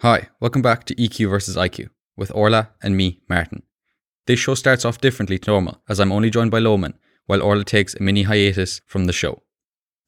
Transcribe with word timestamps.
Hi, 0.00 0.28
welcome 0.40 0.60
back 0.60 0.84
to 0.84 0.94
EQ 0.96 1.30
versus 1.30 1.56
IQ 1.56 1.88
with 2.18 2.30
Orla 2.34 2.68
and 2.82 2.98
me, 2.98 3.22
Martin. 3.30 3.62
This 4.26 4.38
show 4.38 4.54
starts 4.54 4.84
off 4.84 5.00
differently 5.00 5.38
to 5.38 5.50
normal 5.50 5.80
as 5.88 5.98
I'm 5.98 6.12
only 6.12 6.28
joined 6.28 6.50
by 6.50 6.58
Loman 6.58 6.98
while 7.24 7.40
Orla 7.40 7.64
takes 7.64 7.94
a 7.94 8.02
mini 8.02 8.24
hiatus 8.24 8.82
from 8.84 9.06
the 9.06 9.14
show. 9.14 9.42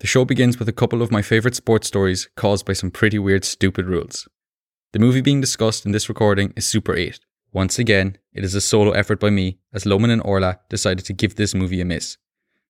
The 0.01 0.07
show 0.07 0.27
begins 0.27 0.59
with 0.59 0.69
a 0.69 0.75
couple 0.75 1.01
of 1.01 1.11
my 1.11 1.23
favourite 1.23 1.55
sports 1.55 1.89
stories 1.89 2.29
caused 2.37 2.67
by 2.67 2.75
some 2.75 2.91
pretty 2.91 3.19
weird, 3.19 3.47
stupid 3.47 3.87
rules. 3.87 4.29
The 4.93 4.99
movie 4.99 5.23
being 5.23 5.41
discussed 5.41 5.87
in 5.87 5.93
this 5.93 6.11
recording 6.11 6.53
is 6.55 6.67
Super 6.67 6.95
8. 6.95 7.21
Once 7.55 7.79
again, 7.79 8.19
it 8.35 8.45
is 8.45 8.55
a 8.55 8.61
solo 8.61 8.91
effort 8.91 9.19
by 9.19 9.31
me 9.31 9.59
as 9.73 9.87
Loman 9.87 10.11
and 10.11 10.21
Orla 10.23 10.61
decided 10.69 11.07
to 11.07 11.15
give 11.15 11.37
this 11.37 11.55
movie 11.55 11.81
a 11.81 11.87
miss. 11.87 12.19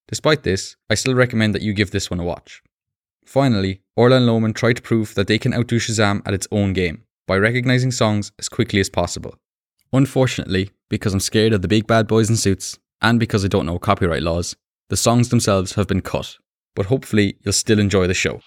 Despite 0.07 0.45
this, 0.45 0.77
I 0.89 0.95
still 0.95 1.16
recommend 1.16 1.53
that 1.57 1.62
you 1.62 1.73
give 1.73 1.91
this 1.91 2.11
one 2.11 2.21
a 2.21 2.25
watch. 2.25 2.62
Finally, 3.25 3.82
Orla 3.96 4.19
and 4.19 4.27
Loman 4.27 4.53
try 4.53 4.73
to 4.73 4.80
prove 4.80 5.16
that 5.16 5.27
they 5.27 5.41
can 5.41 5.53
outdo 5.53 5.80
Shazam 5.80 6.23
at 6.25 6.32
its 6.32 6.46
own 6.53 6.73
game 6.73 7.03
by 7.29 7.36
recognizing 7.38 7.92
songs 7.92 8.32
as 8.40 8.48
quickly 8.48 8.80
as 8.80 8.88
possible. 8.90 9.36
Unfortunately, 9.93 10.71
because 10.89 11.14
I'm 11.14 11.21
scared 11.21 11.53
of 11.53 11.62
the 11.62 11.68
big 11.68 11.86
bad 11.86 12.08
boys 12.08 12.29
in 12.29 12.36
suits, 12.36 12.79
and 13.00 13.20
because 13.20 13.44
I 13.44 13.48
don't 13.48 13.66
know 13.66 13.79
copyright 13.79 14.22
laws, 14.22 14.57
the 14.89 14.96
songs 14.96 15.29
themselves 15.29 15.75
have 15.75 15.86
been 15.86 16.00
cut. 16.00 16.36
But 16.75 16.86
hopefully, 16.86 17.36
you'll 17.43 17.53
still 17.53 17.79
enjoy 17.79 18.06
the 18.06 18.14
show. 18.14 18.40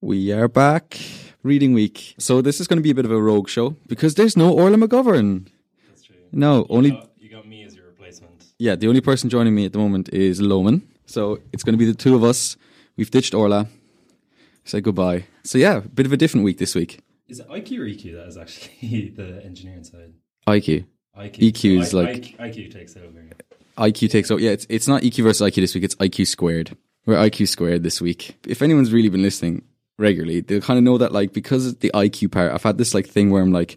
We 0.00 0.30
are 0.32 0.46
back. 0.48 0.98
Reading 1.42 1.72
week. 1.74 2.14
So 2.18 2.42
this 2.42 2.60
is 2.60 2.66
going 2.66 2.78
to 2.78 2.82
be 2.82 2.90
a 2.90 2.94
bit 2.94 3.04
of 3.04 3.10
a 3.12 3.20
rogue 3.22 3.48
show 3.48 3.76
because 3.86 4.14
there's 4.16 4.36
no 4.36 4.52
Orla 4.52 4.76
McGovern. 4.76 5.48
That's 5.88 6.02
true. 6.02 6.16
No, 6.32 6.58
You 6.58 6.66
only 6.70 6.90
got, 6.90 7.10
you 7.18 7.28
got 7.30 7.46
me 7.46 7.64
as 7.64 7.76
your 7.76 7.86
replacement. 7.86 8.44
yeah. 8.58 8.74
The 8.74 8.88
only 8.88 9.00
person 9.00 9.30
joining 9.30 9.54
me 9.54 9.64
at 9.64 9.72
the 9.72 9.78
moment 9.78 10.08
is 10.12 10.40
Loman. 10.40 10.82
So 11.06 11.38
it's 11.52 11.62
going 11.62 11.74
to 11.74 11.78
be 11.78 11.84
the 11.86 11.94
two 11.96 12.14
of 12.16 12.24
us. 12.24 12.56
We've 12.96 13.10
ditched 13.10 13.32
Orla. 13.32 13.68
Say 14.64 14.80
goodbye. 14.80 15.26
So 15.44 15.56
yeah, 15.58 15.76
a 15.76 15.80
bit 15.82 16.04
of 16.06 16.12
a 16.12 16.16
different 16.16 16.44
week 16.44 16.58
this 16.58 16.74
week. 16.74 16.98
Is 17.28 17.40
it 17.40 17.48
IQ 17.48 17.78
or 17.78 17.84
EQ 17.86 18.14
that 18.14 18.28
is 18.28 18.36
actually 18.36 19.08
the 19.16 19.42
engineering 19.44 19.84
side? 19.84 20.12
IQ. 20.46 20.86
IQ. 21.18 21.38
EQ 21.38 21.80
is 21.80 21.94
I- 21.94 21.98
like- 22.02 22.34
I- 22.38 22.48
IQ 22.50 22.72
takes 22.72 22.96
over. 22.96 23.28
IQ 23.78 24.10
takes 24.10 24.30
over. 24.30 24.40
Yeah, 24.40 24.50
it's 24.52 24.66
it's 24.70 24.88
not 24.88 25.02
EQ 25.02 25.22
versus 25.24 25.46
IQ 25.46 25.56
this 25.56 25.74
week. 25.74 25.84
It's 25.84 25.94
IQ 25.96 26.26
squared. 26.26 26.76
We're 27.04 27.16
IQ 27.16 27.46
squared 27.48 27.82
this 27.82 28.00
week. 28.00 28.36
If 28.46 28.62
anyone's 28.62 28.92
really 28.92 29.08
been 29.10 29.22
listening 29.22 29.62
regularly, 29.98 30.40
they'll 30.40 30.60
kind 30.62 30.78
of 30.78 30.84
know 30.84 30.98
that 30.98 31.12
like 31.12 31.32
because 31.32 31.66
of 31.66 31.80
the 31.80 31.90
IQ 31.94 32.32
part, 32.32 32.52
I've 32.52 32.62
had 32.62 32.78
this 32.78 32.94
like 32.94 33.06
thing 33.06 33.30
where 33.30 33.42
I'm 33.42 33.52
like 33.52 33.76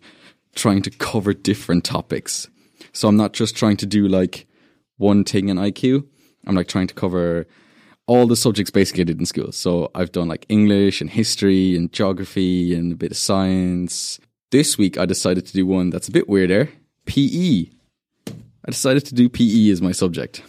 trying 0.56 0.82
to 0.84 0.90
cover 0.90 1.34
different 1.34 1.84
topics. 1.84 2.48
So 2.94 3.08
I'm 3.08 3.18
not 3.18 3.34
just 3.34 3.56
trying 3.58 3.78
to 3.78 3.86
do 3.86 4.08
like 4.08 4.48
one 4.98 5.24
thing 5.26 5.50
in 5.50 5.58
IQ. 5.58 6.06
I'm 6.48 6.56
like 6.56 6.68
trying 6.68 6.88
to 6.88 6.94
cover 6.96 7.46
all 8.10 8.26
the 8.26 8.36
subjects 8.36 8.72
basically 8.72 9.02
I 9.02 9.06
did 9.06 9.20
in 9.20 9.26
school. 9.28 9.52
So 9.52 9.92
I've 9.94 10.12
done 10.12 10.28
like 10.28 10.46
English 10.50 11.00
and 11.00 11.10
history 11.10 11.76
and 11.78 11.94
geography 11.94 12.74
and 12.74 12.92
a 12.92 12.96
bit 12.96 13.12
of 13.12 13.18
science. 13.18 14.20
This 14.50 14.78
week 14.80 14.98
I 14.98 15.06
decided 15.06 15.46
to 15.46 15.54
do 15.54 15.66
one 15.68 15.92
that's 15.92 16.08
a 16.08 16.12
bit 16.12 16.28
weirder. 16.28 16.70
PE. 17.06 17.66
I 18.28 18.68
decided 18.72 19.06
to 19.06 19.14
do 19.14 19.30
PE 19.30 19.70
as 19.70 19.82
my 19.82 19.92
subject. 19.92 20.42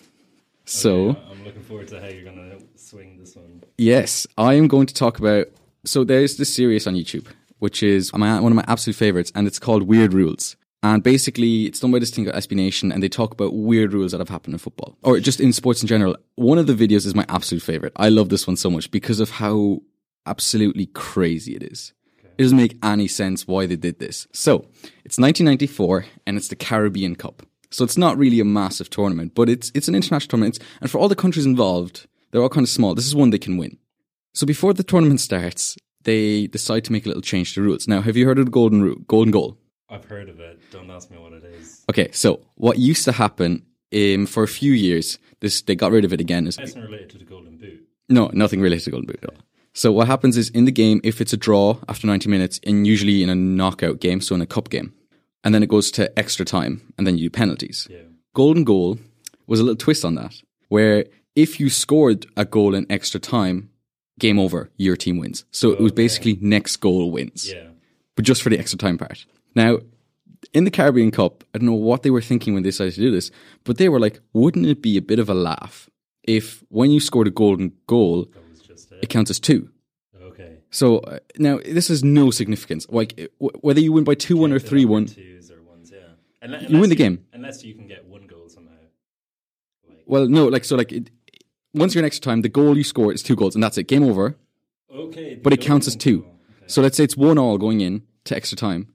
So, 0.64 1.10
Okay, 1.10 1.20
I'm 1.30 1.44
looking 1.44 1.62
forward 1.62 1.88
to 1.88 2.00
how 2.00 2.06
you're 2.08 2.24
going 2.24 2.36
to 2.58 2.78
swing 2.78 3.18
this 3.18 3.36
one. 3.36 3.62
yes, 3.76 4.26
I 4.38 4.54
am 4.54 4.66
going 4.66 4.86
to 4.86 4.94
talk 4.94 5.18
about. 5.18 5.46
So, 5.84 6.04
there's 6.04 6.36
this 6.36 6.52
series 6.54 6.86
on 6.86 6.94
YouTube, 6.94 7.26
which 7.58 7.82
is 7.82 8.12
my, 8.14 8.40
one 8.40 8.52
of 8.52 8.56
my 8.56 8.64
absolute 8.68 8.96
favorites, 8.96 9.32
and 9.34 9.46
it's 9.46 9.58
called 9.58 9.82
Weird 9.84 10.12
Rules. 10.14 10.56
And 10.82 11.02
basically, 11.02 11.66
it's 11.66 11.80
done 11.80 11.90
by 11.92 11.98
this 11.98 12.10
thing 12.10 12.24
called 12.24 12.36
SB 12.36 12.56
Nation, 12.56 12.90
and 12.90 13.02
they 13.02 13.08
talk 13.08 13.32
about 13.32 13.54
weird 13.54 13.92
rules 13.92 14.12
that 14.12 14.18
have 14.20 14.30
happened 14.30 14.54
in 14.54 14.58
football 14.58 14.96
or 15.02 15.20
just 15.20 15.40
in 15.40 15.52
sports 15.52 15.82
in 15.82 15.88
general. 15.88 16.16
One 16.36 16.56
of 16.58 16.66
the 16.66 16.74
videos 16.74 17.04
is 17.04 17.14
my 17.14 17.26
absolute 17.28 17.62
favorite. 17.62 17.92
I 17.96 18.08
love 18.08 18.30
this 18.30 18.46
one 18.46 18.56
so 18.56 18.70
much 18.70 18.90
because 18.90 19.20
of 19.20 19.30
how 19.30 19.82
absolutely 20.26 20.86
crazy 20.86 21.54
it 21.54 21.62
is. 21.62 21.92
It 22.38 22.42
doesn't 22.44 22.56
make 22.56 22.78
any 22.82 23.08
sense 23.08 23.46
why 23.46 23.66
they 23.66 23.76
did 23.76 23.98
this. 23.98 24.26
So, 24.32 24.64
it's 25.04 25.18
1994, 25.18 26.06
and 26.26 26.38
it's 26.38 26.48
the 26.48 26.56
Caribbean 26.56 27.14
Cup. 27.14 27.42
So 27.70 27.84
it's 27.84 27.98
not 27.98 28.16
really 28.16 28.40
a 28.40 28.44
massive 28.44 28.90
tournament, 28.90 29.34
but 29.34 29.48
it's 29.48 29.70
it's 29.74 29.86
an 29.86 29.94
international 29.94 30.28
tournament. 30.28 30.56
It's- 30.56 30.68
and 30.80 30.90
for 30.90 30.98
all 30.98 31.08
the 31.08 31.14
countries 31.14 31.46
involved, 31.46 32.06
they're 32.30 32.42
all 32.42 32.48
kind 32.48 32.64
of 32.64 32.70
small. 32.70 32.94
This 32.94 33.06
is 33.06 33.14
one 33.14 33.30
they 33.30 33.38
can 33.38 33.58
win. 33.58 33.76
So 34.34 34.46
before 34.46 34.72
the 34.74 34.82
tournament 34.82 35.20
starts, 35.20 35.76
they 36.02 36.46
decide 36.48 36.84
to 36.84 36.92
make 36.92 37.04
a 37.04 37.08
little 37.08 37.22
change 37.22 37.54
to 37.54 37.60
the 37.60 37.66
rules. 37.66 37.86
Now, 37.86 38.00
have 38.00 38.16
you 38.16 38.26
heard 38.26 38.38
of 38.38 38.46
the 38.46 38.50
golden 38.50 38.82
rule, 38.82 38.96
golden 39.06 39.30
goal? 39.30 39.56
I've 39.90 40.04
heard 40.04 40.28
of 40.28 40.40
it. 40.40 40.58
Don't 40.70 40.90
ask 40.90 41.10
me 41.10 41.18
what 41.18 41.32
it 41.32 41.44
is. 41.44 41.84
Okay, 41.90 42.08
so 42.12 42.40
what 42.56 42.78
used 42.78 43.04
to 43.06 43.12
happen 43.12 43.64
um, 43.94 44.26
for 44.26 44.42
a 44.42 44.48
few 44.48 44.72
years, 44.72 45.18
this 45.40 45.62
they 45.62 45.74
got 45.74 45.92
rid 45.92 46.04
of 46.04 46.12
it 46.12 46.20
again. 46.20 46.46
Is 46.46 46.58
It's 46.58 46.74
not 46.76 46.84
related 46.84 47.10
to 47.10 47.18
the 47.18 47.24
Golden 47.24 47.56
Boot. 47.56 47.86
no, 48.08 48.30
nothing 48.32 48.60
related 48.60 48.84
to 48.84 48.90
golden 48.90 49.06
boot 49.06 49.18
at 49.22 49.30
all. 49.30 49.36
So 49.72 49.92
what 49.92 50.06
happens 50.08 50.36
is 50.36 50.50
in 50.50 50.64
the 50.64 50.72
game, 50.72 51.00
if 51.04 51.20
it's 51.20 51.32
a 51.32 51.36
draw 51.36 51.78
after 51.88 52.06
90 52.06 52.28
minutes, 52.28 52.60
and 52.66 52.86
usually 52.86 53.22
in 53.22 53.30
a 53.30 53.34
knockout 53.36 54.00
game, 54.00 54.20
so 54.20 54.34
in 54.34 54.40
a 54.40 54.46
cup 54.46 54.68
game, 54.68 54.92
and 55.44 55.54
then 55.54 55.62
it 55.62 55.68
goes 55.68 55.90
to 55.92 56.16
extra 56.18 56.44
time, 56.44 56.92
and 56.98 57.06
then 57.06 57.16
you 57.18 57.28
do 57.28 57.30
penalties. 57.30 57.86
Yeah. 57.90 57.98
Golden 58.34 58.64
goal 58.64 58.98
was 59.46 59.60
a 59.60 59.62
little 59.62 59.76
twist 59.76 60.04
on 60.04 60.14
that, 60.16 60.34
where 60.68 61.04
if 61.36 61.60
you 61.60 61.70
scored 61.70 62.26
a 62.36 62.44
goal 62.44 62.74
in 62.74 62.84
extra 62.90 63.20
time, 63.20 63.70
game 64.18 64.38
over, 64.40 64.70
your 64.76 64.96
team 64.96 65.18
wins. 65.18 65.44
So 65.52 65.70
it 65.70 65.80
was 65.80 65.92
basically 65.92 66.36
next 66.40 66.76
goal 66.78 67.10
wins, 67.12 67.48
Yeah. 67.50 67.68
but 68.16 68.24
just 68.24 68.42
for 68.42 68.50
the 68.50 68.58
extra 68.58 68.76
time 68.78 68.98
part. 68.98 69.24
Now, 69.54 69.78
in 70.52 70.64
the 70.64 70.70
Caribbean 70.70 71.10
Cup, 71.10 71.44
I 71.54 71.58
don't 71.58 71.66
know 71.66 71.74
what 71.74 72.02
they 72.02 72.10
were 72.10 72.22
thinking 72.22 72.54
when 72.54 72.62
they 72.62 72.68
decided 72.70 72.94
to 72.94 73.00
do 73.00 73.10
this, 73.10 73.30
but 73.64 73.76
they 73.78 73.88
were 73.88 74.00
like, 74.00 74.20
wouldn't 74.32 74.66
it 74.66 74.80
be 74.82 74.96
a 74.96 75.02
bit 75.02 75.18
of 75.18 75.28
a 75.28 75.34
laugh 75.34 75.88
if 76.24 76.62
when 76.68 76.90
you 76.90 77.00
scored 77.00 77.26
a 77.26 77.30
golden 77.30 77.72
goal, 77.86 78.26
That 78.32 78.48
was 78.48 78.60
just 78.60 78.92
it 78.92 78.98
it. 79.02 79.08
counts 79.10 79.30
as 79.30 79.40
two? 79.40 79.70
Okay. 80.20 80.58
So 80.70 80.98
uh, 80.98 81.18
now 81.38 81.58
this 81.64 81.88
has 81.88 82.02
no 82.04 82.30
significance. 82.30 82.86
Like 82.88 83.16
w- 83.40 83.58
whether 83.60 83.80
you 83.80 83.92
win 83.92 84.04
by 84.04 84.14
two 84.14 84.36
one 84.36 84.52
or 84.52 84.58
three 84.58 84.84
one, 84.84 85.06
Twos 85.06 85.50
or 85.50 85.62
ones, 85.62 85.90
yeah. 85.92 85.98
Unle- 86.46 86.62
You 86.62 86.66
win 86.68 86.74
unless 86.76 86.88
the 86.90 86.94
game. 86.96 87.24
Unless 87.32 87.64
you 87.64 87.74
can 87.74 87.86
get 87.88 88.04
one 88.06 88.26
goal 88.26 88.48
somehow. 88.48 88.70
Like, 89.88 90.02
well, 90.06 90.28
no, 90.28 90.46
like 90.48 90.64
so, 90.64 90.76
like 90.76 90.92
it, 90.92 91.10
once 91.74 91.94
you're 91.94 92.00
in 92.02 92.06
extra 92.06 92.22
time, 92.22 92.42
the 92.42 92.48
goal 92.48 92.76
you 92.76 92.84
score 92.84 93.12
is 93.12 93.22
two 93.22 93.36
goals, 93.36 93.54
and 93.54 93.62
that's 93.64 93.78
it, 93.78 93.84
game 93.84 94.02
over. 94.04 94.36
okay. 94.92 95.34
But 95.42 95.52
it 95.52 95.60
counts 95.60 95.86
as 95.86 95.96
two. 95.96 96.20
Okay. 96.20 96.64
So 96.66 96.82
let's 96.82 96.96
say 96.96 97.04
it's 97.04 97.16
one 97.16 97.38
all 97.38 97.58
going 97.58 97.80
in 97.80 98.02
to 98.24 98.36
extra 98.36 98.56
time. 98.56 98.88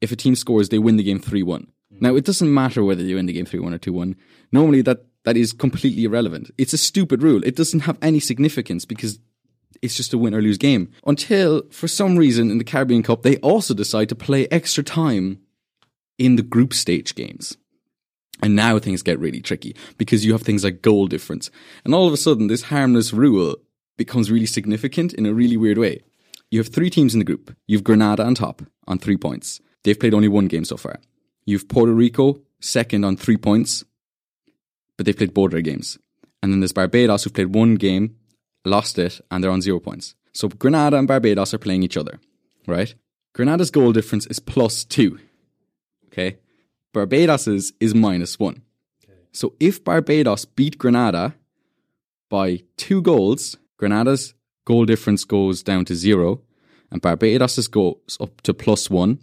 If 0.00 0.12
a 0.12 0.16
team 0.16 0.34
scores, 0.34 0.68
they 0.68 0.78
win 0.78 0.96
the 0.96 1.02
game 1.02 1.20
three 1.20 1.42
one. 1.42 1.68
Mm. 1.92 2.02
Now 2.02 2.16
it 2.16 2.24
doesn't 2.24 2.52
matter 2.52 2.84
whether 2.84 3.02
you 3.02 3.16
win 3.16 3.26
the 3.26 3.32
game 3.32 3.46
three 3.46 3.60
one 3.60 3.74
or 3.74 3.78
two 3.78 3.92
one. 3.92 4.16
Normally 4.52 4.82
that 4.82 5.04
that 5.24 5.36
is 5.36 5.52
completely 5.52 6.04
irrelevant. 6.04 6.50
It's 6.56 6.72
a 6.72 6.78
stupid 6.78 7.22
rule. 7.22 7.42
It 7.44 7.56
doesn't 7.56 7.80
have 7.80 7.98
any 8.00 8.20
significance 8.20 8.84
because 8.84 9.18
it's 9.82 9.94
just 9.94 10.14
a 10.14 10.18
win 10.18 10.34
or 10.34 10.42
lose 10.42 10.58
game. 10.58 10.90
Until 11.06 11.62
for 11.70 11.88
some 11.88 12.16
reason 12.16 12.50
in 12.50 12.58
the 12.58 12.64
Caribbean 12.64 13.02
Cup 13.02 13.22
they 13.22 13.36
also 13.38 13.74
decide 13.74 14.08
to 14.08 14.14
play 14.14 14.46
extra 14.50 14.84
time 14.84 15.40
in 16.18 16.36
the 16.36 16.42
group 16.42 16.74
stage 16.74 17.14
games. 17.14 17.56
And 18.42 18.54
now 18.54 18.78
things 18.78 19.02
get 19.02 19.18
really 19.18 19.40
tricky 19.40 19.74
because 19.96 20.24
you 20.24 20.32
have 20.32 20.42
things 20.42 20.62
like 20.62 20.82
goal 20.82 21.08
difference. 21.08 21.50
And 21.84 21.94
all 21.94 22.06
of 22.06 22.12
a 22.12 22.16
sudden, 22.16 22.46
this 22.46 22.62
harmless 22.62 23.12
rule 23.12 23.56
becomes 23.96 24.30
really 24.30 24.46
significant 24.46 25.12
in 25.12 25.26
a 25.26 25.34
really 25.34 25.56
weird 25.56 25.78
way. 25.78 26.02
You 26.50 26.60
have 26.60 26.68
three 26.68 26.88
teams 26.88 27.14
in 27.14 27.18
the 27.18 27.24
group. 27.24 27.54
You've 27.66 27.84
Grenada 27.84 28.24
on 28.24 28.34
top 28.34 28.62
on 28.86 28.98
three 28.98 29.16
points. 29.16 29.60
They've 29.88 29.98
played 29.98 30.12
only 30.12 30.28
one 30.28 30.48
game 30.48 30.66
so 30.66 30.76
far. 30.76 31.00
You've 31.46 31.66
Puerto 31.66 31.94
Rico 31.94 32.42
second 32.60 33.06
on 33.06 33.16
three 33.16 33.38
points, 33.38 33.84
but 34.98 35.06
they've 35.06 35.16
played 35.16 35.34
their 35.34 35.62
games. 35.62 35.98
And 36.42 36.52
then 36.52 36.60
there's 36.60 36.74
Barbados 36.74 37.24
who've 37.24 37.32
played 37.32 37.54
one 37.54 37.76
game, 37.76 38.14
lost 38.66 38.98
it, 38.98 39.18
and 39.30 39.42
they're 39.42 39.50
on 39.50 39.62
zero 39.62 39.80
points. 39.80 40.14
So 40.34 40.48
Grenada 40.48 40.98
and 40.98 41.08
Barbados 41.08 41.54
are 41.54 41.58
playing 41.58 41.84
each 41.84 41.96
other, 41.96 42.20
right? 42.66 42.94
Grenada's 43.32 43.70
goal 43.70 43.92
difference 43.94 44.26
is 44.26 44.40
plus 44.40 44.84
two. 44.84 45.20
Okay. 46.08 46.36
Barbados's 46.92 47.72
is 47.80 47.94
minus 47.94 48.38
one. 48.38 48.60
So 49.32 49.54
if 49.58 49.82
Barbados 49.82 50.44
beat 50.44 50.76
Grenada 50.76 51.34
by 52.28 52.60
two 52.76 53.00
goals, 53.00 53.56
Grenada's 53.78 54.34
goal 54.66 54.84
difference 54.84 55.24
goes 55.24 55.62
down 55.62 55.86
to 55.86 55.94
zero, 55.94 56.42
and 56.90 57.00
Barbados's 57.00 57.68
goes 57.68 58.18
up 58.20 58.42
to 58.42 58.52
plus 58.52 58.90
one, 58.90 59.20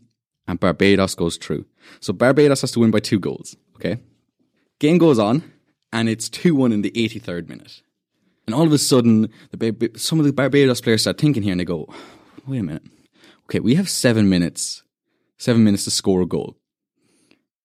and 0.47 0.59
Barbados 0.59 1.15
goes 1.15 1.37
through. 1.37 1.65
So 1.99 2.13
Barbados 2.13 2.61
has 2.61 2.71
to 2.71 2.79
win 2.79 2.91
by 2.91 2.99
two 2.99 3.19
goals. 3.19 3.55
Okay. 3.75 3.97
Game 4.79 4.97
goes 4.97 5.19
on, 5.19 5.51
and 5.91 6.09
it's 6.09 6.29
2 6.29 6.55
1 6.55 6.71
in 6.71 6.81
the 6.81 6.91
83rd 6.91 7.49
minute. 7.49 7.81
And 8.45 8.53
all 8.53 8.65
of 8.65 8.73
a 8.73 8.77
sudden, 8.77 9.29
the 9.51 9.91
some 9.95 10.19
of 10.19 10.25
the 10.25 10.33
Barbados 10.33 10.81
players 10.81 11.01
start 11.01 11.17
thinking 11.17 11.43
here 11.43 11.53
and 11.53 11.59
they 11.59 11.65
go, 11.65 11.87
wait 12.45 12.59
a 12.59 12.63
minute. 12.63 12.83
Okay, 13.45 13.59
we 13.59 13.75
have 13.75 13.89
seven 13.89 14.29
minutes, 14.29 14.83
seven 15.37 15.63
minutes 15.63 15.83
to 15.85 15.91
score 15.91 16.21
a 16.21 16.25
goal. 16.25 16.57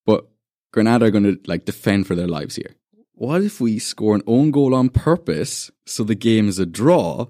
But 0.07 0.29
Granada 0.73 1.07
are 1.07 1.11
going 1.11 1.25
to 1.25 1.39
like 1.47 1.65
defend 1.65 2.07
for 2.07 2.15
their 2.15 2.29
lives 2.29 2.57
here. 2.57 2.75
What 3.13 3.43
if 3.43 3.61
we 3.61 3.79
score 3.79 4.15
an 4.15 4.23
own 4.27 4.51
goal 4.51 4.75
on 4.75 4.89
purpose 4.89 5.71
so 5.85 6.05
the 6.05 6.15
game 6.15 6.49
is 6.49 6.59
a 6.59 6.65
draw, 6.65 7.27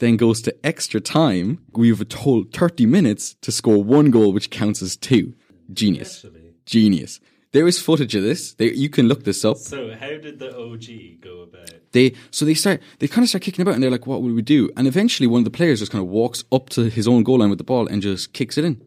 then 0.00 0.16
goes 0.16 0.42
to 0.42 0.66
extra 0.66 1.00
time? 1.00 1.64
We 1.72 1.88
have 1.88 2.00
a 2.00 2.04
total 2.04 2.44
30 2.52 2.86
minutes 2.86 3.34
to 3.42 3.52
score 3.52 3.82
one 3.82 4.10
goal, 4.10 4.32
which 4.32 4.50
counts 4.50 4.82
as 4.82 4.96
two. 4.96 5.34
Genius. 5.72 6.24
Genius. 6.66 7.20
There 7.52 7.66
is 7.66 7.80
footage 7.80 8.14
of 8.14 8.22
this. 8.22 8.54
There, 8.54 8.68
you 8.72 8.88
can 8.88 9.08
look 9.08 9.24
this 9.24 9.44
up. 9.44 9.56
So 9.56 9.94
how 9.96 10.08
did 10.18 10.38
the 10.38 10.56
OG 10.56 11.20
go 11.20 11.42
about? 11.42 11.70
They 11.92 12.14
so 12.30 12.44
they 12.44 12.54
start 12.54 12.80
they 13.00 13.08
kind 13.08 13.24
of 13.24 13.28
start 13.28 13.42
kicking 13.42 13.62
about 13.62 13.74
and 13.74 13.82
they're 13.82 13.90
like, 13.90 14.06
what 14.06 14.22
will 14.22 14.32
we 14.32 14.42
do? 14.42 14.70
And 14.76 14.86
eventually 14.86 15.26
one 15.26 15.40
of 15.40 15.44
the 15.44 15.50
players 15.50 15.80
just 15.80 15.90
kind 15.90 16.02
of 16.04 16.08
walks 16.08 16.44
up 16.52 16.68
to 16.70 16.88
his 16.88 17.08
own 17.08 17.24
goal 17.24 17.38
line 17.38 17.50
with 17.50 17.58
the 17.58 17.64
ball 17.64 17.88
and 17.88 18.02
just 18.02 18.32
kicks 18.32 18.56
it 18.56 18.64
in. 18.64 18.80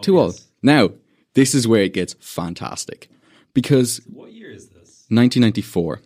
Two 0.00 0.18
all. 0.18 0.34
Now, 0.62 0.90
this 1.34 1.54
is 1.54 1.68
where 1.68 1.82
it 1.82 1.92
gets 1.92 2.14
fantastic. 2.20 3.10
Because 3.52 4.00
What 4.06 4.32
year 4.32 4.50
is 4.50 4.68
this? 4.68 5.04
1994. 5.10 6.00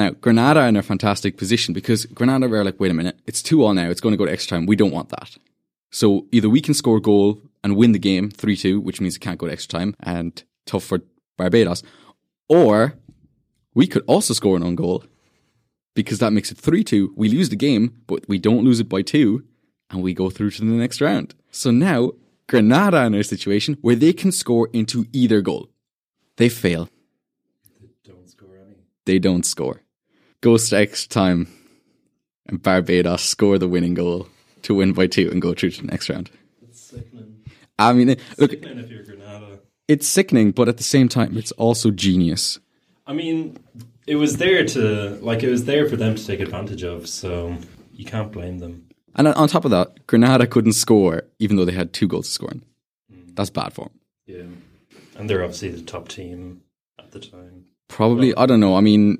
Now, 0.00 0.12
Granada 0.12 0.60
are 0.60 0.68
in 0.68 0.76
a 0.76 0.82
fantastic 0.82 1.36
position 1.36 1.74
because 1.74 2.06
Granada 2.06 2.48
were 2.48 2.64
like, 2.64 2.80
wait 2.80 2.90
a 2.90 2.94
minute, 2.94 3.18
it's 3.26 3.42
two 3.42 3.62
all 3.62 3.74
now, 3.74 3.90
it's 3.90 4.00
going 4.00 4.14
to 4.14 4.16
go 4.16 4.24
to 4.24 4.32
extra 4.32 4.56
time. 4.56 4.64
We 4.64 4.74
don't 4.74 4.92
want 4.92 5.10
that. 5.10 5.36
So 5.90 6.26
either 6.32 6.48
we 6.48 6.62
can 6.62 6.72
score 6.72 6.96
a 6.96 7.02
goal 7.02 7.42
and 7.62 7.76
win 7.76 7.92
the 7.92 7.98
game 7.98 8.30
3 8.30 8.56
2, 8.56 8.80
which 8.80 8.98
means 9.02 9.16
it 9.16 9.18
can't 9.18 9.36
go 9.38 9.46
to 9.46 9.52
extra 9.52 9.78
time 9.78 9.94
and 10.00 10.42
tough 10.64 10.84
for 10.84 11.02
Barbados, 11.36 11.82
or 12.48 12.94
we 13.74 13.86
could 13.86 14.02
also 14.06 14.32
score 14.32 14.56
an 14.56 14.62
own 14.62 14.74
goal 14.74 15.04
because 15.92 16.18
that 16.20 16.32
makes 16.32 16.50
it 16.50 16.56
3 16.56 16.82
2. 16.82 17.12
We 17.14 17.28
lose 17.28 17.50
the 17.50 17.56
game, 17.56 18.00
but 18.06 18.26
we 18.26 18.38
don't 18.38 18.64
lose 18.64 18.80
it 18.80 18.88
by 18.88 19.02
two, 19.02 19.44
and 19.90 20.02
we 20.02 20.14
go 20.14 20.30
through 20.30 20.52
to 20.52 20.60
the 20.60 20.66
next 20.66 21.02
round. 21.02 21.34
So 21.50 21.70
now, 21.70 22.12
Granada 22.48 23.04
in 23.04 23.12
a 23.12 23.22
situation 23.22 23.76
where 23.82 23.96
they 23.96 24.14
can 24.14 24.32
score 24.32 24.70
into 24.72 25.04
either 25.12 25.42
goal. 25.42 25.68
They 26.36 26.48
fail 26.48 26.88
Don't 28.02 28.30
score 28.30 28.56
any. 28.56 28.76
they 29.04 29.18
don't 29.18 29.44
score. 29.44 29.82
Goes 30.42 30.70
to 30.70 30.78
extra 30.78 31.08
time, 31.10 31.48
and 32.46 32.62
Barbados 32.62 33.22
score 33.22 33.58
the 33.58 33.68
winning 33.68 33.94
goal 33.94 34.26
to 34.62 34.74
win 34.74 34.92
by 34.92 35.06
two 35.06 35.30
and 35.30 35.40
go 35.42 35.52
through 35.52 35.70
to 35.72 35.82
the 35.82 35.88
next 35.88 36.08
round. 36.08 36.30
It's 36.62 36.80
sickening. 36.80 37.42
I 37.78 37.92
mean, 37.92 38.16
look, 38.38 38.50
Sickening 38.50 38.78
if 38.78 38.90
you're 38.90 39.02
Granada. 39.02 39.58
it's 39.86 40.08
sickening, 40.08 40.52
but 40.52 40.68
at 40.68 40.78
the 40.78 40.82
same 40.82 41.08
time, 41.08 41.36
it's 41.36 41.52
also 41.52 41.90
genius. 41.90 42.58
I 43.06 43.12
mean, 43.12 43.58
it 44.06 44.16
was 44.16 44.38
there 44.38 44.64
to 44.64 45.18
like 45.20 45.42
it 45.42 45.50
was 45.50 45.64
there 45.66 45.88
for 45.88 45.96
them 45.96 46.14
to 46.14 46.26
take 46.26 46.40
advantage 46.40 46.84
of. 46.84 47.06
So 47.08 47.56
you 47.92 48.04
can't 48.06 48.32
blame 48.32 48.58
them. 48.60 48.86
And 49.16 49.28
on 49.28 49.48
top 49.48 49.64
of 49.66 49.70
that, 49.72 50.06
Granada 50.06 50.46
couldn't 50.46 50.72
score 50.74 51.24
even 51.38 51.56
though 51.56 51.64
they 51.64 51.72
had 51.72 51.92
two 51.92 52.08
goals 52.08 52.28
to 52.28 52.32
score 52.32 52.50
in. 52.52 52.62
Mm. 53.12 53.34
That's 53.36 53.50
bad 53.50 53.72
form. 53.74 53.90
Yeah, 54.26 54.44
and 55.16 55.28
they're 55.28 55.42
obviously 55.42 55.70
the 55.70 55.82
top 55.82 56.08
team 56.08 56.62
at 56.98 57.10
the 57.10 57.20
time. 57.20 57.66
Probably, 57.88 58.34
I 58.36 58.46
don't 58.46 58.60
know. 58.60 58.76
I 58.76 58.80
mean, 58.80 59.18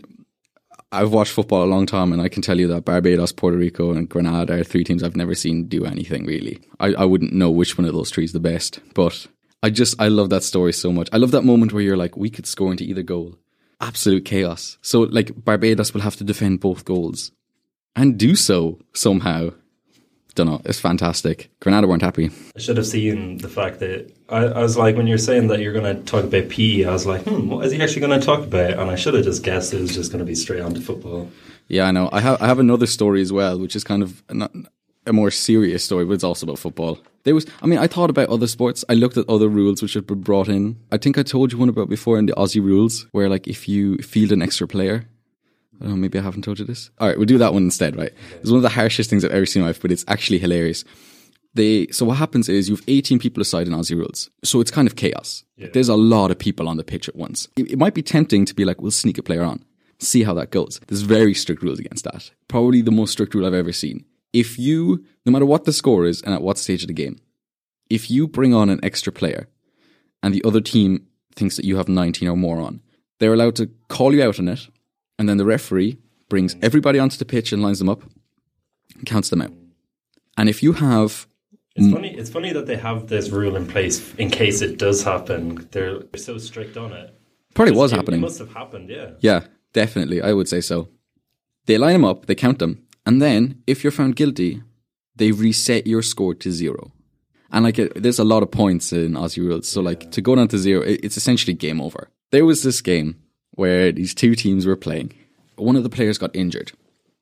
I've 0.92 1.12
watched 1.12 1.32
football 1.32 1.62
a 1.62 1.66
long 1.66 1.86
time, 1.86 2.12
and 2.12 2.20
I 2.20 2.28
can 2.28 2.42
tell 2.42 2.58
you 2.58 2.66
that 2.68 2.84
Barbados, 2.84 3.30
Puerto 3.32 3.56
Rico, 3.56 3.92
and 3.92 4.08
Grenada 4.08 4.60
are 4.60 4.64
three 4.64 4.82
teams 4.82 5.02
I've 5.02 5.16
never 5.16 5.34
seen 5.36 5.66
do 5.66 5.84
anything 5.84 6.26
really. 6.26 6.60
I, 6.80 6.94
I 6.94 7.04
wouldn't 7.04 7.32
know 7.32 7.50
which 7.50 7.78
one 7.78 7.84
of 7.84 7.94
those 7.94 8.10
three 8.10 8.24
is 8.24 8.32
the 8.32 8.40
best, 8.40 8.80
but 8.94 9.26
I 9.62 9.70
just 9.70 10.00
I 10.00 10.08
love 10.08 10.30
that 10.30 10.42
story 10.42 10.72
so 10.72 10.92
much. 10.92 11.08
I 11.12 11.18
love 11.18 11.30
that 11.30 11.42
moment 11.42 11.72
where 11.72 11.82
you're 11.82 11.96
like, 11.96 12.16
we 12.16 12.30
could 12.30 12.46
score 12.46 12.72
into 12.72 12.84
either 12.84 13.02
goal. 13.02 13.38
Absolute 13.80 14.24
chaos. 14.24 14.78
So 14.82 15.02
like 15.02 15.44
Barbados 15.44 15.94
will 15.94 16.00
have 16.00 16.16
to 16.16 16.24
defend 16.24 16.60
both 16.60 16.84
goals, 16.84 17.30
and 17.94 18.18
do 18.18 18.34
so 18.34 18.80
somehow. 18.92 19.50
Don't 20.34 20.46
know. 20.46 20.60
It's 20.64 20.78
fantastic. 20.78 21.50
Granada 21.60 21.86
weren't 21.86 22.02
happy. 22.02 22.30
I 22.56 22.60
should 22.60 22.76
have 22.76 22.86
seen 22.86 23.38
the 23.38 23.48
fact 23.48 23.80
that 23.80 24.12
I, 24.28 24.44
I 24.44 24.62
was 24.62 24.76
like, 24.76 24.96
when 24.96 25.06
you're 25.06 25.18
saying 25.18 25.48
that 25.48 25.60
you're 25.60 25.72
going 25.72 25.96
to 25.96 26.02
talk 26.04 26.24
about 26.24 26.48
PE, 26.48 26.84
I 26.84 26.92
was 26.92 27.06
like, 27.06 27.22
hmm, 27.22 27.48
what 27.48 27.64
is 27.66 27.72
he 27.72 27.82
actually 27.82 28.00
going 28.00 28.18
to 28.18 28.24
talk 28.24 28.40
about? 28.40 28.72
And 28.72 28.90
I 28.90 28.94
should 28.94 29.14
have 29.14 29.24
just 29.24 29.42
guessed 29.42 29.74
it 29.74 29.80
was 29.80 29.94
just 29.94 30.12
going 30.12 30.20
to 30.20 30.24
be 30.24 30.34
straight 30.34 30.60
on 30.60 30.74
to 30.74 30.80
football. 30.80 31.30
Yeah, 31.68 31.86
I 31.86 31.90
know. 31.92 32.08
I 32.12 32.20
have 32.20 32.42
I 32.42 32.46
have 32.46 32.58
another 32.58 32.86
story 32.86 33.22
as 33.22 33.32
well, 33.32 33.58
which 33.58 33.76
is 33.76 33.84
kind 33.84 34.02
of 34.02 34.22
not 34.30 34.52
a 35.06 35.12
more 35.12 35.30
serious 35.30 35.84
story, 35.84 36.04
but 36.04 36.14
it's 36.14 36.24
also 36.24 36.46
about 36.46 36.58
football. 36.58 36.98
There 37.24 37.34
was, 37.34 37.46
I 37.62 37.66
mean, 37.66 37.78
I 37.78 37.86
thought 37.86 38.10
about 38.10 38.28
other 38.28 38.46
sports. 38.46 38.84
I 38.88 38.94
looked 38.94 39.16
at 39.16 39.28
other 39.28 39.48
rules 39.48 39.82
which 39.82 39.94
had 39.94 40.06
been 40.06 40.20
brought 40.20 40.48
in. 40.48 40.78
I 40.90 40.96
think 40.96 41.18
I 41.18 41.22
told 41.22 41.52
you 41.52 41.58
one 41.58 41.68
about 41.68 41.88
before 41.88 42.18
in 42.18 42.26
the 42.26 42.32
Aussie 42.32 42.62
rules, 42.62 43.06
where 43.12 43.28
like 43.28 43.46
if 43.46 43.68
you 43.68 43.98
field 43.98 44.32
an 44.32 44.42
extra 44.42 44.66
player. 44.66 45.04
Know, 45.80 45.96
maybe 45.96 46.18
I 46.18 46.22
haven't 46.22 46.42
told 46.42 46.58
you 46.58 46.64
this. 46.64 46.90
All 46.98 47.08
right, 47.08 47.16
we'll 47.16 47.26
do 47.26 47.38
that 47.38 47.54
one 47.54 47.64
instead, 47.64 47.96
right? 47.96 48.12
It's 48.40 48.50
one 48.50 48.58
of 48.58 48.62
the 48.62 48.68
harshest 48.68 49.08
things 49.08 49.24
I've 49.24 49.30
ever 49.30 49.46
seen 49.46 49.62
in 49.62 49.64
my 49.64 49.70
life, 49.70 49.80
but 49.80 49.90
it's 49.90 50.04
actually 50.08 50.38
hilarious. 50.38 50.84
They 51.54 51.88
so 51.88 52.04
what 52.04 52.18
happens 52.18 52.48
is 52.48 52.68
you 52.68 52.76
have 52.76 52.84
18 52.86 53.18
people 53.18 53.40
aside 53.40 53.66
in 53.66 53.72
Aussie 53.72 53.96
rules, 53.96 54.30
so 54.44 54.60
it's 54.60 54.70
kind 54.70 54.86
of 54.86 54.94
chaos. 54.94 55.44
Like, 55.58 55.72
there's 55.72 55.88
a 55.88 55.96
lot 55.96 56.30
of 56.30 56.38
people 56.38 56.68
on 56.68 56.76
the 56.76 56.84
pitch 56.84 57.08
at 57.08 57.16
once. 57.16 57.48
It, 57.56 57.72
it 57.72 57.78
might 57.78 57.94
be 57.94 58.02
tempting 58.02 58.44
to 58.44 58.54
be 58.54 58.64
like, 58.64 58.80
we'll 58.80 58.90
sneak 58.90 59.18
a 59.18 59.22
player 59.22 59.42
on, 59.42 59.64
see 59.98 60.22
how 60.22 60.34
that 60.34 60.50
goes. 60.50 60.80
There's 60.86 61.02
very 61.02 61.34
strict 61.34 61.62
rules 61.62 61.78
against 61.78 62.04
that. 62.04 62.30
Probably 62.46 62.82
the 62.82 62.92
most 62.92 63.12
strict 63.12 63.34
rule 63.34 63.46
I've 63.46 63.54
ever 63.54 63.72
seen. 63.72 64.04
If 64.32 64.58
you, 64.58 65.04
no 65.26 65.32
matter 65.32 65.46
what 65.46 65.64
the 65.64 65.72
score 65.72 66.06
is 66.06 66.22
and 66.22 66.34
at 66.34 66.42
what 66.42 66.58
stage 66.58 66.82
of 66.82 66.88
the 66.88 66.94
game, 66.94 67.18
if 67.88 68.10
you 68.10 68.28
bring 68.28 68.54
on 68.54 68.70
an 68.70 68.78
extra 68.84 69.12
player 69.12 69.48
and 70.22 70.32
the 70.32 70.44
other 70.44 70.60
team 70.60 71.06
thinks 71.34 71.56
that 71.56 71.64
you 71.64 71.76
have 71.76 71.88
19 71.88 72.28
or 72.28 72.36
more 72.36 72.60
on, 72.60 72.80
they're 73.18 73.34
allowed 73.34 73.56
to 73.56 73.70
call 73.88 74.14
you 74.14 74.22
out 74.22 74.38
on 74.38 74.46
it, 74.48 74.68
and 75.20 75.28
then 75.28 75.36
the 75.36 75.44
referee 75.44 75.98
brings 76.30 76.54
mm. 76.54 76.64
everybody 76.64 76.98
onto 76.98 77.18
the 77.18 77.26
pitch 77.26 77.52
and 77.52 77.62
lines 77.62 77.78
them 77.78 77.90
up 77.90 78.02
and 78.96 79.04
counts 79.04 79.28
them 79.28 79.42
out. 79.42 79.52
And 80.38 80.48
if 80.48 80.62
you 80.62 80.72
have 80.72 81.26
It's 81.76 81.92
funny. 81.92 82.14
It's 82.16 82.30
funny 82.30 82.52
that 82.54 82.66
they 82.66 82.76
have 82.76 83.06
this 83.08 83.28
rule 83.28 83.54
in 83.54 83.66
place 83.66 84.14
in 84.14 84.30
case 84.30 84.62
it 84.62 84.78
does 84.78 85.02
happen. 85.04 85.68
They're, 85.72 86.00
so 86.16 86.38
strict 86.38 86.76
on 86.78 86.92
it. 86.92 87.14
probably 87.54 87.76
was 87.76 87.92
It- 87.92 87.96
happening. 87.96 88.20
It 88.20 88.28
must 88.28 88.38
have 88.38 88.54
happened. 88.54 88.88
Yeah. 88.88 89.10
Yeah, 89.20 89.40
definitely. 89.74 90.22
I 90.22 90.32
would 90.32 90.48
say 90.48 90.62
so. 90.62 90.88
They 91.66 91.76
line 91.76 91.92
them 91.92 92.06
up, 92.06 92.24
they 92.24 92.34
count 92.34 92.58
them, 92.58 92.86
and 93.04 93.20
then 93.20 93.62
if 93.66 93.84
you're 93.84 93.90
found 93.90 94.16
guilty, 94.16 94.62
they 95.14 95.30
reset 95.32 95.86
your 95.86 96.02
score 96.02 96.34
to 96.34 96.50
zero. 96.50 96.92
And 97.52 97.64
like, 97.64 97.78
it, 97.78 98.02
there's 98.02 98.18
a 98.18 98.24
lot 98.24 98.42
of 98.42 98.50
points 98.50 98.92
in 98.92 99.12
Aussie 99.12 99.44
rules, 99.46 99.68
so 99.68 99.82
like 99.82 100.10
to 100.12 100.22
go 100.22 100.34
down 100.34 100.48
to 100.48 100.58
zero, 100.58 100.80
it, 100.80 101.00
it's 101.04 101.18
essentially 101.18 101.52
game 101.52 101.80
over. 101.80 102.08
There 102.30 102.46
was 102.46 102.62
this 102.62 102.80
game 102.80 103.19
where 103.52 103.92
these 103.92 104.14
two 104.14 104.34
teams 104.34 104.66
were 104.66 104.76
playing. 104.76 105.12
One 105.56 105.76
of 105.76 105.82
the 105.82 105.90
players 105.90 106.18
got 106.18 106.34
injured, 106.34 106.72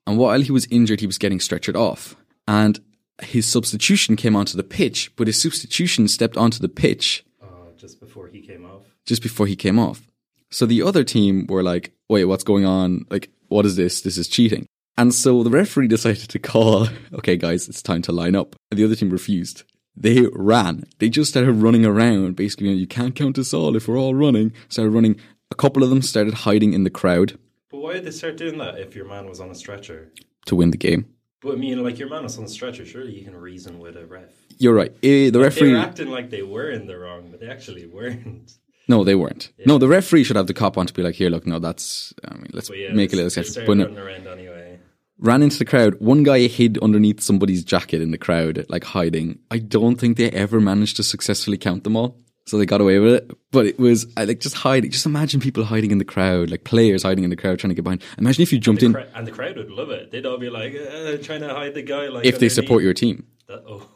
and 0.07 0.17
while 0.19 0.41
he 0.41 0.53
was 0.53 0.67
injured, 0.71 1.01
he 1.01 1.07
was 1.07 1.19
getting 1.19 1.39
stretchered 1.39 1.75
off, 1.77 2.17
and 2.47 2.79
his 3.23 3.47
substitution 3.47 4.15
came 4.17 4.37
onto 4.37 4.57
the 4.57 4.63
pitch, 4.63 5.11
but 5.17 5.27
his 5.27 5.41
substitution 5.41 6.07
stepped 6.09 6.37
onto 6.37 6.59
the 6.61 6.69
pitch 6.69 7.25
Uh, 7.43 7.47
just 7.77 7.99
before 8.01 8.29
he 8.29 8.41
came 8.41 8.65
off. 8.65 8.83
just 9.07 9.23
before 9.23 9.47
he 9.47 9.57
came 9.57 9.79
off. 9.79 10.03
So 10.51 10.65
the 10.67 10.83
other 10.83 11.03
team 11.05 11.47
were 11.49 11.63
like, 11.63 11.93
wait, 12.09 12.25
what's 12.27 12.45
going 12.45 12.65
on? 12.65 13.05
Like, 13.11 13.29
what 13.49 13.67
is 13.67 13.77
this? 13.77 14.01
This 14.03 14.17
is 14.17 14.29
cheating. 14.29 14.67
And 14.97 15.13
so 15.15 15.43
the 15.43 15.51
referee 15.51 15.89
decided 15.97 16.29
to 16.31 16.39
call, 16.39 16.89
okay, 17.13 17.37
guys, 17.37 17.69
it's 17.69 17.83
time 17.83 18.03
to 18.03 18.13
line 18.13 18.35
up. 18.37 18.55
And 18.71 18.79
the 18.79 18.85
other 18.85 18.95
team 18.95 19.11
refused. 19.11 19.65
They 19.97 20.27
ran. 20.33 20.85
They 21.01 21.09
just 21.09 21.31
started 21.31 21.53
running 21.55 21.85
around, 21.85 22.37
basically, 22.37 22.73
you 22.73 22.87
can't 22.87 23.15
count 23.17 23.37
us 23.39 23.53
all 23.53 23.75
if 23.77 23.89
we're 23.89 23.99
all 23.99 24.15
running. 24.15 24.53
Started 24.69 24.93
running. 24.93 25.17
A 25.51 25.55
couple 25.55 25.83
of 25.83 25.91
them 25.91 26.03
started 26.03 26.35
hiding 26.35 26.73
in 26.75 26.85
the 26.85 26.91
crowd 26.91 27.39
But 27.71 27.79
why 27.79 27.95
did 27.95 28.05
they 28.05 28.11
start 28.11 28.37
doing 28.37 28.59
that 28.59 28.79
if 28.79 28.95
your 28.95 29.07
man 29.07 29.27
was 29.29 29.41
on 29.41 29.51
a 29.51 29.55
stretcher? 29.55 30.13
to 30.47 30.57
win 30.57 30.71
the 30.71 30.79
game. 30.79 31.07
But 31.43 31.53
I 31.53 31.57
mean, 31.57 31.83
like 31.85 31.99
your 31.99 32.09
man 32.09 32.23
was 32.23 32.39
on 32.39 32.45
a 32.45 32.49
stretcher. 32.49 32.87
Surely 32.87 33.13
you 33.19 33.23
can 33.25 33.37
reason 33.37 33.79
with 33.79 33.97
a 33.97 34.07
ref. 34.07 34.31
You're 34.59 34.75
right. 34.75 34.91
Eh, 35.03 35.27
the 35.27 35.31
They 35.33 35.39
referee. 35.39 35.73
were 35.73 35.79
acting 35.79 36.09
like 36.09 36.31
they 36.31 36.43
were 36.43 36.71
in 36.71 36.87
the 36.87 36.99
wrong, 36.99 37.29
but 37.31 37.39
they 37.41 37.49
actually 37.49 37.87
weren't. 37.87 38.51
No, 38.89 39.05
they 39.05 39.15
weren't. 39.15 39.53
No, 39.67 39.77
the 39.77 39.87
referee 39.87 40.25
should 40.25 40.37
have 40.37 40.47
the 40.47 40.55
cop 40.55 40.79
on 40.79 40.87
to 40.87 40.95
be 40.95 41.03
like, 41.03 41.15
here, 41.15 41.29
look, 41.29 41.47
no, 41.47 41.59
that's, 41.59 42.15
I 42.27 42.35
mean, 42.35 42.49
let's 42.55 42.71
yeah, 42.71 42.93
make 42.95 43.13
a 43.13 43.17
little 43.17 43.29
started 43.31 43.67
But 43.67 43.77
no, 43.77 43.85
around 44.03 44.27
anyway. 44.27 44.79
ran 45.19 45.43
into 45.43 45.59
the 45.59 45.67
crowd. 45.67 45.97
One 46.01 46.23
guy 46.23 46.47
hid 46.47 46.79
underneath 46.79 47.21
somebody's 47.21 47.63
jacket 47.63 48.01
in 48.01 48.11
the 48.13 48.17
crowd, 48.19 48.65
like 48.71 48.85
hiding. 48.85 49.41
I 49.51 49.59
don't 49.59 49.97
think 49.97 50.17
they 50.17 50.31
ever 50.31 50.59
managed 50.59 50.97
to 50.97 51.03
successfully 51.03 51.59
count 51.59 51.85
them 51.85 51.97
all. 51.97 52.17
So 52.49 52.57
they 52.57 52.65
got 52.65 52.81
away 52.81 52.99
with 52.99 53.13
it. 53.15 53.31
But 53.51 53.67
it 53.67 53.79
was 53.79 54.07
I 54.17 54.25
like 54.25 54.41
just 54.41 54.57
hiding. 54.57 54.91
Just 54.91 55.05
imagine 55.05 55.39
people 55.39 55.65
hiding 55.65 55.91
in 55.91 55.99
the 55.99 56.05
crowd, 56.05 56.51
like 56.51 56.65
players 56.65 57.03
hiding 57.03 57.25
in 57.25 57.31
the 57.31 57.37
crowd 57.37 57.59
trying 57.59 57.69
to 57.69 57.75
get 57.75 57.85
behind. 57.85 58.03
Imagine 58.17 58.43
if 58.43 58.53
you 58.53 58.59
jumped 58.59 58.81
The 58.81 58.87
in 58.87 58.93
cra- 58.95 59.07
and 59.15 59.27
the 59.27 59.31
crowd 59.33 59.57
would 59.57 59.71
love 59.71 59.91
it. 59.91 60.11
They'd 60.11 60.25
all 60.25 60.39
be 60.39 60.49
like, 60.49 60.75
uh, 60.75 61.19
trying 61.19 61.41
to 61.41 61.53
hide 61.55 61.75
the 61.75 61.83
guy. 61.83 62.09
Like 62.09 62.25
if 62.25 62.39
they 62.39 62.49
support 62.49 62.83
your 62.83 62.95
team. 62.95 63.27
That, 63.49 63.63
oh, 63.69 63.87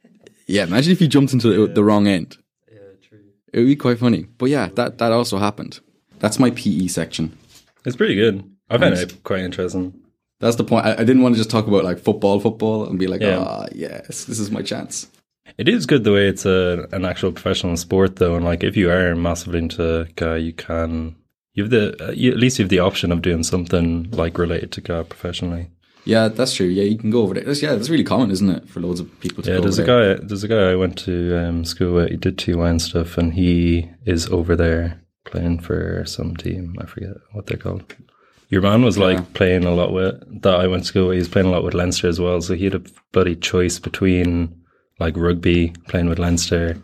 Yeah, 0.46 0.64
imagine 0.64 0.92
if 0.92 1.00
you 1.00 1.06
jumped 1.08 1.32
into 1.32 1.48
the, 1.66 1.72
the 1.72 1.84
wrong 1.84 2.06
end. 2.08 2.36
yeah, 2.70 2.78
true. 3.08 3.20
It 3.52 3.60
would 3.60 3.66
be 3.66 3.76
quite 3.76 3.98
funny. 4.00 4.26
But 4.38 4.46
yeah, 4.50 4.68
that, 4.74 4.98
that 4.98 5.12
also 5.12 5.38
happened. 5.38 5.78
That's 6.18 6.38
my 6.40 6.50
PE 6.50 6.88
section. 6.88 7.38
It's 7.84 7.96
pretty 7.96 8.16
good. 8.16 8.42
I 8.68 8.78
found 8.78 8.94
it 8.94 9.22
quite 9.22 9.40
interesting. 9.40 9.94
That's 10.40 10.56
the 10.56 10.64
point. 10.64 10.86
I, 10.86 10.94
I 10.94 11.04
didn't 11.04 11.22
want 11.22 11.36
to 11.36 11.38
just 11.38 11.50
talk 11.50 11.68
about 11.68 11.84
like 11.84 12.00
football, 12.00 12.40
football, 12.40 12.86
and 12.88 12.98
be 12.98 13.06
like, 13.06 13.20
Yeah. 13.20 13.38
ah, 13.38 13.66
yes, 13.72 14.24
this 14.24 14.40
is 14.40 14.50
my 14.50 14.62
chance. 14.62 15.06
It 15.58 15.68
is 15.68 15.86
good 15.86 16.04
the 16.04 16.12
way 16.12 16.28
it's 16.28 16.46
a 16.46 16.88
an 16.92 17.04
actual 17.04 17.32
professional 17.32 17.76
sport, 17.76 18.16
though, 18.16 18.36
and 18.36 18.44
like 18.44 18.62
if 18.64 18.76
you 18.76 18.90
are 18.90 19.14
massively 19.14 19.58
into 19.58 20.06
guy, 20.16 20.36
you 20.36 20.52
can 20.52 21.16
you 21.54 21.64
have 21.64 21.70
the 21.70 22.08
uh, 22.08 22.12
you, 22.12 22.30
at 22.32 22.38
least 22.38 22.58
you 22.58 22.64
have 22.64 22.70
the 22.70 22.78
option 22.80 23.12
of 23.12 23.22
doing 23.22 23.42
something 23.42 24.10
like 24.12 24.38
related 24.38 24.72
to 24.72 24.80
guy 24.80 25.02
professionally. 25.02 25.70
Yeah, 26.04 26.26
that's 26.28 26.54
true. 26.54 26.66
Yeah, 26.66 26.82
you 26.82 26.98
can 26.98 27.10
go 27.10 27.22
over 27.22 27.34
there. 27.34 27.44
That's, 27.44 27.62
yeah, 27.62 27.74
that's 27.76 27.88
really 27.88 28.02
common, 28.02 28.32
isn't 28.32 28.50
it, 28.50 28.68
for 28.68 28.80
loads 28.80 28.98
of 28.98 29.20
people 29.20 29.44
to 29.44 29.50
Yeah, 29.50 29.56
go 29.58 29.62
there's 29.62 29.78
over 29.78 29.92
a 29.92 29.94
there. 29.94 30.16
guy. 30.16 30.24
There's 30.26 30.42
a 30.42 30.48
guy 30.48 30.70
I 30.72 30.74
went 30.74 30.98
to 31.00 31.38
um, 31.38 31.64
school 31.64 31.94
with. 31.94 32.10
He 32.10 32.16
did 32.16 32.38
TY 32.38 32.68
and 32.68 32.82
stuff, 32.82 33.16
and 33.18 33.34
he 33.34 33.88
is 34.04 34.26
over 34.30 34.56
there 34.56 35.00
playing 35.26 35.60
for 35.60 36.02
some 36.04 36.34
team. 36.36 36.74
I 36.80 36.86
forget 36.86 37.10
what 37.32 37.46
they're 37.46 37.56
called. 37.56 37.94
Your 38.48 38.62
man 38.62 38.82
was 38.82 38.98
like 38.98 39.32
playing 39.34 39.64
a 39.64 39.70
lot 39.74 39.92
with 39.92 40.42
that 40.42 40.54
I 40.60 40.66
went 40.66 40.82
to 40.82 40.88
school. 40.88 41.06
with. 41.08 41.14
He 41.14 41.18
was 41.20 41.28
playing 41.28 41.46
a 41.46 41.50
lot 41.52 41.62
with 41.62 41.72
Leinster 41.74 42.08
as 42.08 42.18
well, 42.18 42.40
so 42.40 42.54
he 42.54 42.64
had 42.64 42.74
a 42.74 42.82
bloody 43.12 43.36
choice 43.36 43.78
between 43.78 44.60
like 45.02 45.16
rugby, 45.16 45.74
playing 45.88 46.08
with 46.08 46.18
Leinster, 46.18 46.78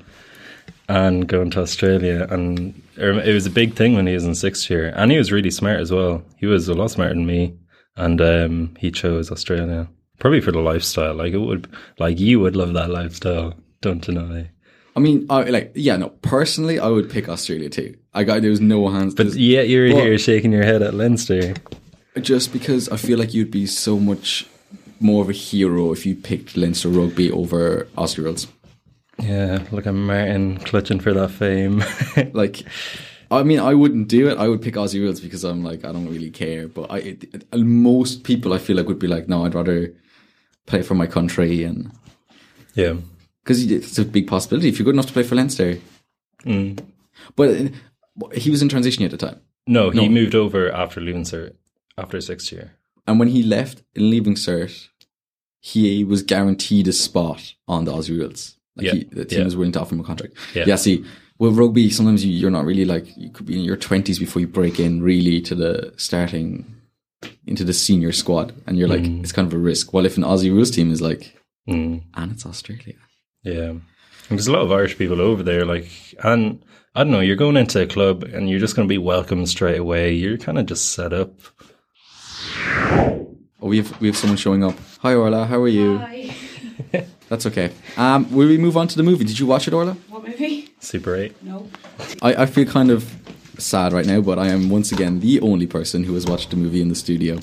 and 0.89 1.27
going 1.27 1.51
to 1.51 1.61
Australia. 1.61 2.27
And 2.31 2.75
er, 2.99 3.21
it 3.21 3.33
was 3.33 3.47
a 3.47 3.51
big 3.51 3.75
thing 3.75 3.95
when 3.95 4.07
he 4.07 4.15
was 4.15 4.25
in 4.25 4.35
sixth 4.35 4.69
year, 4.69 4.93
and 4.95 5.11
he 5.11 5.19
was 5.19 5.33
really 5.33 5.51
smart 5.51 5.81
as 5.81 5.91
well. 5.91 6.23
He 6.37 6.47
was 6.47 6.69
a 6.69 6.75
lot 6.75 6.91
smarter 6.91 7.15
than 7.15 7.27
me, 7.27 7.57
and 7.97 8.21
um, 8.21 8.77
he 8.79 8.91
chose 8.91 9.31
Australia 9.31 9.89
probably 10.19 10.41
for 10.41 10.53
the 10.53 10.61
lifestyle. 10.61 11.15
Like 11.15 11.33
it 11.33 11.39
would, 11.39 11.69
like 11.99 12.19
you 12.19 12.41
would 12.41 12.57
love 12.57 12.75
that 12.75 12.91
lifestyle. 12.91 13.55
Don't 13.81 14.03
deny. 14.03 14.51
I 14.97 15.01
mean, 15.01 15.27
I, 15.31 15.45
like, 15.45 15.73
yeah, 15.75 15.97
no. 15.97 16.09
Personally, 16.09 16.81
I 16.81 16.89
would 16.89 17.09
pick 17.09 17.29
Australia 17.29 17.69
too. 17.69 17.97
I 18.15 18.25
got 18.25 18.43
there 18.43 18.51
was 18.51 18.61
no 18.61 18.89
hands. 18.89 19.15
But 19.15 19.35
yet 19.35 19.69
you're 19.69 19.87
here 19.87 20.19
shaking 20.19 20.51
your 20.51 20.65
head 20.65 20.83
at 20.83 20.95
Leinster. 20.95 21.55
just 22.21 22.53
because 22.53 22.89
I 22.89 22.97
feel 22.97 23.19
like 23.19 23.33
you'd 23.33 23.53
be 23.53 23.67
so 23.67 23.99
much 24.01 24.49
more 25.01 25.23
of 25.23 25.29
a 25.31 25.33
hero 25.33 25.93
if 25.93 26.05
you 26.07 26.15
picked 26.15 26.57
Leinster 26.57 26.89
rugby 26.89 27.31
over 27.31 27.87
Aussie 27.97 28.23
rules. 28.25 28.47
Yeah, 29.21 29.65
look 29.73 29.87
at 29.87 29.95
Martin 29.95 30.59
clutching 30.59 31.01
for 31.01 31.13
that 31.15 31.31
fame. 31.31 31.83
Like, 32.35 32.63
I 33.31 33.43
mean, 33.43 33.59
I 33.61 33.75
wouldn't 33.75 34.09
do 34.09 34.29
it. 34.29 34.39
I 34.39 34.49
would 34.49 34.63
pick 34.63 34.75
Aussie 34.75 35.01
rules 35.01 35.21
because 35.21 35.45
I'm 35.45 35.63
like, 35.65 35.85
I 35.85 35.93
don't 35.93 36.09
really 36.09 36.31
care. 36.31 36.67
But 36.69 36.91
I, 36.91 36.99
it, 36.99 37.25
it- 37.35 37.55
most 37.59 38.23
people 38.25 38.53
I 38.53 38.59
feel 38.59 38.77
like 38.77 38.87
would 38.89 38.99
be 38.99 39.07
like, 39.09 39.29
no, 39.29 39.45
I'd 39.45 39.55
rather 39.55 39.93
play 40.67 40.83
for 40.83 40.95
my 40.95 41.07
country 41.07 41.63
and 41.65 41.91
yeah. 42.75 42.95
because 43.43 43.71
it's 43.71 43.99
a 43.99 44.05
big 44.05 44.27
possibility 44.29 44.69
if 44.69 44.79
you're 44.79 44.85
good 44.85 44.95
enough 44.95 45.07
to 45.07 45.13
play 45.13 45.23
for 45.25 45.35
Leinster. 45.35 45.79
Mm. 46.45 46.79
But 47.37 47.49
uh, 47.51 48.29
he 48.35 48.51
was 48.51 48.63
in 48.63 48.69
transition 48.69 49.05
at 49.05 49.11
the 49.11 49.17
time, 49.17 49.41
No, 49.67 49.91
he 49.91 50.09
No. 50.09 50.15
moved 50.15 50.35
over 50.35 50.71
after 50.73 51.01
leaving 51.01 51.25
cert, 51.25 51.55
after 51.97 52.21
sixth 52.21 52.53
year. 52.53 52.73
And 53.09 53.19
when 53.19 53.29
he 53.29 53.43
left 53.43 53.83
in 53.95 54.11
leaving 54.11 54.35
cert, 54.35 54.87
he 55.61 56.05
was 56.05 56.23
guaranteed 56.23 56.87
a 56.89 56.93
spot 56.93 57.55
on 57.67 57.85
the 57.85 57.93
Aussie 57.93 58.17
rules. 58.19 58.57
Like 58.77 58.87
Yeah, 58.87 58.93
he, 58.93 59.05
the 59.05 59.25
team 59.25 59.39
yeah. 59.41 59.45
was 59.45 59.57
willing 59.57 59.73
to 59.73 59.81
offer 59.81 59.95
him 59.95 60.01
a 60.01 60.05
contract. 60.05 60.35
Yeah. 60.55 60.65
yeah 60.69 60.77
see, 60.77 61.05
well, 61.41 61.51
rugby 61.53 61.91
sometimes 61.91 62.25
you, 62.25 62.33
you're 62.33 62.51
not 62.59 62.65
really 62.65 62.85
like 62.85 63.07
you 63.17 63.31
could 63.31 63.47
be 63.47 63.59
in 63.59 63.65
your 63.65 63.77
twenties 63.77 64.19
before 64.19 64.41
you 64.41 64.47
break 64.47 64.79
in 64.79 65.03
really 65.03 65.41
to 65.43 65.55
the 65.55 65.93
starting 65.97 66.49
into 67.47 67.65
the 67.65 67.73
senior 67.73 68.13
squad, 68.13 68.53
and 68.67 68.79
you're 68.79 68.89
like 68.89 69.05
it's 69.05 69.33
kind 69.33 69.49
of 69.49 69.55
a 69.55 69.59
risk. 69.59 69.93
Well, 69.93 70.07
if 70.07 70.17
an 70.17 70.23
Aussie 70.23 70.53
rules 70.53 70.71
team 70.71 70.93
is 70.93 71.01
like, 71.01 71.35
Mm. 71.69 72.03
and 72.15 72.33
it's 72.33 72.47
Australia, 72.47 72.95
Yeah. 73.45 73.71
And 74.31 74.37
there's 74.39 74.47
a 74.47 74.53
lot 74.53 74.63
of 74.63 74.73
Irish 74.73 74.97
people 74.97 75.21
over 75.21 75.43
there, 75.43 75.65
like, 75.67 75.91
and 76.23 76.63
I 76.95 77.03
don't 77.05 77.13
know, 77.13 77.21
you're 77.21 77.37
going 77.45 77.57
into 77.57 77.83
a 77.83 77.87
club 77.87 78.23
and 78.25 78.49
you're 78.49 78.61
just 78.61 78.75
going 78.77 78.89
to 78.89 78.93
be 78.93 78.99
welcomed 78.99 79.49
straight 79.49 79.79
away. 79.79 80.13
You're 80.15 80.39
kind 80.39 80.59
of 80.59 80.67
just 80.67 80.93
set 80.95 81.13
up. 81.13 81.33
Oh, 82.73 83.27
we 83.61 83.79
have 83.79 84.01
we 84.01 84.09
have 84.09 84.17
someone 84.17 84.37
showing 84.37 84.65
up. 84.65 84.75
Hi 85.01 85.15
Orla, 85.15 85.47
how 85.47 85.61
are 85.61 85.69
you? 85.69 85.99
Hi. 85.99 86.35
That's 87.29 87.45
okay. 87.47 87.73
Um, 87.97 88.31
will 88.35 88.49
we 88.49 88.57
move 88.59 88.77
on 88.77 88.89
to 88.89 88.97
the 88.97 89.03
movie? 89.03 89.25
Did 89.25 89.39
you 89.39 89.47
watch 89.47 89.69
it, 89.69 89.75
Orla? 89.75 89.93
What 90.09 90.27
movie? 90.27 90.71
Super 90.81 91.15
8. 91.15 91.43
No. 91.43 91.69
I, 92.23 92.43
I 92.43 92.47
feel 92.47 92.65
kind 92.65 92.91
of 92.91 93.15
sad 93.59 93.93
right 93.93 94.07
now, 94.07 94.21
but 94.23 94.39
I 94.39 94.47
am 94.49 94.71
once 94.71 94.93
again 94.93 95.21
the 95.21 95.41
only 95.41 95.67
person 95.67 96.05
who 96.05 96.15
has 96.15 96.25
watched 96.27 96.51
the 96.51 96.57
movie 96.57 96.81
in 96.81 96.89
the 96.89 96.95
studio. 96.95 97.39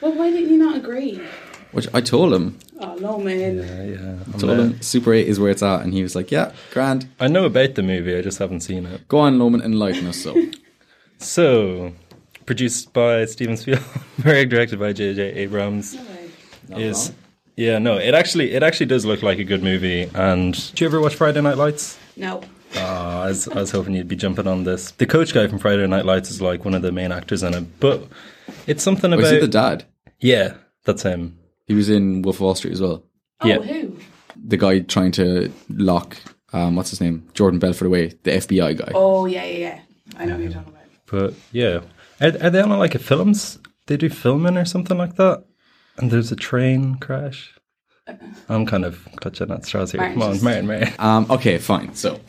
Well, 0.00 0.14
why 0.16 0.30
didn't 0.30 0.50
you 0.50 0.56
not 0.56 0.76
agree? 0.76 1.20
Which 1.70 1.86
I 1.94 2.00
told 2.00 2.32
him. 2.32 2.58
Oh 2.80 2.96
no, 2.96 3.18
man. 3.20 3.58
Yeah, 3.58 3.84
yeah. 3.84 4.24
I'm 4.26 4.32
Told 4.40 4.58
a- 4.58 4.62
him 4.62 4.82
Super 4.82 5.12
8 5.14 5.28
is 5.28 5.38
where 5.38 5.50
it's 5.52 5.62
at, 5.62 5.82
and 5.82 5.92
he 5.94 6.02
was 6.02 6.16
like, 6.16 6.32
Yeah, 6.32 6.52
grand. 6.72 7.08
I 7.20 7.28
know 7.28 7.44
about 7.44 7.74
the 7.76 7.82
movie, 7.84 8.16
I 8.16 8.22
just 8.22 8.38
haven't 8.38 8.60
seen 8.62 8.86
it. 8.86 9.06
Go 9.06 9.18
on, 9.18 9.38
Norman, 9.38 9.60
enlighten 9.62 10.06
us. 10.08 10.16
So, 10.26 10.34
So, 11.18 11.92
produced 12.46 12.92
by 12.92 13.24
Steven 13.26 13.56
Spielberg, 13.56 13.84
directed 14.50 14.78
by 14.78 14.92
J.J. 14.92 15.20
Abrams. 15.34 15.94
No 16.68 16.76
way. 16.76 16.84
is 16.84 17.12
yeah 17.56 17.78
no 17.78 17.98
it 17.98 18.14
actually 18.14 18.52
it 18.52 18.62
actually 18.62 18.86
does 18.86 19.04
look 19.04 19.22
like 19.22 19.38
a 19.40 19.44
good 19.44 19.62
movie 19.62 20.08
and 20.14 20.72
do 20.74 20.84
you 20.84 20.88
ever 20.88 21.00
watch 21.00 21.16
friday 21.16 21.40
night 21.40 21.56
lights 21.58 21.98
No. 22.16 22.42
Ah, 22.76 23.22
I, 23.22 23.26
was, 23.26 23.48
I 23.48 23.54
was 23.56 23.72
hoping 23.72 23.94
you'd 23.94 24.06
be 24.06 24.14
jumping 24.14 24.46
on 24.46 24.62
this 24.62 24.92
the 24.92 25.04
coach 25.06 25.34
guy 25.34 25.48
from 25.48 25.58
friday 25.58 25.84
night 25.88 26.04
lights 26.06 26.30
is 26.30 26.40
like 26.40 26.64
one 26.64 26.74
of 26.74 26.82
the 26.82 26.92
main 26.92 27.10
actors 27.10 27.42
in 27.42 27.52
it 27.54 27.80
but 27.80 28.06
it's 28.68 28.84
something 28.84 29.10
was 29.10 29.20
about 29.20 29.32
he 29.34 29.40
the 29.40 29.48
dad? 29.48 29.84
yeah 30.20 30.54
that's 30.84 31.02
him 31.02 31.36
He 31.66 31.74
was 31.74 31.90
in 31.90 32.22
Wolf 32.22 32.36
of 32.36 32.40
Wall 32.42 32.54
Street 32.54 32.72
as 32.74 32.80
well. 32.80 33.02
Oh, 33.40 33.46
Yeah. 33.48 33.58
who? 33.58 33.96
The 34.46 34.56
guy 34.56 34.78
trying 34.80 35.12
to 35.12 35.52
lock, 35.68 36.16
um, 36.52 36.76
what's 36.76 36.90
his 36.90 37.00
name? 37.00 37.28
Jordan 37.34 37.58
Belfort 37.58 37.86
away, 37.86 38.08
the 38.22 38.30
FBI 38.32 38.76
guy. 38.78 38.92
Oh, 38.94 39.26
yeah, 39.26 39.44
yeah, 39.44 39.58
yeah. 39.58 39.80
I 40.18 40.24
know 40.24 40.34
what 40.34 40.42
you're 40.42 40.52
talking 40.52 40.72
about. 40.72 40.84
but 41.06 41.34
yeah 41.52 41.80
are, 42.20 42.32
are 42.42 42.50
they 42.50 42.60
on 42.60 42.70
like 42.78 42.94
a 42.94 42.98
films 42.98 43.58
they 43.86 43.96
do 43.96 44.08
filming 44.08 44.56
or 44.56 44.64
something 44.64 44.96
like 44.98 45.16
that 45.16 45.44
and 45.96 46.10
there's 46.10 46.32
a 46.32 46.36
train 46.36 46.94
crash 46.96 47.52
i'm 48.48 48.66
kind 48.66 48.84
of 48.84 49.06
clutching 49.16 49.50
at 49.50 49.64
straws 49.64 49.92
here 49.92 50.00
Martin, 50.00 50.14
come 50.20 50.22
on 50.28 50.32
just- 50.34 50.44
martin 50.44 50.66
martin 50.66 50.94
Um, 50.98 51.26
okay, 51.30 51.58
fine. 51.58 51.94
So, 51.94 52.20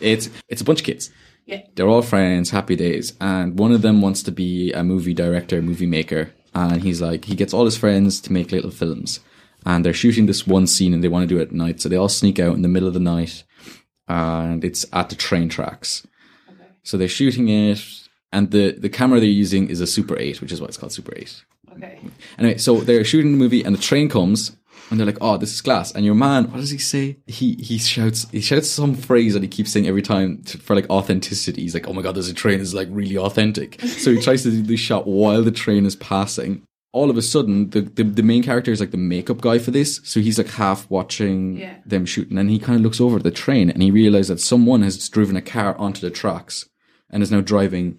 it's 0.00 0.28
it's 0.48 0.60
a 0.60 0.64
bunch 0.64 0.80
of 0.80 0.86
kids. 0.86 1.10
Yeah. 1.46 1.62
They're 1.76 1.86
all 1.88 2.02
friends, 2.02 2.50
happy 2.50 2.74
days, 2.74 3.12
and 3.20 3.56
one 3.58 3.70
of 3.72 3.80
them 3.82 4.02
wants 4.02 4.22
to 4.24 4.32
be 4.32 4.72
a 4.72 4.82
movie 4.82 5.14
director, 5.14 5.62
movie 5.62 5.86
maker, 5.86 6.32
and 6.54 6.82
he's 6.82 7.00
like 7.00 7.24
he 7.26 7.36
gets 7.36 7.54
all 7.54 7.64
his 7.64 7.76
friends 7.78 8.20
to 8.22 8.32
make 8.32 8.50
little 8.50 8.72
films, 8.72 9.20
and 9.64 9.84
they're 9.84 9.94
shooting 9.94 10.26
this 10.26 10.44
one 10.46 10.66
scene 10.66 10.92
and 10.92 11.04
they 11.04 11.08
want 11.08 11.22
to 11.28 11.32
do 11.34 11.40
it 11.40 11.48
at 11.48 11.52
night, 11.52 11.80
so 11.80 11.88
they 11.88 11.96
all 11.96 12.08
sneak 12.08 12.40
out 12.40 12.56
in 12.56 12.62
the 12.62 12.68
middle 12.68 12.88
of 12.88 12.94
the 12.94 13.00
night, 13.00 13.44
and 14.08 14.64
it's 14.64 14.84
at 14.92 15.08
the 15.08 15.14
train 15.14 15.48
tracks. 15.48 16.04
Okay. 16.50 16.68
So 16.82 16.96
they're 16.96 17.06
shooting 17.08 17.48
it, 17.48 17.80
and 18.36 18.50
the 18.50 18.64
the 18.84 18.88
camera 18.98 19.18
they're 19.20 19.40
using 19.44 19.62
is 19.74 19.80
a 19.80 19.86
Super 19.96 20.16
Eight, 20.24 20.40
which 20.40 20.52
is 20.52 20.60
why 20.60 20.66
it's 20.68 20.76
called 20.80 20.92
Super 20.92 21.14
Eight. 21.20 21.32
Okay. 21.74 21.98
Anyway, 22.38 22.58
so 22.58 22.70
they're 22.86 23.04
shooting 23.04 23.32
the 23.32 23.38
movie, 23.44 23.62
and 23.64 23.74
the 23.76 23.80
train 23.90 24.08
comes, 24.08 24.40
and 24.88 24.94
they're 24.98 25.10
like, 25.12 25.18
"Oh, 25.26 25.36
this 25.42 25.52
is 25.54 25.60
class." 25.60 25.92
And 25.94 26.04
your 26.08 26.14
man, 26.26 26.42
what 26.50 26.60
does 26.60 26.70
he 26.70 26.78
say? 26.94 27.04
He 27.26 27.48
he 27.68 27.76
shouts 27.78 28.20
he 28.30 28.40
shouts 28.40 28.70
some 28.70 28.94
phrase 29.08 29.32
that 29.34 29.42
he 29.42 29.48
keeps 29.56 29.70
saying 29.72 29.86
every 29.86 30.02
time 30.02 30.42
to, 30.48 30.58
for 30.58 30.74
like 30.78 30.88
authenticity. 30.90 31.62
He's 31.62 31.74
like, 31.74 31.88
"Oh 31.88 31.92
my 31.96 32.02
god, 32.02 32.14
there's 32.16 32.28
a 32.36 32.40
train. 32.42 32.60
It's 32.60 32.74
like 32.80 32.88
really 32.90 33.18
authentic." 33.18 33.80
so 34.04 34.12
he 34.14 34.20
tries 34.26 34.42
to 34.44 34.50
do 34.50 34.62
this 34.62 34.80
shot 34.80 35.06
while 35.06 35.42
the 35.42 35.50
train 35.64 35.84
is 35.86 35.96
passing. 35.96 36.62
All 36.92 37.10
of 37.10 37.18
a 37.18 37.22
sudden, 37.34 37.70
the, 37.74 37.82
the 37.82 38.04
the 38.04 38.22
main 38.32 38.42
character 38.42 38.72
is 38.72 38.80
like 38.80 38.90
the 38.96 38.96
makeup 39.14 39.40
guy 39.42 39.58
for 39.58 39.70
this, 39.70 40.00
so 40.04 40.20
he's 40.20 40.38
like 40.38 40.48
half 40.64 40.80
watching 40.88 41.58
Yeah. 41.58 41.76
them 41.84 42.06
shooting, 42.06 42.38
and 42.38 42.48
he 42.50 42.58
kind 42.58 42.76
of 42.78 42.82
looks 42.82 43.00
over 43.02 43.16
at 43.18 43.22
the 43.28 43.30
train, 43.44 43.66
and 43.68 43.82
he 43.82 43.90
realizes 43.90 44.28
that 44.28 44.40
someone 44.40 44.80
has 44.82 45.06
driven 45.16 45.36
a 45.36 45.42
car 45.42 45.76
onto 45.76 46.00
the 46.00 46.10
tracks, 46.22 46.56
and 47.10 47.22
is 47.22 47.30
now 47.30 47.42
driving 47.42 47.98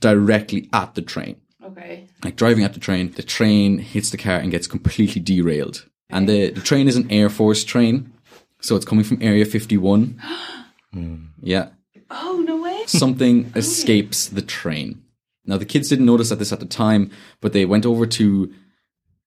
directly 0.00 0.68
at 0.72 0.94
the 0.94 1.02
train 1.02 1.36
Okay. 1.64 2.06
like 2.24 2.36
driving 2.36 2.64
at 2.64 2.74
the 2.74 2.80
train, 2.80 3.12
the 3.12 3.22
train 3.22 3.78
hits 3.78 4.10
the 4.10 4.16
car 4.16 4.36
and 4.36 4.50
gets 4.50 4.66
completely 4.66 5.20
derailed. 5.20 5.86
And 6.08 6.28
the, 6.28 6.50
the 6.50 6.60
train 6.60 6.88
is 6.88 6.96
an 6.96 7.10
Air 7.10 7.28
Force 7.30 7.62
train, 7.64 8.12
so 8.60 8.74
it's 8.76 8.84
coming 8.84 9.04
from 9.04 9.18
Area 9.22 9.44
51. 9.44 10.20
Hmm. 10.92 11.26
Yeah. 11.40 11.68
Oh, 12.10 12.42
no 12.44 12.60
way. 12.60 12.82
Something 12.86 13.52
escapes 13.54 14.26
the 14.26 14.42
train. 14.42 15.02
Now, 15.46 15.56
the 15.56 15.64
kids 15.64 15.88
didn't 15.88 16.06
notice 16.06 16.30
that 16.30 16.40
this 16.40 16.52
at 16.52 16.58
the 16.58 16.66
time, 16.66 17.12
but 17.40 17.52
they 17.52 17.64
went 17.64 17.86
over 17.86 18.06
to 18.06 18.52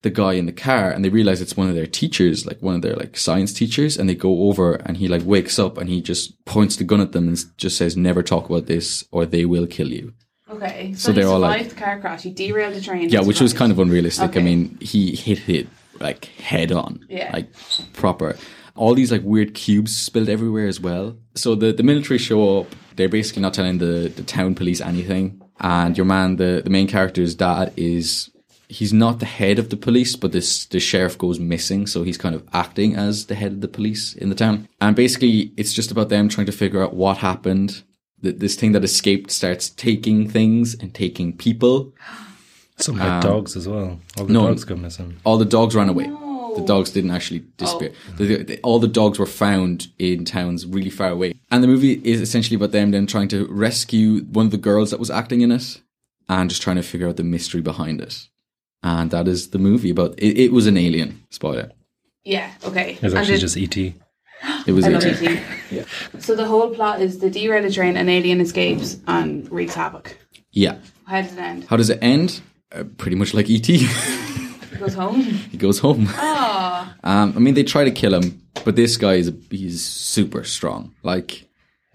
the 0.01 0.10
guy 0.10 0.34
in 0.34 0.46
the 0.46 0.51
car 0.51 0.91
and 0.91 1.05
they 1.05 1.10
realize 1.10 1.39
it's 1.39 1.55
one 1.55 1.70
of 1.70 1.75
their 1.75 1.88
teachers, 1.88 2.46
like 2.46 2.62
one 2.62 2.75
of 2.75 2.82
their 2.82 2.96
like 2.98 3.15
science 3.15 3.53
teachers, 3.53 3.96
and 3.98 4.10
they 4.10 4.15
go 4.15 4.50
over 4.50 4.74
and 4.86 4.98
he 4.98 5.08
like 5.08 5.24
wakes 5.24 5.58
up 5.58 5.77
and 5.77 5.88
he 5.89 6.01
just 6.01 6.43
points 6.43 6.75
the 6.75 6.84
gun 6.84 7.00
at 7.00 7.13
them 7.13 7.29
and 7.29 7.41
just 7.55 7.77
says, 7.77 7.96
"Never 7.96 8.22
talk 8.22 8.50
about 8.50 8.65
this, 8.65 9.05
or 9.12 9.25
they 9.25 9.46
will 9.46 9.65
kill 9.67 9.88
you." 9.89 10.13
Okay. 10.56 10.94
So, 10.94 11.08
So 11.08 11.12
they're 11.14 11.28
all 11.28 11.40
like- 11.40 11.70
the 11.70 11.76
car 11.76 12.00
crash. 12.00 12.24
He 12.24 12.32
derailed 12.32 12.76
the 12.76 12.82
train. 12.82 13.10
Yeah, 13.10 13.22
which 13.22 13.42
was 13.42 13.54
kind 13.54 13.72
of 13.72 13.80
unrealistic. 13.80 14.30
Okay. 14.30 14.40
I 14.40 14.44
mean, 14.44 14.78
he 14.82 15.16
hit 15.16 15.48
it 15.50 15.68
like 16.00 16.26
head 16.26 16.72
on. 16.72 17.06
Yeah. 17.10 17.32
Like 17.34 17.48
proper. 17.94 18.36
All 18.76 18.94
these 18.96 19.12
like 19.12 19.22
weird 19.24 19.54
cubes 19.54 19.96
spilled 19.96 20.30
everywhere 20.30 20.68
as 20.68 20.80
well. 20.80 21.16
So 21.36 21.56
the, 21.56 21.72
the 21.72 21.84
military 21.84 22.18
show 22.18 22.60
up. 22.62 22.68
They're 22.96 23.10
basically 23.10 23.42
not 23.42 23.54
telling 23.56 23.80
the, 23.80 24.12
the 24.16 24.24
town 24.24 24.54
police 24.56 24.80
anything. 24.80 25.42
And 25.60 25.98
your 25.98 26.06
man, 26.06 26.36
the, 26.36 26.62
the 26.64 26.70
main 26.70 26.88
character's 26.88 27.34
dad 27.36 27.74
is 27.76 28.30
he's 28.68 28.94
not 28.94 29.20
the 29.20 29.26
head 29.26 29.60
of 29.60 29.70
the 29.70 29.78
police, 29.78 30.16
but 30.16 30.32
this 30.32 30.66
the 30.66 30.80
sheriff 30.80 31.18
goes 31.18 31.40
missing, 31.40 31.88
so 31.88 32.04
he's 32.04 32.18
kind 32.18 32.36
of 32.36 32.44
acting 32.54 32.96
as 32.96 33.28
the 33.28 33.36
head 33.36 33.52
of 33.54 33.62
the 33.62 33.68
police 33.68 34.14
in 34.14 34.30
the 34.30 34.36
town. 34.36 34.68
And 34.82 34.96
basically 34.96 35.54
it's 35.58 35.74
just 35.74 35.92
about 35.92 36.10
them 36.10 36.30
trying 36.30 36.46
to 36.48 36.52
figure 36.52 36.84
out 36.84 36.94
what 36.96 37.18
happened. 37.18 37.84
Th- 38.24 38.36
This 38.38 38.56
thing 38.56 38.72
that 38.72 38.84
escaped 38.84 39.30
starts 39.32 39.70
taking 39.70 40.27
things 40.30 40.74
and 40.74 40.94
taking 40.94 41.34
people. 41.38 41.94
Some 42.77 42.98
like 42.98 43.22
dogs 43.22 43.56
as 43.56 43.68
well. 43.68 44.00
All 44.18 44.25
the 44.25 44.34
Um, 44.34 44.34
no. 44.34 44.48
dogs 44.48 44.63
go 44.65 44.75
missing. 44.75 45.18
all 45.24 45.38
the 45.38 45.46
dogs 45.46 45.75
ran 45.75 45.89
away. 45.89 46.08
No. 46.08 46.53
The 46.56 46.65
dogs 46.65 46.92
didn't 46.92 47.12
actually 47.12 47.39
disappear. 47.58 47.92
The, 48.18 48.44
the, 48.44 48.60
all 48.62 48.80
the 48.80 48.88
dogs 48.88 49.18
were 49.20 49.25
found 49.27 49.88
in 49.98 50.24
towns 50.25 50.65
really 50.68 50.89
far 50.92 51.10
away. 51.10 51.34
And 51.51 51.63
the 51.63 51.68
movie 51.68 52.00
is 52.03 52.22
essentially 52.22 52.56
about 52.56 52.72
them 52.72 52.92
then 52.92 53.08
trying 53.08 53.27
to 53.30 53.48
rescue 53.48 54.22
one 54.25 54.46
of 54.46 54.51
the 54.51 54.58
girls 54.58 54.92
that 54.92 55.00
was 55.00 55.10
acting 55.12 55.42
in 55.42 55.51
it 55.51 55.82
and 56.30 56.50
just 56.50 56.62
trying 56.62 56.75
to 56.75 56.84
figure 56.84 57.08
out 57.08 57.18
the 57.18 57.24
mystery 57.24 57.62
behind 57.62 58.01
it. 58.01 58.27
And 58.84 59.10
that 59.12 59.27
is 59.27 59.50
the 59.50 59.58
movie 59.60 59.89
about 59.92 60.13
it. 60.20 60.38
It 60.38 60.51
was 60.51 60.68
an 60.68 60.77
alien. 60.77 61.24
Spoiler. 61.32 61.72
Yeah. 62.24 62.51
Okay. 62.63 62.94
It's 62.94 63.03
And 63.03 63.13
actually 63.15 63.36
did- 63.36 63.42
just 63.42 63.58
E 63.58 63.63
ET. 63.63 63.94
It 64.68 64.74
was 64.74 64.86
I 64.86 64.90
love 64.90 65.04
it. 65.06 65.22
ET. 65.22 65.44
Yeah. 65.72 65.86
So 66.20 66.36
the 66.36 66.46
whole 66.46 66.70
plot 66.74 67.02
is 67.02 67.20
the 67.20 67.30
derailed 67.30 67.74
train, 67.74 67.98
an 67.98 68.08
alien 68.08 68.40
escapes 68.42 68.98
and 69.08 69.52
wreaks 69.52 69.74
havoc. 69.74 70.18
Yeah. 70.52 70.78
How 71.06 71.22
does 71.22 71.34
it 71.34 71.40
end? 71.40 71.66
How 71.68 71.78
does 71.78 71.90
it 71.90 72.00
end? 72.02 72.42
Uh, 72.72 72.84
pretty 72.98 73.16
much 73.16 73.34
like 73.34 73.50
E.T. 73.50 73.78
He 73.78 74.76
goes 74.78 74.94
home. 74.94 75.22
he 75.52 75.58
goes 75.58 75.80
home. 75.80 76.08
Oh. 76.10 76.94
Um, 77.04 77.34
I 77.36 77.40
mean, 77.40 77.56
they 77.56 77.64
try 77.64 77.84
to 77.84 77.92
kill 77.92 78.14
him, 78.14 78.42
but 78.66 78.76
this 78.76 78.98
guy 78.98 79.14
is 79.16 79.32
he's 79.50 79.84
super 79.84 80.44
strong. 80.44 80.94
Like 81.02 81.48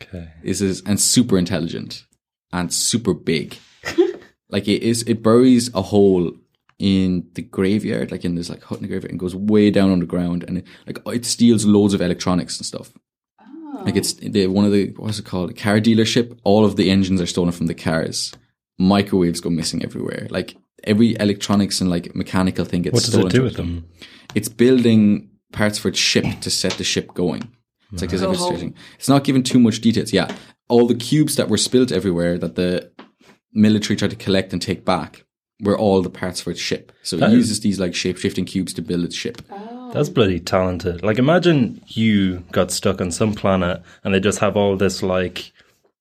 Okay. 0.03 0.29
This 0.43 0.61
is 0.61 0.83
and 0.87 1.01
super 1.01 1.39
intelligent 1.39 2.05
and 2.53 2.73
super 2.73 3.15
big. 3.15 3.57
like 4.49 4.69
it 4.69 4.83
is, 4.83 5.03
it 5.05 5.23
buries 5.23 5.73
a 5.75 5.83
hole 5.83 6.33
in 6.79 7.29
the 7.35 7.43
graveyard, 7.43 8.11
like 8.11 8.25
in 8.25 8.35
this 8.37 8.49
like 8.49 8.63
hut 8.63 8.79
in 8.79 8.83
the 8.83 8.89
graveyard, 8.89 9.11
and 9.11 9.19
goes 9.21 9.35
way 9.35 9.71
down 9.71 9.91
underground, 9.91 10.45
and 10.47 10.59
it, 10.59 10.67
like 10.87 11.01
it 11.07 11.25
steals 11.27 11.65
loads 11.65 11.95
of 11.95 12.01
electronics 12.01 12.59
and 12.59 12.67
stuff. 12.67 12.93
Oh. 13.41 13.83
Like 13.85 13.97
it's 13.97 14.15
the 14.15 14.47
one 14.47 14.65
of 14.65 14.73
the 14.73 14.95
what's 14.97 15.19
it 15.19 15.25
called? 15.25 15.51
A 15.51 15.55
car 15.55 15.81
dealership. 15.81 16.39
All 16.45 16.65
of 16.65 16.77
the 16.77 16.91
engines 16.91 17.21
are 17.21 17.27
stolen 17.27 17.53
from 17.53 17.67
the 17.67 17.75
cars. 17.75 18.33
Microwaves 18.79 19.41
go 19.41 19.51
missing 19.51 19.83
everywhere. 19.83 20.29
Like 20.31 20.57
every 20.85 21.17
electronics 21.19 21.81
and 21.81 21.91
like 21.91 22.15
mechanical 22.15 22.65
thing 22.65 22.83
gets 22.83 22.95
What 22.95 23.03
does 23.05 23.13
stolen. 23.13 23.29
it 23.29 23.33
do 23.33 23.43
with 23.43 23.57
them? 23.57 23.87
it's 24.35 24.49
building 24.49 25.31
parts 25.53 25.79
for 25.79 25.89
its 25.89 25.99
ship 25.99 26.25
to 26.41 26.51
set 26.51 26.73
the 26.75 26.85
ship 26.85 27.15
going. 27.15 27.51
It's 27.93 28.03
like 28.03 28.11
this 28.11 28.23
oh. 28.23 28.35
Go 28.35 28.55
every 28.55 28.75
It's 28.99 29.09
not 29.09 29.25
given 29.25 29.43
too 29.43 29.59
much 29.59 29.81
details. 29.81 30.13
Yeah, 30.13 30.33
all 30.69 30.87
the 30.87 30.95
cubes 30.95 31.37
that 31.37 31.49
were 31.49 31.57
spilt 31.57 31.91
everywhere 31.91 32.39
that 32.39 32.55
the 32.55 32.93
military 33.53 33.97
tried 33.97 34.11
to 34.11 34.17
collect 34.17 34.53
and 34.53 34.61
take 34.61 34.85
back 34.85 35.25
were 35.61 35.77
all 35.79 36.03
the 36.03 36.11
parts 36.11 36.41
for 36.41 36.51
its 36.51 36.61
ship. 36.61 36.93
So 37.03 37.17
it 37.17 37.21
That 37.21 37.31
is- 37.31 37.37
uses 37.37 37.61
these 37.61 37.81
like 37.81 37.95
shape 37.95 38.17
shifting 38.19 38.45
cubes 38.45 38.73
to 38.75 38.83
build 38.83 39.05
its 39.05 39.15
ship. 39.17 39.43
Oh. 39.51 39.91
That's 39.93 40.11
bloody 40.11 40.39
talented. 40.39 41.03
Like, 41.03 41.19
imagine 41.19 41.81
you 41.87 42.45
got 42.53 42.71
stuck 42.71 43.01
on 43.01 43.11
some 43.11 43.33
planet 43.33 43.83
and 44.05 44.13
they 44.15 44.21
just 44.21 44.39
have 44.41 44.55
all 44.55 44.77
this, 44.77 45.03
like, 45.03 45.51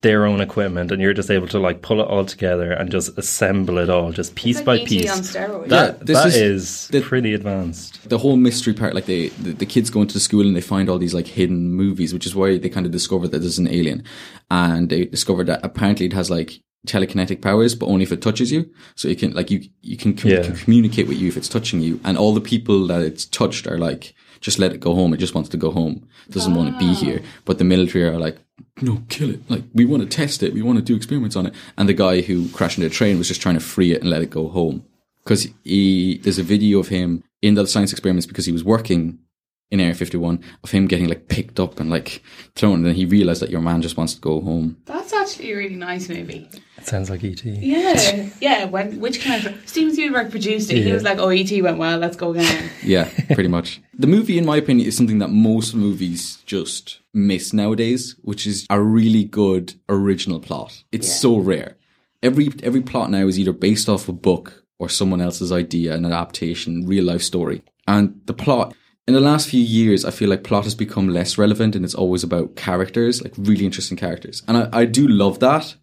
their 0.01 0.25
own 0.25 0.41
equipment 0.41 0.91
and 0.91 1.01
you're 1.01 1.13
just 1.13 1.31
able 1.31 1.47
to, 1.47 1.57
like, 1.57 1.81
pull 1.81 2.01
it 2.01 2.03
all 2.07 2.25
together 2.25 2.71
and 2.73 2.91
just 2.91 3.17
assemble 3.17 3.77
it 3.77 3.89
all, 3.89 4.11
just 4.11 4.35
piece 4.35 4.57
It's 4.57 4.65
by 4.65 4.73
like 4.73 4.81
ET 4.83 4.87
piece. 4.89 5.09
on 5.11 5.19
steroids. 5.19 5.71
Yeah, 5.71 5.95
this 6.01 6.17
that 6.17 6.27
is- 6.27 6.35
is, 6.35 6.87
the- 6.89 6.99
pretty 7.01 7.33
advanced. 7.33 8.07
the 8.09 8.17
whole 8.17 8.35
mystery 8.35 8.73
part, 8.73 8.93
like 8.93 9.05
they, 9.05 9.29
the, 9.29 9.53
the 9.53 9.65
kids 9.65 9.89
go 9.89 10.01
into 10.01 10.13
the 10.13 10.19
school 10.19 10.45
and 10.45 10.55
they 10.55 10.61
find 10.61 10.89
all 10.89 10.99
these 10.99 11.13
like 11.13 11.27
hidden 11.27 11.71
movies, 11.71 12.13
which 12.13 12.25
is 12.25 12.35
why 12.35 12.57
they 12.57 12.69
kind 12.69 12.85
of 12.85 12.91
discover 12.91 13.27
that 13.29 13.39
there's 13.39 13.57
an 13.57 13.69
alien. 13.69 14.03
And 14.51 14.89
they 14.89 15.05
discover 15.05 15.45
that 15.45 15.61
apparently 15.63 16.05
it 16.07 16.13
has 16.13 16.29
like 16.29 16.59
telekinetic 16.87 17.41
powers, 17.41 17.75
but 17.75 17.87
only 17.87 18.03
if 18.03 18.11
it 18.11 18.21
touches 18.21 18.51
you. 18.51 18.69
So 18.95 19.07
you 19.07 19.15
can, 19.15 19.33
like, 19.33 19.51
you, 19.51 19.67
you 19.81 19.97
can, 19.97 20.15
com- 20.15 20.31
Yeah. 20.31 20.43
can 20.43 20.55
communicate 20.55 21.07
with 21.07 21.17
you 21.17 21.27
if 21.27 21.37
it's 21.37 21.49
touching 21.49 21.81
you. 21.81 21.99
And 22.03 22.17
all 22.17 22.33
the 22.33 22.41
people 22.41 22.87
that 22.87 23.01
it's 23.01 23.25
touched 23.25 23.67
are 23.67 23.77
like, 23.77 24.13
just 24.39 24.59
let 24.59 24.71
it 24.71 24.79
go 24.79 24.93
home. 24.93 25.13
It 25.13 25.17
just 25.17 25.35
wants 25.35 25.49
to 25.49 25.57
go 25.57 25.71
home. 25.71 26.07
It 26.27 26.33
doesn't 26.33 26.55
want 26.55 26.71
to 26.71 26.79
be 26.79 26.91
ah. 26.91 26.95
here. 26.95 27.21
But 27.45 27.57
the 27.57 27.63
military 27.63 28.05
are 28.05 28.19
like, 28.19 28.37
no, 28.81 29.03
kill 29.09 29.29
it. 29.31 29.49
Like, 29.49 29.63
we 29.73 29.85
want 29.85 30.03
to 30.03 30.09
test 30.09 30.43
it. 30.43 30.53
We 30.53 30.61
want 30.61 30.77
to 30.77 30.83
do 30.83 30.95
experiments 30.95 31.35
on 31.35 31.47
it. 31.47 31.53
And 31.77 31.89
the 31.89 31.93
guy 31.93 32.21
who 32.21 32.49
crashed 32.49 32.77
into 32.77 32.89
the 32.89 32.95
train 32.95 33.17
was 33.17 33.27
just 33.27 33.41
trying 33.41 33.55
to 33.55 33.61
free 33.61 33.91
it 33.91 34.01
and 34.01 34.09
let 34.09 34.21
it 34.21 34.29
go 34.29 34.47
home 34.49 34.85
because 35.27 35.47
he 35.65 36.19
there's 36.23 36.39
a 36.39 36.43
video 36.43 36.79
of 36.79 36.87
him 36.87 37.21
in 37.41 37.55
the 37.55 37.67
science 37.67 37.91
experiments 37.91 38.25
because 38.25 38.45
he 38.45 38.51
was 38.51 38.63
working 38.63 39.19
in 39.69 39.79
Area 39.79 39.93
51 39.93 40.39
of 40.63 40.71
him 40.71 40.87
getting 40.87 41.07
like 41.09 41.27
picked 41.27 41.59
up 41.59 41.79
and 41.79 41.89
like 41.89 42.21
thrown 42.55 42.75
and 42.75 42.85
then 42.85 42.95
he 42.95 43.05
realized 43.05 43.41
that 43.41 43.49
your 43.49 43.61
man 43.61 43.81
just 43.81 43.97
wants 43.97 44.13
to 44.13 44.21
go 44.21 44.39
home. 44.41 44.77
That's 44.85 45.13
actually 45.13 45.51
a 45.51 45.57
really 45.57 45.75
nice 45.75 46.07
movie. 46.07 46.49
It 46.77 46.85
sounds 46.85 47.09
like 47.09 47.23
ET. 47.23 47.43
Yeah, 47.43 48.29
yeah. 48.39 48.65
When 48.65 48.99
which 48.99 49.21
kind 49.21 49.45
of 49.45 49.67
Steven 49.67 49.93
Spielberg 49.93 50.31
produced 50.31 50.71
it, 50.71 50.83
he 50.83 50.91
was 50.91 51.03
like, 51.03 51.17
"Oh, 51.17 51.29
ET 51.29 51.51
went 51.61 51.79
well. 51.79 51.97
Let's 51.97 52.15
go 52.15 52.31
again." 52.31 52.69
Yeah, 52.83 53.09
pretty 53.33 53.49
much. 53.49 53.81
The 53.99 54.05
movie, 54.05 54.37
in 54.37 54.45
my 54.45 54.57
opinion, 54.57 54.87
is 54.87 54.95
something 54.95 55.17
that 55.17 55.31
most 55.31 55.73
movies 55.73 56.37
just 56.45 56.99
miss 57.15 57.51
nowadays, 57.51 58.15
which 58.21 58.45
is 58.45 58.67
a 58.69 58.79
really 58.79 59.23
good 59.23 59.73
original 59.89 60.39
plot. 60.39 60.83
It's 60.91 61.11
so 61.11 61.37
rare. 61.37 61.77
Every 62.21 62.49
every 62.61 62.81
plot 62.81 63.09
now 63.09 63.25
is 63.25 63.39
either 63.39 63.53
based 63.53 63.89
off 63.89 64.07
a 64.07 64.13
book 64.13 64.63
or 64.77 64.87
someone 64.87 65.19
else's 65.19 65.51
idea, 65.51 65.95
an 65.95 66.05
adaptation, 66.05 66.85
real 66.85 67.05
life 67.05 67.23
story. 67.23 67.63
And 67.87 68.21
the 68.25 68.33
plot 68.35 68.75
in 69.07 69.13
the 69.13 69.21
last 69.21 69.49
few 69.49 69.61
years, 69.61 70.03
I 70.03 70.11
feel 70.11 70.29
like 70.29 70.43
plot 70.43 70.65
has 70.65 70.75
become 70.75 71.07
less 71.09 71.37
relevant 71.37 71.75
and 71.75 71.85
it's 71.85 71.95
always 71.95 72.23
about 72.23 72.55
characters, 72.55 73.23
like 73.23 73.33
really 73.37 73.65
interesting 73.65 73.97
characters. 73.97 74.43
And 74.47 74.57
I, 74.57 74.69
I 74.81 74.85
do 74.85 75.07
love 75.07 75.39
that. 75.39 75.75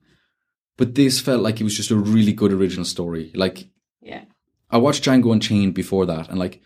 But 0.76 0.94
this 0.94 1.20
felt 1.20 1.42
like 1.42 1.60
it 1.60 1.64
was 1.64 1.76
just 1.76 1.90
a 1.90 1.96
really 1.96 2.32
good 2.32 2.52
original 2.52 2.84
story. 2.84 3.30
Like 3.34 3.68
Yeah, 4.00 4.24
I 4.70 4.78
watched 4.78 5.04
Django 5.04 5.32
Unchained 5.32 5.72
before 5.74 6.04
that, 6.06 6.28
and 6.28 6.38
like 6.38 6.60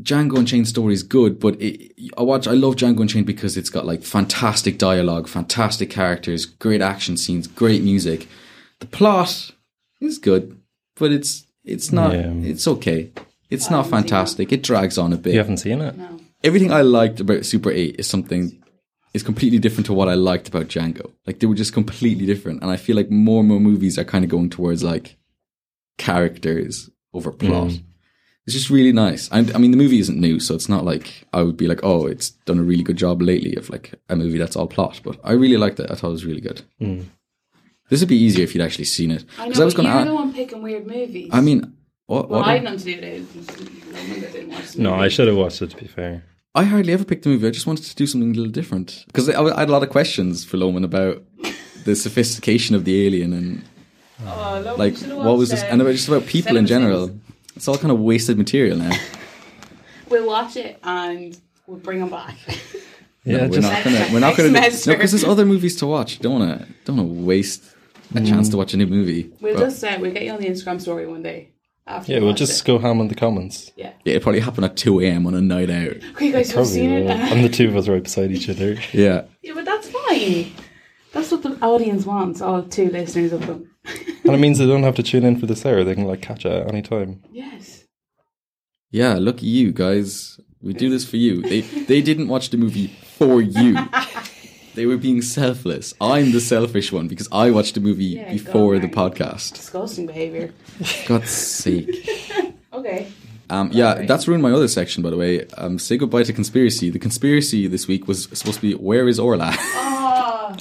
Django 0.00 0.38
Unchained 0.38 0.68
story 0.68 0.94
is 0.94 1.02
good, 1.02 1.38
but 1.40 1.60
it, 1.60 1.92
I 2.16 2.22
watch 2.22 2.46
I 2.46 2.52
love 2.52 2.76
Django 2.76 3.00
Unchained 3.00 3.26
because 3.26 3.56
it's 3.56 3.70
got 3.70 3.84
like 3.84 4.04
fantastic 4.04 4.78
dialogue, 4.78 5.28
fantastic 5.28 5.90
characters, 5.90 6.46
great 6.46 6.80
action 6.80 7.16
scenes, 7.16 7.46
great 7.46 7.82
music. 7.82 8.28
The 8.78 8.86
plot 8.86 9.50
is 10.00 10.18
good, 10.18 10.58
but 10.94 11.12
it's 11.12 11.44
it's 11.64 11.92
not 11.92 12.12
Yeah. 12.14 12.32
it's 12.36 12.66
okay. 12.68 13.10
It's 13.52 13.70
not 13.70 13.86
fantastic. 13.88 14.52
It 14.52 14.62
drags 14.62 14.98
on 14.98 15.12
a 15.12 15.16
bit. 15.16 15.32
You 15.32 15.38
haven't 15.38 15.58
seen 15.58 15.80
it? 15.80 15.96
no. 15.96 16.18
Everything 16.44 16.72
I 16.72 16.82
liked 16.82 17.20
about 17.20 17.44
Super 17.46 17.70
8 17.70 17.96
is 18.00 18.08
something 18.08 18.60
is 19.14 19.22
completely 19.22 19.58
different 19.60 19.86
to 19.86 19.92
what 19.92 20.08
I 20.08 20.14
liked 20.14 20.48
about 20.48 20.66
Django. 20.68 21.12
Like 21.26 21.38
they 21.38 21.46
were 21.46 21.54
just 21.54 21.72
completely 21.72 22.26
different, 22.26 22.62
and 22.62 22.70
I 22.70 22.76
feel 22.76 22.96
like 22.96 23.10
more 23.10 23.40
and 23.40 23.48
more 23.48 23.60
movies 23.60 23.96
are 23.98 24.04
kind 24.04 24.24
of 24.24 24.30
going 24.30 24.50
towards 24.50 24.82
like 24.82 25.16
characters 25.98 26.90
over 27.14 27.30
plot. 27.30 27.68
Mm. 27.68 27.82
It's 28.46 28.54
just 28.54 28.70
really 28.70 28.90
nice. 28.92 29.28
And 29.30 29.52
I 29.54 29.58
mean, 29.58 29.70
the 29.70 29.76
movie 29.76 30.00
isn't 30.00 30.18
new, 30.18 30.40
so 30.40 30.54
it's 30.56 30.68
not 30.68 30.84
like 30.84 31.26
I 31.32 31.42
would 31.42 31.56
be 31.56 31.68
like, 31.68 31.80
oh, 31.84 32.06
it's 32.06 32.30
done 32.46 32.58
a 32.58 32.62
really 32.62 32.82
good 32.82 32.96
job 32.96 33.22
lately 33.22 33.54
of 33.54 33.70
like 33.70 33.94
a 34.08 34.16
movie 34.16 34.38
that's 34.38 34.56
all 34.56 34.66
plot. 34.66 35.00
But 35.04 35.20
I 35.22 35.32
really 35.32 35.56
liked 35.56 35.78
it. 35.78 35.90
I 35.90 35.94
thought 35.94 36.08
it 36.08 36.12
was 36.12 36.24
really 36.24 36.40
good. 36.40 36.62
Mm. 36.80 37.04
This 37.88 38.00
would 38.00 38.08
be 38.08 38.16
easier 38.16 38.42
if 38.42 38.54
you'd 38.54 38.64
actually 38.64 38.86
seen 38.86 39.10
it. 39.12 39.24
I 39.38 39.46
'Cause 39.48 39.58
know, 39.58 39.64
was 39.66 39.74
but 39.74 39.82
gonna 39.84 39.94
you're 39.94 40.02
a- 40.02 40.06
the 40.06 40.14
one 40.14 40.32
picking 40.32 40.62
weird 40.62 40.86
movies. 40.86 41.28
I 41.30 41.40
mean, 41.40 41.74
what? 42.12 42.28
well, 42.28 42.40
what 42.40 42.48
I 42.48 42.54
had 42.54 42.64
nothing 42.64 42.78
to 42.78 43.00
do 43.00 43.06
it. 43.06 43.26
No 43.92 44.00
I 44.00 44.20
didn't 44.32 44.48
watch 44.50 44.76
No. 44.78 44.94
I 44.94 45.08
should 45.08 45.28
have 45.28 45.36
watched 45.36 45.62
it, 45.62 45.70
to 45.70 45.76
be 45.76 45.86
fair. 45.86 46.24
I 46.54 46.64
hardly 46.64 46.92
ever 46.92 47.04
picked 47.04 47.24
a 47.26 47.28
movie. 47.30 47.46
I 47.46 47.50
just 47.50 47.66
wanted 47.66 47.84
to 47.86 47.94
do 47.94 48.06
something 48.06 48.30
a 48.30 48.34
little 48.34 48.52
different 48.52 49.04
because 49.06 49.28
I, 49.28 49.42
I 49.42 49.60
had 49.60 49.68
a 49.68 49.72
lot 49.72 49.82
of 49.82 49.88
questions 49.90 50.44
for 50.44 50.56
Loman 50.58 50.84
about 50.84 51.22
the 51.84 51.96
sophistication 51.96 52.76
of 52.76 52.84
the 52.84 53.06
alien 53.06 53.32
and 53.32 53.64
Oh, 54.24 54.60
look, 54.64 54.78
like 54.78 55.00
we 55.00 55.12
what 55.14 55.36
was 55.38 55.50
this 55.50 55.62
and 55.62 55.80
about 55.80 55.92
just 55.92 56.08
about 56.08 56.26
people 56.26 56.56
in 56.56 56.66
general. 56.66 57.08
Sins. 57.08 57.20
It's 57.56 57.68
all 57.68 57.76
kind 57.78 57.90
of 57.90 57.98
wasted 58.00 58.38
material 58.38 58.76
now. 58.76 58.92
We'll 60.08 60.26
watch 60.26 60.56
it 60.56 60.78
and 60.82 61.40
we'll 61.66 61.78
bring 61.78 62.00
them 62.00 62.10
back. 62.10 62.36
Yeah, 63.24 63.46
we're 63.46 63.60
not 63.60 63.84
gonna. 63.84 64.08
We're 64.12 64.18
not 64.18 64.36
gonna. 64.36 64.48
No, 64.50 64.60
Next 64.60 64.80
semester. 64.82 64.92
because 64.94 65.12
there's 65.12 65.22
other 65.24 65.46
movies 65.46 65.76
to 65.76 65.86
watch. 65.86 66.18
Don't 66.18 66.40
wanna. 66.40 66.66
Don't 66.84 66.96
wanna 66.96 67.08
waste 67.08 67.62
a 68.16 68.20
chance 68.20 68.48
to 68.48 68.56
watch 68.56 68.74
a 68.74 68.76
new 68.76 68.88
movie. 68.88 69.30
We'll 69.40 69.54
But- 69.54 69.60
just 69.60 69.84
uh, 69.84 69.96
we'll 70.00 70.10
get 70.12 70.24
you 70.24 70.32
on 70.32 70.40
the 70.40 70.48
Instagram 70.48 70.80
story 70.80 71.06
one 71.06 71.22
day. 71.22 71.51
After 71.86 72.12
yeah, 72.12 72.18
we'll 72.20 72.32
just 72.34 72.60
it. 72.62 72.66
go 72.66 72.78
ham 72.78 73.00
in 73.00 73.08
the 73.08 73.14
comments. 73.14 73.72
Yeah. 73.76 73.92
yeah, 74.04 74.14
it 74.14 74.22
probably 74.22 74.40
happened 74.40 74.64
at 74.66 74.76
two 74.76 75.00
a.m. 75.00 75.26
on 75.26 75.34
a 75.34 75.40
night 75.40 75.68
out. 75.70 75.96
Okay, 76.12 76.30
guys, 76.30 76.46
you've 76.48 76.54
Probably 76.54 76.72
seen 76.72 76.90
it. 76.90 77.02
will. 77.04 77.10
And 77.10 77.44
the 77.44 77.48
two 77.48 77.68
of 77.68 77.76
us 77.76 77.88
right 77.88 78.02
beside 78.02 78.30
each 78.30 78.48
other. 78.48 78.76
Yeah, 78.92 79.24
yeah, 79.42 79.52
but 79.54 79.64
that's 79.64 79.88
fine. 79.90 80.52
That's 81.12 81.30
what 81.30 81.42
the 81.42 81.58
audience 81.60 82.06
wants. 82.06 82.40
All 82.40 82.62
two 82.62 82.88
listeners 82.90 83.32
of 83.32 83.46
them. 83.46 83.68
And 84.24 84.34
it 84.36 84.38
means 84.38 84.58
they 84.58 84.66
don't 84.66 84.84
have 84.84 84.94
to 84.94 85.02
tune 85.02 85.24
in 85.24 85.36
for 85.40 85.46
this 85.46 85.66
hour. 85.66 85.82
They 85.82 85.96
can 85.96 86.04
like 86.04 86.22
catch 86.22 86.44
it 86.46 86.52
at 86.52 86.68
any 86.68 86.80
time. 86.80 87.20
Yes. 87.32 87.84
yeah. 88.92 89.14
Look 89.14 89.38
at 89.38 89.42
you 89.42 89.72
guys. 89.72 90.38
We 90.60 90.72
do 90.74 90.88
this 90.88 91.04
for 91.04 91.16
you. 91.16 91.42
They 91.42 91.62
they 91.62 92.00
didn't 92.00 92.28
watch 92.28 92.50
the 92.50 92.56
movie 92.56 92.86
for 93.18 93.42
you. 93.42 93.76
They 94.74 94.86
were 94.86 94.96
being 94.96 95.20
selfless. 95.22 95.92
I'm 96.00 96.32
the 96.32 96.40
selfish 96.40 96.92
one 96.92 97.06
because 97.08 97.28
I 97.30 97.50
watched 97.50 97.74
the 97.74 97.80
movie 97.80 98.04
Yeah, 98.04 98.32
before 98.32 98.74
on, 98.74 98.80
the 98.80 98.88
podcast. 98.88 99.54
Disgusting 99.54 100.06
behaviour. 100.06 100.52
God's 101.06 101.30
sake. 101.30 102.08
Okay. 102.74 103.12
Um, 103.50 103.68
yeah, 103.70 103.90
Alright. 103.90 104.08
that's 104.08 104.26
ruined 104.26 104.42
my 104.42 104.50
other 104.50 104.66
section, 104.66 105.02
by 105.02 105.10
the 105.10 105.16
way. 105.18 105.46
Um, 105.58 105.78
say 105.78 105.98
goodbye 105.98 106.22
to 106.22 106.32
conspiracy. 106.32 106.88
The 106.88 106.98
conspiracy 106.98 107.66
this 107.66 107.86
week 107.86 108.08
was 108.08 108.24
supposed 108.32 108.56
to 108.56 108.62
be 108.62 108.72
where 108.72 109.06
is 109.08 109.20
Orla? 109.20 109.52
Oh, 109.54 110.56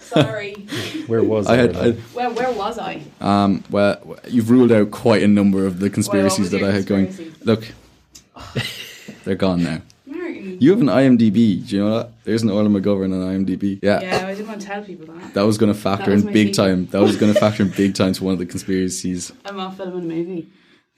sorry. 0.00 0.54
Where 1.06 1.22
was 1.22 1.46
I 1.48 1.56
had. 1.56 1.76
I, 1.76 1.96
Well, 2.14 2.32
where 2.34 2.50
was 2.52 2.78
I? 2.78 3.02
um, 3.20 3.62
well, 3.68 4.16
you've 4.28 4.48
ruled 4.50 4.72
out 4.72 4.90
quite 4.90 5.22
a 5.22 5.28
number 5.28 5.66
of 5.66 5.80
the 5.80 5.90
conspiracies 5.90 6.38
was 6.38 6.50
that 6.52 6.62
I 6.62 6.70
had 6.72 6.86
going. 6.86 7.14
Look, 7.44 7.68
they're 9.24 9.34
gone 9.34 9.62
now. 9.62 9.82
Martin. 10.60 10.64
You 10.64 10.70
have 10.70 10.80
an 10.80 11.18
IMDb. 11.18 11.66
Do 11.66 11.76
you 11.76 11.84
know 11.84 11.98
that? 11.98 12.12
There's 12.24 12.42
an 12.42 12.50
Orla 12.50 12.68
McGovern 12.68 13.12
on 13.14 13.44
IMDb. 13.44 13.80
Yeah. 13.82 14.00
Yeah, 14.00 14.26
I 14.26 14.34
didn't 14.34 14.48
want 14.48 14.60
to 14.60 14.66
tell 14.66 14.82
people 14.82 15.06
that. 15.14 15.34
That 15.34 15.42
was 15.42 15.58
going 15.58 15.72
to 15.72 15.78
factor 15.78 16.12
in 16.12 16.22
big 16.26 16.48
secret. 16.48 16.54
time. 16.54 16.86
That 16.86 17.00
was 17.00 17.16
going 17.16 17.32
to 17.34 17.40
factor 17.40 17.62
in 17.62 17.70
big 17.70 17.94
time 17.94 18.12
to 18.14 18.24
one 18.24 18.32
of 18.34 18.38
the 18.38 18.46
conspiracies. 18.46 19.32
I'm 19.44 19.58
off 19.58 19.76
filming 19.76 20.04
a 20.10 20.14
movie. 20.14 20.48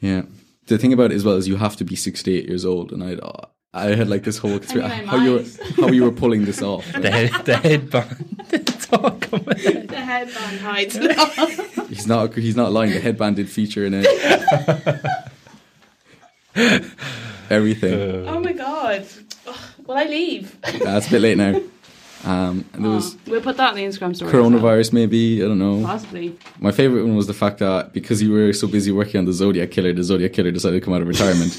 Yeah. 0.01 0.23
The 0.67 0.79
thing 0.79 0.93
about 0.93 1.13
it 1.13 1.15
as 1.15 1.25
well 1.25 1.37
is 1.37 1.49
you 1.49 1.57
have 1.57 1.77
to 1.77 1.85
be 1.85 1.97
68 1.97 2.49
years 2.49 2.65
old, 2.65 2.93
and 2.93 3.03
I, 3.03 3.15
uh, 3.15 3.47
I 3.75 3.95
had 3.95 4.09
like 4.09 4.23
this 4.23 4.39
whole 4.39 4.59
conspiracy 4.59 4.93
I 4.95 4.99
mean, 4.99 5.09
how 5.09 5.17
you 5.17 5.33
were 5.33 5.45
how 5.77 5.89
you 5.89 6.05
were 6.05 6.13
pulling 6.13 6.45
this 6.45 6.63
off. 6.63 6.85
the, 6.93 7.11
head, 7.11 7.45
the 7.45 7.57
headband. 7.57 8.45
it's 8.53 8.93
all 8.93 9.11
coming. 9.13 9.87
The 9.87 9.97
headband 9.97 10.61
hides. 10.61 10.97
He's 11.89 12.07
not. 12.07 12.35
He's 12.35 12.55
not 12.57 12.71
lying. 12.71 12.93
The 12.93 13.01
headband 13.01 13.37
did 13.37 13.49
feature 13.49 13.85
in 13.87 13.95
it. 13.95 14.07
Everything. 17.51 18.29
Oh 18.29 18.41
my 18.41 18.53
god. 18.53 19.07
Ugh, 19.93 19.97
Will 19.97 19.97
I 19.99 20.05
leave? 20.11 20.61
That's 20.83 21.07
a 21.09 21.11
bit 21.11 21.21
late 21.23 21.37
now. 21.39 21.61
Um, 22.25 22.65
and 22.73 22.85
there 22.85 22.91
was 22.93 23.15
Oh, 23.17 23.19
we'll 23.27 23.41
put 23.41 23.57
that 23.57 23.71
on 23.71 23.75
the 23.77 23.83
Instagram 23.83 24.15
story. 24.15 24.29
as 24.31 24.35
well. 24.35 24.45
coronavirus. 24.51 24.93
Maybe 24.93 25.43
I 25.43 25.49
don't 25.49 25.59
know. 25.59 25.83
Possibly. 25.85 26.39
My 26.61 26.71
favorite 26.71 27.03
one 27.05 27.17
was 27.17 27.27
the 27.27 27.35
fact 27.35 27.59
that 27.59 27.93
because 27.93 28.23
you 28.23 28.31
were 28.33 28.53
so 28.53 28.69
busy 28.69 28.93
working 28.93 29.19
on 29.19 29.25
the 29.25 29.33
Zodiac 29.33 29.71
Killer, 29.73 29.93
the 29.93 30.05
Zodiac 30.05 30.33
Killer 30.33 30.53
decided 30.53 30.79
to 30.81 30.85
come 30.85 30.95
out 30.95 31.03
of 31.03 31.09
retirement 31.09 31.53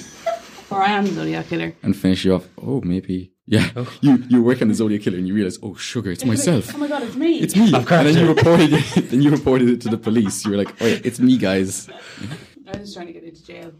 Or 0.71 0.81
I 0.81 0.87
am 0.93 1.05
the 1.05 1.11
Zodiac 1.11 1.47
Killer. 1.47 1.73
and 1.83 1.95
finish 1.95 2.23
you 2.25 2.33
off. 2.35 2.47
Oh, 2.57 2.79
maybe 2.81 3.31
Yeah, 3.45 3.69
you 4.01 4.23
you 4.29 4.41
work 4.41 4.61
on 4.61 4.69
the 4.69 4.73
Zodiac 4.73 5.01
killer 5.01 5.17
and 5.17 5.27
you 5.27 5.33
realize, 5.35 5.59
oh 5.61 5.75
sugar, 5.75 6.11
it's 6.11 6.23
myself. 6.25 6.73
Oh 6.73 6.77
my 6.77 6.87
god, 6.87 7.03
it's 7.03 7.15
me. 7.17 7.39
It's 7.39 7.55
me. 7.57 7.73
And 7.73 7.85
then 8.07 8.17
you 8.17 8.27
reported 8.33 8.69
it. 8.73 9.09
Then 9.11 9.21
you 9.21 9.29
reported 9.31 9.67
it 9.69 9.81
to 9.81 9.89
the 9.89 9.97
police. 9.97 10.45
You 10.45 10.51
were 10.51 10.57
like, 10.63 10.73
"Oh 10.81 10.87
yeah, 10.87 10.99
it's 11.03 11.19
me, 11.19 11.37
guys. 11.37 11.89
I 11.89 12.71
was 12.71 12.79
just 12.79 12.93
trying 12.95 13.07
to 13.07 13.13
get 13.13 13.23
into 13.23 13.43
jail. 13.45 13.71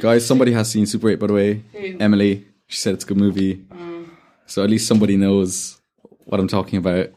Guys, 0.00 0.26
somebody 0.26 0.52
has 0.52 0.70
seen 0.70 0.84
Super 0.86 1.08
8, 1.10 1.18
by 1.18 1.26
the 1.26 1.32
way. 1.32 1.62
Who? 1.72 1.96
Emily. 1.98 2.46
She 2.72 2.78
said 2.78 2.94
it's 2.94 3.04
a 3.04 3.06
good 3.06 3.18
movie. 3.18 3.66
So 4.46 4.64
at 4.64 4.70
least 4.70 4.88
somebody 4.88 5.18
knows 5.18 5.78
what 6.24 6.40
I'm 6.40 6.48
talking 6.48 6.78
about. 6.78 7.10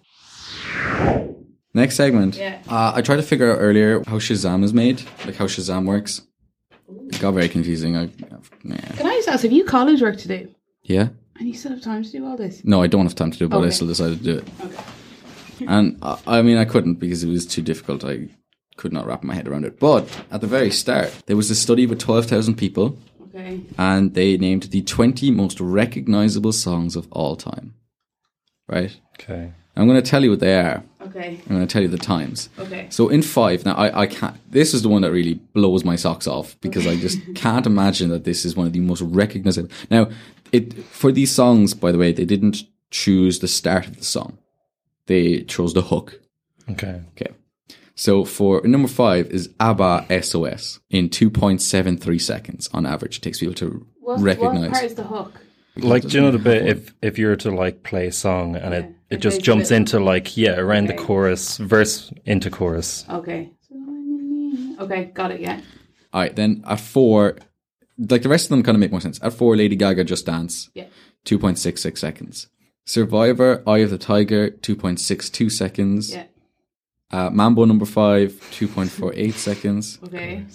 Next 1.74 1.96
segment. 1.96 2.36
Yeah. 2.36 2.62
Uh, 2.68 2.92
I 2.94 3.02
tried 3.02 3.16
to 3.18 3.24
figure 3.24 3.50
out 3.54 3.60
earlier 3.60 4.04
how 4.06 4.20
Shazam 4.20 4.66
is 4.66 4.74
made, 4.74 5.02
like 5.26 5.36
how 5.38 5.46
Shazam 5.46 5.86
works. 5.86 6.24
It 7.08 7.22
got 7.22 7.32
very 7.32 7.48
confusing. 7.48 7.96
I, 7.96 8.10
yeah. 8.66 8.78
Can 8.98 9.08
I 9.08 9.16
just 9.16 9.30
ask, 9.30 9.44
have 9.44 9.54
you 9.54 9.64
college 9.64 10.02
work 10.02 10.18
to 10.18 10.28
do? 10.28 10.54
yeah. 10.84 11.08
And 11.38 11.48
you 11.48 11.54
still 11.54 11.72
have 11.72 11.82
time 11.82 12.04
to 12.04 12.12
do 12.12 12.26
all 12.26 12.36
this? 12.38 12.62
No, 12.66 12.82
I 12.82 12.88
don't 12.88 13.06
have 13.06 13.16
time 13.16 13.32
to 13.32 13.38
do 13.38 13.46
it, 13.46 13.50
but 13.50 13.64
I 13.64 13.70
still 13.70 13.88
decided 13.88 14.20
to 14.20 14.24
do 14.24 14.38
it. 14.40 14.48
Okay. 14.62 14.84
And 15.70 15.98
I, 16.02 16.20
I 16.28 16.42
mean, 16.42 16.58
I 16.58 16.66
couldn't 16.66 16.96
because 16.96 17.24
it 17.24 17.30
was 17.30 17.46
too 17.46 17.62
difficult. 17.62 18.04
I 18.04 18.28
could 18.76 18.92
not 18.92 19.06
wrap 19.06 19.24
my 19.24 19.34
head 19.34 19.48
around 19.48 19.64
it. 19.64 19.80
But 19.80 20.10
at 20.32 20.42
the 20.42 20.48
very 20.48 20.70
start, 20.72 21.14
there 21.28 21.38
was 21.38 21.50
a 21.50 21.56
study 21.56 21.86
with 21.88 22.00
12,000 22.00 22.56
people 22.56 22.98
Okay. 23.36 23.62
and 23.78 24.14
they 24.14 24.38
named 24.38 24.64
the 24.64 24.82
20 24.82 25.30
most 25.32 25.60
recognizable 25.60 26.54
songs 26.54 26.96
of 26.96 27.08
all 27.12 27.36
time. 27.36 27.74
Right? 28.68 28.98
Okay. 29.20 29.52
I'm 29.76 29.88
going 29.88 30.02
to 30.02 30.10
tell 30.10 30.24
you 30.24 30.30
what 30.30 30.40
they 30.40 30.58
are. 30.58 30.84
Okay. 31.02 31.42
I'm 31.50 31.56
going 31.56 31.68
to 31.68 31.72
tell 31.72 31.82
you 31.82 31.90
the 31.90 31.98
times. 31.98 32.50
Okay. 32.58 32.88
So 32.90 33.10
in 33.10 33.22
five, 33.22 33.66
now 33.66 33.76
I, 33.76 34.04
I 34.04 34.08
can't, 34.08 34.36
this 34.50 34.74
is 34.74 34.84
the 34.84 34.90
one 34.90 35.02
that 35.02 35.12
really 35.12 35.34
blows 35.34 35.84
my 35.84 35.98
socks 35.98 36.28
off 36.28 36.56
because 36.62 36.88
I 36.88 36.96
just 36.96 37.20
can't 37.36 37.66
imagine 37.66 38.10
that 38.10 38.24
this 38.24 38.46
is 38.46 38.56
one 38.56 38.68
of 38.68 38.74
the 38.74 38.80
most 38.80 39.02
recognizable. 39.02 39.70
Now, 39.92 40.10
it, 40.54 40.74
for 40.86 41.12
these 41.12 41.32
songs, 41.32 41.74
by 41.74 41.92
the 41.92 41.98
way, 41.98 42.14
they 42.14 42.26
didn't 42.26 42.64
choose 42.90 43.40
the 43.40 43.50
start 43.50 43.88
of 43.88 43.98
the 43.98 44.06
song. 44.06 44.38
They 45.08 45.42
chose 45.44 45.74
the 45.74 45.82
hook. 45.82 46.22
Okay. 46.70 47.02
Okay. 47.12 47.34
So 47.96 48.26
for 48.26 48.62
number 48.66 48.88
five 48.90 49.28
is 49.32 49.50
ABBA 49.60 50.22
SOS 50.22 50.80
in 50.90 51.10
2.73 51.10 52.20
seconds 52.22 52.70
on 52.74 52.86
average. 52.86 53.18
It 53.18 53.22
takes 53.22 53.40
people 53.40 53.56
to 53.56 53.88
What, 54.02 54.20
recognize. 54.20 54.62
what 54.62 54.72
part 54.74 54.84
is 54.86 54.96
the 54.96 55.04
hook? 55.04 55.34
Like, 55.78 56.04
do 56.04 56.10
you 56.18 56.22
know 56.22 56.32
the 56.32 56.38
bit 56.40 56.66
if 56.68 56.94
if 57.02 57.18
you 57.20 57.28
were 57.28 57.36
to 57.38 57.52
like 57.52 57.84
play 57.84 58.08
a 58.08 58.12
song 58.12 58.56
and 58.56 58.74
it 58.74 58.84
Yeah. 58.86 58.90
it 59.10 59.16
It 59.16 59.22
just 59.22 59.42
jumps 59.42 59.70
with- 59.70 59.78
into 59.78 60.00
like 60.00 60.38
yeah 60.38 60.56
around 60.58 60.88
the 60.88 60.94
chorus 60.94 61.58
verse 61.58 62.12
into 62.26 62.50
chorus. 62.50 63.06
Okay. 63.10 63.52
Okay, 64.80 65.06
got 65.14 65.32
it, 65.32 65.40
yeah. 65.40 65.62
All 66.14 66.22
right, 66.22 66.36
then 66.36 66.64
at 66.68 66.80
four, 66.82 67.38
like 67.98 68.22
the 68.24 68.30
rest 68.30 68.46
of 68.46 68.50
them 68.50 68.64
kind 68.64 68.76
of 68.76 68.80
make 68.82 68.92
more 68.92 69.02
sense. 69.02 69.20
At 69.22 69.34
four, 69.34 69.56
Lady 69.56 69.76
Gaga 69.78 70.04
Just 70.04 70.26
Dance, 70.26 70.70
Yeah. 70.74 70.86
2.66 71.26 71.98
seconds. 71.98 72.48
Survivor, 72.86 73.64
Eye 73.66 73.80
of 73.80 73.90
the 73.90 73.98
Tiger, 73.98 74.50
2.62 74.50 75.50
seconds. 75.50 76.12
Yeah. 76.14 76.26
Uh, 77.12 77.30
Mambo 77.30 77.66
number 77.66 77.86
five, 77.86 78.32
2.48 78.52 79.34
seconds. 79.34 80.00
Okay. 80.06 80.46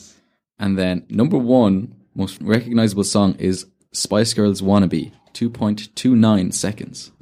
And 0.59 0.79
then 0.79 1.07
number 1.09 1.39
one, 1.39 1.95
most 2.15 2.41
recognizable 2.43 3.05
song 3.05 3.35
is 3.37 3.67
Spice 3.93 4.35
Girls 4.35 4.61
Wannabe, 4.61 5.13
2.29 5.35 6.53
seconds. 6.53 7.13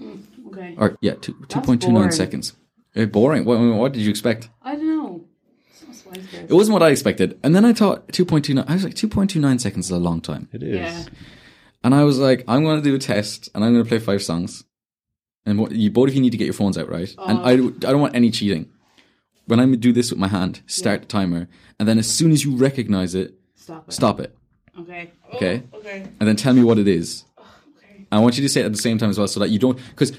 Okay. 0.49 0.75
Or, 0.79 0.97
yeah, 1.01 1.15
two, 1.15 1.35
2.29 1.35 2.13
seconds. 2.13 2.55
Eh, 2.97 3.05
boring. 3.05 3.45
What, 3.45 3.59
what 3.59 3.93
did 3.93 4.03
you 4.03 4.11
expect? 4.11 4.49
I 4.63 4.75
don't 4.75 4.87
know. 4.87 5.25
It's 5.71 5.87
not 5.87 5.95
Spice 5.95 6.27
Girls. 6.33 6.51
It 6.51 6.55
wasn't 6.55 6.73
what 6.73 6.83
I 6.83 6.89
expected. 6.91 7.39
And 7.45 7.55
then 7.55 7.65
I 7.65 7.73
thought 7.73 8.09
2.29, 8.09 8.65
I 8.69 8.75
was 8.75 8.85
like, 8.85 8.95
2.29 8.95 9.61
seconds 9.61 9.87
is 9.87 9.91
a 9.93 9.99
long 9.99 10.21
time. 10.21 10.49
It 10.53 10.63
is. 10.63 10.77
Yeah. 10.77 11.05
And 11.85 11.95
I 11.95 12.03
was 12.05 12.19
like, 12.19 12.45
I'm 12.49 12.65
going 12.65 12.83
to 12.83 12.83
do 12.83 12.95
a 12.95 12.99
test 12.99 13.51
and 13.55 13.65
I'm 13.65 13.73
going 13.73 13.85
to 13.85 13.89
play 13.89 14.01
five 14.01 14.23
songs. 14.23 14.65
And 15.47 15.59
what, 15.59 15.73
you 15.73 15.91
both 15.91 16.09
of 16.09 16.15
you 16.15 16.21
need 16.21 16.31
to 16.33 16.37
get 16.37 16.45
your 16.45 16.55
phones 16.55 16.77
out, 16.77 16.91
right? 16.91 17.15
And 17.19 17.39
I, 17.39 17.53
I 17.53 17.57
don't 17.93 18.01
want 18.01 18.15
any 18.17 18.31
cheating. 18.31 18.69
When 19.49 19.61
I 19.61 19.67
do 19.75 19.93
this 19.93 20.11
with 20.11 20.19
my 20.19 20.29
hand, 20.29 20.61
start 20.67 21.01
the 21.01 21.07
timer, 21.07 21.49
and 21.79 21.89
then 21.89 21.99
as 21.99 22.07
soon 22.09 22.31
as 22.33 22.45
you 22.45 22.55
recognize 22.55 23.15
it, 23.15 23.35
Stop 23.57 23.89
it. 23.89 23.93
stop 23.93 24.21
it, 24.21 24.37
Okay. 24.79 25.11
Okay. 25.35 25.63
Oh, 25.73 25.79
okay. 25.79 26.07
and 26.21 26.29
then 26.29 26.37
tell 26.37 26.53
me 26.55 26.63
what 26.63 26.79
it 26.79 26.87
is. 26.87 27.25
Okay. 27.39 28.07
I 28.13 28.19
want 28.21 28.37
you 28.37 28.43
to 28.43 28.49
say 28.49 28.61
it 28.61 28.67
at 28.67 28.73
the 28.73 28.79
same 28.79 28.99
time 28.99 29.11
as 29.11 29.19
well, 29.19 29.27
so 29.27 29.41
that 29.41 29.49
you 29.51 29.59
don't, 29.59 29.79
because 29.91 30.13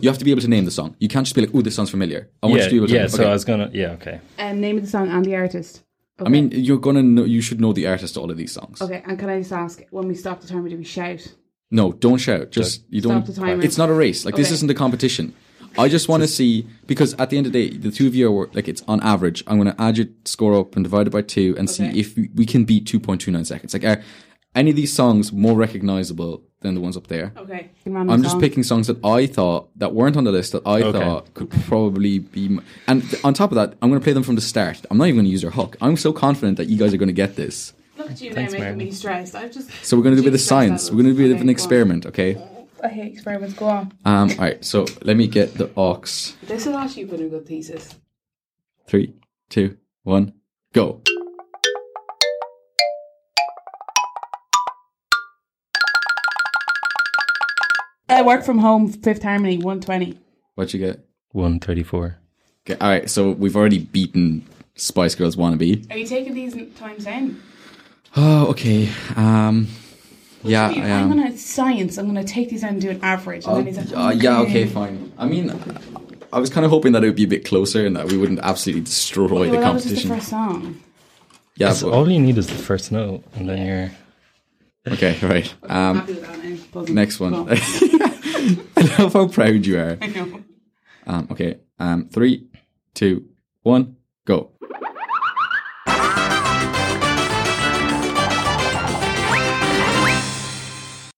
you 0.00 0.08
have 0.08 0.18
to 0.18 0.24
be 0.24 0.30
able 0.32 0.42
to 0.42 0.48
name 0.48 0.64
the 0.64 0.70
song. 0.70 0.96
You 0.98 1.08
can't 1.08 1.24
just 1.24 1.34
be 1.36 1.40
like, 1.42 1.50
"Oh, 1.54 1.62
this 1.62 1.74
sounds 1.76 1.90
familiar." 1.90 2.28
I 2.42 2.46
want 2.46 2.58
Yeah, 2.58 2.64
you 2.64 2.68
to 2.68 2.70
be 2.72 2.76
able 2.78 2.86
to. 2.88 2.94
yeah. 2.94 3.06
So 3.06 3.22
okay. 3.22 3.30
I 3.30 3.32
was 3.32 3.44
gonna, 3.44 3.70
yeah, 3.72 3.92
okay. 3.92 4.20
Um, 4.38 4.60
name 4.60 4.76
of 4.78 4.82
the 4.84 4.90
song 4.90 5.08
and 5.08 5.24
the 5.24 5.36
artist. 5.36 5.82
Okay. 6.20 6.26
I 6.26 6.30
mean, 6.30 6.50
you're 6.52 6.78
gonna 6.78 7.02
know. 7.04 7.24
You 7.24 7.40
should 7.40 7.60
know 7.60 7.72
the 7.72 7.86
artist 7.86 8.16
of 8.16 8.22
all 8.22 8.30
of 8.32 8.36
these 8.36 8.52
songs. 8.52 8.82
Okay, 8.82 9.02
and 9.06 9.18
can 9.18 9.28
I 9.30 9.38
just 9.38 9.52
ask, 9.52 9.82
when 9.90 10.08
we 10.08 10.14
stop 10.14 10.40
the 10.40 10.48
timer, 10.48 10.68
do 10.68 10.76
we 10.76 10.84
shout? 10.84 11.22
No, 11.70 11.92
don't 11.92 12.18
shout. 12.18 12.50
Just 12.50 12.84
you 12.90 13.00
don't. 13.00 13.22
Stop 13.24 13.34
the 13.34 13.40
timer. 13.40 13.62
It's 13.62 13.78
not 13.78 13.90
a 13.90 13.94
race. 13.94 14.24
Like 14.24 14.34
this 14.36 14.50
isn't 14.50 14.70
a 14.70 14.74
competition. 14.74 15.34
I 15.78 15.88
just 15.88 16.08
want 16.08 16.22
to 16.22 16.28
see 16.28 16.66
because 16.86 17.14
at 17.14 17.30
the 17.30 17.36
end 17.38 17.46
of 17.46 17.52
the 17.52 17.68
day, 17.70 17.76
the 17.76 17.90
two 17.90 18.06
of 18.06 18.14
you 18.14 18.34
are 18.38 18.48
like 18.54 18.68
it's 18.68 18.82
on 18.88 19.00
average. 19.02 19.42
I'm 19.46 19.60
going 19.60 19.74
to 19.74 19.80
add 19.80 19.98
your 19.98 20.06
score 20.24 20.54
up 20.58 20.74
and 20.76 20.84
divide 20.84 21.06
it 21.06 21.10
by 21.10 21.22
two 21.22 21.54
and 21.58 21.68
see 21.68 21.84
if 21.86 22.16
we- 22.16 22.30
we 22.34 22.46
can 22.46 22.64
beat 22.64 22.86
2.29 22.86 23.44
seconds. 23.46 23.74
Like, 23.74 23.84
are 23.84 24.02
any 24.54 24.70
of 24.70 24.76
these 24.76 24.92
songs 24.92 25.32
more 25.32 25.54
recognizable 25.54 26.42
than 26.62 26.74
the 26.74 26.80
ones 26.80 26.96
up 26.96 27.08
there? 27.08 27.32
Okay. 27.36 27.68
Random 27.84 28.10
I'm 28.10 28.22
just 28.22 28.32
song. 28.32 28.40
picking 28.40 28.62
songs 28.62 28.86
that 28.86 29.04
I 29.04 29.26
thought 29.26 29.68
that 29.78 29.94
weren't 29.94 30.16
on 30.16 30.24
the 30.24 30.32
list 30.32 30.52
that 30.52 30.62
I 30.66 30.80
Okay. 30.82 30.98
thought 30.98 31.34
could 31.34 31.50
probably 31.50 32.18
be. 32.20 32.46
m- 32.46 32.62
And 32.88 33.02
th- 33.08 33.22
on 33.22 33.34
top 33.34 33.50
of 33.52 33.56
that, 33.56 33.74
I'm 33.82 33.90
going 33.90 34.00
to 34.00 34.04
play 34.04 34.14
them 34.14 34.22
from 34.22 34.34
the 34.36 34.40
start. 34.40 34.80
I'm 34.90 34.96
not 34.96 35.04
even 35.04 35.16
going 35.16 35.26
to 35.26 35.30
use 35.30 35.42
your 35.42 35.52
hook. 35.52 35.76
I'm 35.82 35.96
so 35.98 36.12
confident 36.12 36.56
that 36.56 36.68
you 36.68 36.78
guys 36.78 36.94
are 36.94 36.96
going 36.96 37.08
to 37.08 37.12
get 37.12 37.36
this. 37.36 37.74
Look 37.98 38.10
at 38.10 38.20
you 38.20 38.32
Thanks, 38.32 38.52
now 38.52 38.58
making 38.60 38.76
Mary. 38.78 38.88
me 38.90 38.92
stressed. 38.94 39.34
I've 39.34 39.52
just. 39.52 39.70
So 39.82 39.96
we're 39.96 40.02
going 40.02 40.16
to 40.16 40.22
do 40.22 40.26
a 40.26 40.30
bit 40.30 40.34
of 40.34 40.40
science. 40.40 40.90
We're 40.90 41.02
going 41.02 41.14
to 41.14 41.18
do 41.18 41.24
a 41.24 41.28
bit 41.28 41.36
of 41.36 41.40
an 41.42 41.48
experiment. 41.50 42.06
Okay. 42.06 42.36
I 42.82 42.88
hate 42.88 43.12
experiments. 43.12 43.54
Go 43.54 43.66
on. 43.66 43.92
Um. 44.04 44.30
All 44.30 44.36
right. 44.36 44.64
So 44.64 44.86
let 45.02 45.16
me 45.16 45.26
get 45.26 45.54
the 45.54 45.70
aux. 45.76 46.00
This 46.42 46.64
has 46.64 46.68
actually 46.68 47.04
been 47.04 47.22
a 47.22 47.28
good 47.28 47.46
thesis. 47.46 47.94
Three, 48.86 49.14
two, 49.48 49.76
one, 50.04 50.32
go. 50.72 51.02
I 58.08 58.22
work 58.22 58.44
from 58.44 58.58
home, 58.58 58.88
Fifth 58.92 59.22
Harmony, 59.24 59.56
120. 59.58 60.18
What'd 60.54 60.72
you 60.72 60.80
get? 60.80 61.04
One 61.32 61.58
thirty 61.60 61.82
four. 61.82 62.18
Okay, 62.66 62.78
all 62.80 62.88
right, 62.88 63.10
so 63.10 63.32
we've 63.32 63.56
already 63.56 63.78
beaten 63.78 64.46
Spice 64.74 65.14
Girls 65.14 65.36
Wannabe. 65.36 65.90
Are 65.92 65.98
you 65.98 66.06
taking 66.06 66.32
these 66.34 66.54
times 66.76 67.06
in? 67.06 67.40
Oh, 68.16 68.46
okay. 68.48 68.88
Um, 69.16 69.68
yeah, 70.42 70.68
I 70.68 70.90
I'm 71.00 71.08
gonna 71.08 71.36
science. 71.36 71.98
I'm 71.98 72.06
gonna 72.06 72.24
take 72.24 72.50
these 72.50 72.62
out 72.64 72.70
and 72.72 72.80
do 72.80 72.90
an 72.90 73.00
average. 73.02 73.46
And 73.46 73.56
then 73.56 73.66
he's 73.66 73.76
like, 73.78 73.92
Uh, 73.96 74.10
yeah, 74.16 74.40
okay, 74.40 74.66
fine. 74.66 75.12
I 75.18 75.26
mean, 75.26 75.50
I 76.32 76.38
was 76.38 76.50
kind 76.50 76.64
of 76.64 76.70
hoping 76.70 76.92
that 76.92 77.02
it 77.02 77.06
would 77.06 77.16
be 77.16 77.24
a 77.24 77.28
bit 77.28 77.44
closer 77.44 77.86
and 77.86 77.96
that 77.96 78.10
we 78.10 78.16
wouldn't 78.16 78.40
absolutely 78.40 78.82
destroy 78.82 79.26
Well, 79.28 79.50
the 79.50 79.58
that 79.58 79.74
was 79.74 79.84
just 79.84 80.02
the 80.02 80.08
competition. 80.08 80.10
first 80.16 80.28
song. 80.28 80.80
Yeah, 81.56 81.72
So 81.72 81.90
but- 81.90 81.96
all 81.96 82.10
you 82.10 82.20
need 82.20 82.36
is 82.38 82.46
the 82.48 82.54
first 82.54 82.92
note, 82.92 83.24
and 83.34 83.48
then 83.48 83.66
you're. 84.86 84.92
okay, 84.94 85.16
right. 85.26 85.52
I'm 85.68 85.98
Um, 86.00 86.06
that 86.06 86.88
next 86.90 87.18
one. 87.20 87.32
Go 87.32 87.46
I 88.76 88.96
love 88.98 89.12
how 89.14 89.26
proud 89.28 89.64
you 89.66 89.78
are. 89.78 89.96
I 90.02 90.06
know. 90.08 90.40
Um, 91.06 91.28
okay, 91.30 91.58
um, 91.78 92.08
three, 92.10 92.46
two, 92.94 93.24
one, 93.62 93.96
go. 94.26 94.50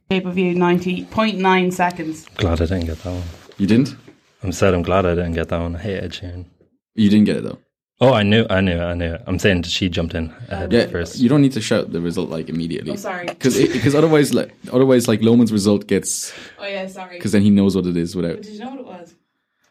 Pay 0.08 0.20
per 0.22 0.30
view, 0.30 0.54
90.9 0.54 1.72
seconds. 1.72 2.26
Glad 2.36 2.62
I 2.62 2.66
didn't 2.66 2.86
get 2.86 3.02
that 3.02 3.12
one. 3.12 3.22
You 3.58 3.66
didn't? 3.66 3.94
I'm 4.42 4.52
sad. 4.52 4.72
I'm 4.72 4.82
glad 4.82 5.04
I 5.04 5.14
didn't 5.14 5.34
get 5.34 5.48
that 5.50 5.60
one. 5.60 5.76
I 5.76 5.80
hate 5.80 6.02
Ed 6.02 6.12
Sheeran. 6.12 6.46
You 6.94 7.10
didn't 7.10 7.26
get 7.26 7.36
it 7.36 7.42
though. 7.42 7.58
Oh, 8.00 8.12
I 8.14 8.22
knew, 8.22 8.46
I 8.48 8.60
knew, 8.60 8.78
I 8.80 8.94
knew. 8.94 9.18
I'm 9.26 9.38
saying 9.40 9.64
she 9.64 9.88
jumped 9.88 10.14
in 10.14 10.32
ahead 10.48 10.72
Yeah, 10.72 10.86
first. 10.86 11.18
you 11.18 11.28
don't 11.28 11.42
need 11.42 11.52
to 11.52 11.60
shout 11.60 11.90
the 11.92 12.00
result 12.00 12.30
like 12.30 12.48
immediately. 12.48 12.92
Oh, 12.92 12.96
sorry. 12.96 13.26
Because 13.26 13.56
because 13.56 13.94
otherwise 13.94 14.32
like 14.32 14.54
otherwise 14.72 15.08
like 15.08 15.20
Loman's 15.20 15.52
result 15.52 15.86
gets 15.88 16.32
Oh, 16.60 16.66
yeah, 16.66 16.86
sorry. 16.86 17.16
because 17.18 17.32
then 17.32 17.42
he 17.42 17.50
knows 17.50 17.74
what 17.76 17.86
it 17.86 17.96
is 17.96 18.14
without. 18.14 18.40
Did 18.42 18.52
you 18.54 18.60
know 18.60 18.70
what 18.70 18.80
it 18.80 18.86
was? 18.86 19.14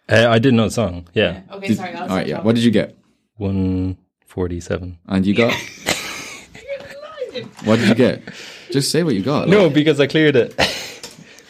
Uh, 0.10 0.28
I 0.30 0.39
did 0.39 0.54
know 0.54 0.65
the 0.65 0.71
song. 0.71 1.08
Yeah, 1.13 1.41
Okay, 1.52 1.67
Did- 1.69 1.78
sorry. 1.78 1.93
I'll 1.93 2.02
all 2.02 2.08
stop 2.08 2.17
right, 2.17 2.28
yeah. 2.28 2.34
talking. 2.36 2.45
What 2.45 2.56
did 2.56 2.63
you 2.65 2.71
get? 2.71 2.97
one 3.38 3.97
forty-seven. 4.26 5.00
And 5.08 5.26
you 5.26 5.34
got 5.34 5.54
what 7.63 7.80
did 7.80 7.88
you 7.89 7.95
get? 7.95 8.21
Just 8.71 8.91
say 8.91 9.03
what 9.03 9.15
you 9.15 9.23
got. 9.23 9.47
No, 9.47 9.69
because 9.69 9.99
I 9.99 10.08
cleared 10.08 10.36
it. 10.36 10.56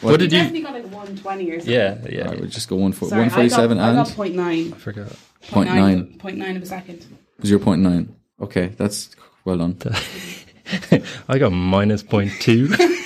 What, 0.00 0.12
what 0.12 0.20
You 0.20 0.28
did 0.28 0.32
you? 0.32 0.38
definitely 0.38 0.60
got 0.62 0.74
like 0.74 0.84
120 0.84 1.50
or 1.50 1.58
something. 1.58 1.74
Yeah, 1.74 1.98
yeah. 2.08 2.22
All 2.22 2.28
right, 2.30 2.40
we'll 2.40 2.48
just 2.48 2.68
go 2.68 2.76
one 2.76 2.92
for 2.92 3.08
Sorry, 3.08 3.22
one 3.22 3.30
forty-seven 3.30 3.78
I 3.78 3.82
got, 3.82 3.88
and 3.90 3.98
I 3.98 4.04
got 4.04 4.14
point 4.14 4.34
nine. 4.36 4.72
I 4.72 4.76
forgot. 4.76 5.12
point 5.50 5.68
nine 5.74 6.18
Point 6.18 6.36
nine 6.38 6.56
of 6.56 6.62
a 6.62 6.66
second. 6.66 7.04
zero 7.44 7.58
point 7.58 7.82
nine. 7.82 8.14
Okay, 8.40 8.68
that's 8.76 9.10
well 9.44 9.56
done. 9.56 9.76
I 11.28 11.38
got 11.38 11.50
minus 11.50 12.04
point 12.04 12.30
two. 12.40 12.72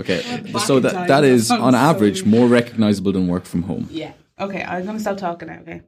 Okay, 0.00 0.20
so 0.58 0.78
that 0.80 1.06
that 1.08 1.22
is 1.24 1.50
on 1.52 1.72
so 1.72 1.78
average 1.78 2.22
weird. 2.22 2.34
more 2.34 2.48
recognizable 2.48 3.12
than 3.12 3.28
work 3.28 3.44
from 3.44 3.62
home. 3.62 3.86
Yeah. 3.92 4.12
Okay, 4.40 4.62
I'm 4.62 4.84
gonna 4.84 4.98
stop 4.98 5.18
talking 5.18 5.46
now. 5.48 5.60
Okay. 5.60 5.82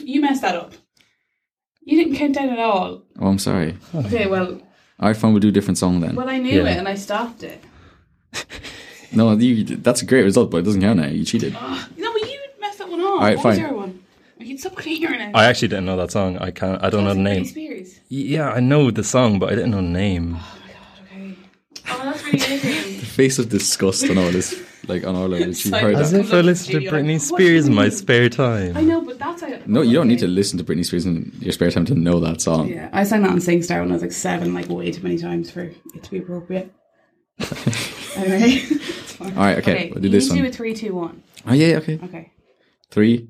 You 0.00 0.14
you 0.14 0.20
messed 0.20 0.42
that 0.42 0.56
up. 0.56 0.72
You 1.82 1.96
didn't 2.02 2.16
count 2.16 2.34
down 2.34 2.50
at 2.50 2.58
all. 2.58 3.02
Oh, 3.18 3.28
I'm 3.28 3.38
sorry. 3.38 3.76
Okay, 3.94 4.26
well, 4.26 4.52
All 5.00 5.08
right, 5.08 5.16
fine. 5.16 5.32
We'll 5.32 5.40
do 5.40 5.48
a 5.48 5.52
different 5.52 5.78
song 5.78 6.00
then. 6.00 6.14
well, 6.14 6.28
I 6.28 6.38
knew 6.38 6.62
Yeah. 6.62 6.70
it 6.70 6.78
and 6.78 6.88
I 6.88 6.94
stopped 6.94 7.42
it. 7.42 7.62
No, 9.12 9.32
you, 9.32 9.64
that's 9.64 10.02
a 10.02 10.06
great 10.06 10.22
result, 10.22 10.52
but 10.52 10.58
it 10.58 10.62
doesn't 10.62 10.80
count 10.82 11.00
now. 11.00 11.08
You 11.08 11.24
cheated. 11.24 11.56
Oh, 11.58 11.88
no, 11.96 12.12
but 12.12 12.30
you 12.30 12.38
messed 12.60 12.78
that 12.78 12.88
one 12.88 13.00
up. 13.00 13.18
right, 13.20 13.36
what 13.36 13.44
was 13.44 13.56
fine. 13.56 13.58
your 13.58 13.74
one? 13.74 14.04
I 14.40 14.44
can 14.44 14.56
stop 14.56 14.80
hearing 14.80 15.20
it. 15.20 15.34
I 15.34 15.46
actually 15.46 15.66
didn't 15.66 15.86
know 15.86 15.96
that 15.96 16.12
song. 16.12 16.38
I 16.38 16.52
can't. 16.52 16.80
I 16.80 16.90
don't 16.90 17.02
know 17.02 17.14
the 17.14 17.18
Britney 17.18 17.24
name. 17.24 17.44
Spears. 17.44 17.98
Yeah, 18.08 18.50
I 18.52 18.60
know 18.60 18.92
the 18.92 19.02
song, 19.02 19.40
but 19.40 19.50
I 19.50 19.56
didn't 19.56 19.72
know 19.72 19.78
the 19.78 19.82
name. 19.82 20.36
Oh 20.38 20.58
my 20.64 20.72
god. 20.72 21.22
Okay. 21.24 21.36
Oh, 21.90 22.04
that's 22.04 22.24
really 22.24 22.38
irritating. 22.52 23.00
Face 23.00 23.38
of 23.40 23.48
disgust 23.48 24.08
on 24.08 24.16
all 24.16 24.30
this, 24.30 24.54
like 24.88 25.04
on 25.04 25.14
all 25.14 25.32
of 25.32 25.40
it. 25.40 25.56
She 25.56 25.70
heard 25.70 25.96
As 25.96 26.12
that. 26.12 26.20
if 26.20 26.32
I 26.32 26.40
listened 26.40 26.82
to 26.82 26.90
Britney 26.90 27.14
what 27.14 27.22
Spears 27.22 27.66
in 27.66 27.74
my 27.74 27.88
spare 27.88 28.28
time. 28.28 28.76
I 28.76 28.82
know, 28.82 29.00
but 29.02 29.18
that's 29.18 29.42
like 29.42 29.66
No, 29.66 29.82
you 29.82 29.94
don't 29.94 30.08
need 30.08 30.18
to 30.20 30.26
listen 30.28 30.58
to 30.58 30.64
Britney 30.64 30.84
Spears 30.84 31.06
in 31.06 31.32
your 31.40 31.52
spare 31.52 31.70
time 31.70 31.84
to 31.86 31.94
know 31.94 32.20
that 32.20 32.40
song. 32.40 32.68
Yeah, 32.68 32.88
I 32.92 33.04
sang 33.04 33.22
that 33.22 33.30
on 33.30 33.38
SingStar 33.38 33.80
when 33.80 33.90
I 33.90 33.94
was 33.94 34.02
like 34.02 34.12
seven, 34.12 34.54
like 34.54 34.68
way 34.68 34.90
too 34.90 35.02
many 35.02 35.18
times 35.18 35.50
for 35.50 35.62
it 35.62 36.02
to 36.02 36.10
be 36.10 36.18
appropriate. 36.18 36.72
anyway, 38.16 38.62
all 39.20 39.30
right, 39.30 39.58
okay, 39.58 39.90
we'll 39.92 40.00
do 40.02 40.08
you 40.08 40.12
this 40.12 40.24
need 40.30 40.36
to 40.36 40.42
one. 40.42 40.42
do 40.44 40.48
a 40.48 40.52
three, 40.52 40.74
two, 40.74 40.94
one. 40.94 41.22
Oh 41.46 41.54
yeah, 41.54 41.76
okay. 41.76 41.98
Okay. 42.04 42.32
Three, 42.90 43.28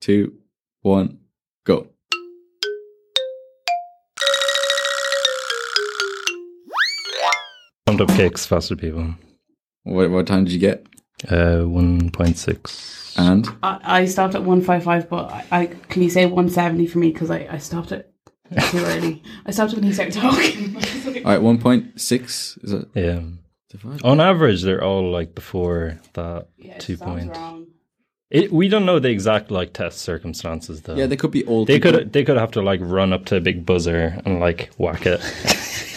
two, 0.00 0.34
one, 0.82 1.18
go. 1.64 1.88
Pumped 7.86 8.00
up 8.02 8.08
kicks, 8.16 8.44
faster 8.44 8.74
people. 8.76 9.14
What, 9.86 10.10
what 10.10 10.26
time 10.26 10.44
did 10.44 10.52
you 10.52 10.58
get? 10.58 10.84
Uh, 11.30 11.60
one 11.60 12.10
point 12.10 12.36
six. 12.36 13.14
And 13.16 13.48
I, 13.62 14.00
I 14.00 14.04
stopped 14.06 14.34
at 14.34 14.42
one 14.42 14.60
five 14.60 14.82
five, 14.82 15.08
but 15.08 15.30
I, 15.30 15.46
I 15.52 15.66
can 15.66 16.02
you 16.02 16.10
say 16.10 16.26
one 16.26 16.50
seventy 16.50 16.88
for 16.88 16.98
me 16.98 17.12
because 17.12 17.30
I, 17.30 17.46
I 17.48 17.58
stopped 17.58 17.92
it 17.92 18.12
too 18.70 18.78
early. 18.78 19.22
I 19.46 19.52
stopped 19.52 19.72
it 19.72 19.76
when 19.76 19.84
he 19.84 19.92
started 19.92 20.14
talking. 20.14 20.76
all 21.24 21.32
right, 21.32 21.40
one 21.40 21.58
point 21.58 22.00
six. 22.00 22.58
Is 22.62 22.72
it? 22.72 22.88
Yeah. 22.94 23.20
divided? 23.70 24.04
On 24.04 24.20
average, 24.20 24.62
they're 24.62 24.82
all 24.82 25.10
like 25.10 25.36
before 25.36 26.00
that 26.14 26.48
yeah, 26.58 26.78
two 26.78 26.96
point. 26.96 27.38
It, 28.28 28.52
we 28.52 28.68
don't 28.68 28.84
know 28.84 28.98
the 28.98 29.10
exact 29.10 29.52
like 29.52 29.72
test 29.72 30.00
circumstances 30.00 30.82
though. 30.82 30.96
Yeah, 30.96 31.06
they 31.06 31.16
could 31.16 31.30
be 31.30 31.46
old. 31.46 31.68
they 31.68 31.78
people. 31.78 31.92
could 31.92 32.12
they 32.12 32.24
could 32.24 32.36
have 32.36 32.50
to 32.52 32.60
like 32.60 32.80
run 32.82 33.12
up 33.12 33.26
to 33.26 33.36
a 33.36 33.40
big 33.40 33.64
buzzer 33.64 34.20
and 34.26 34.40
like 34.40 34.70
whack 34.78 35.06
it. 35.06 35.20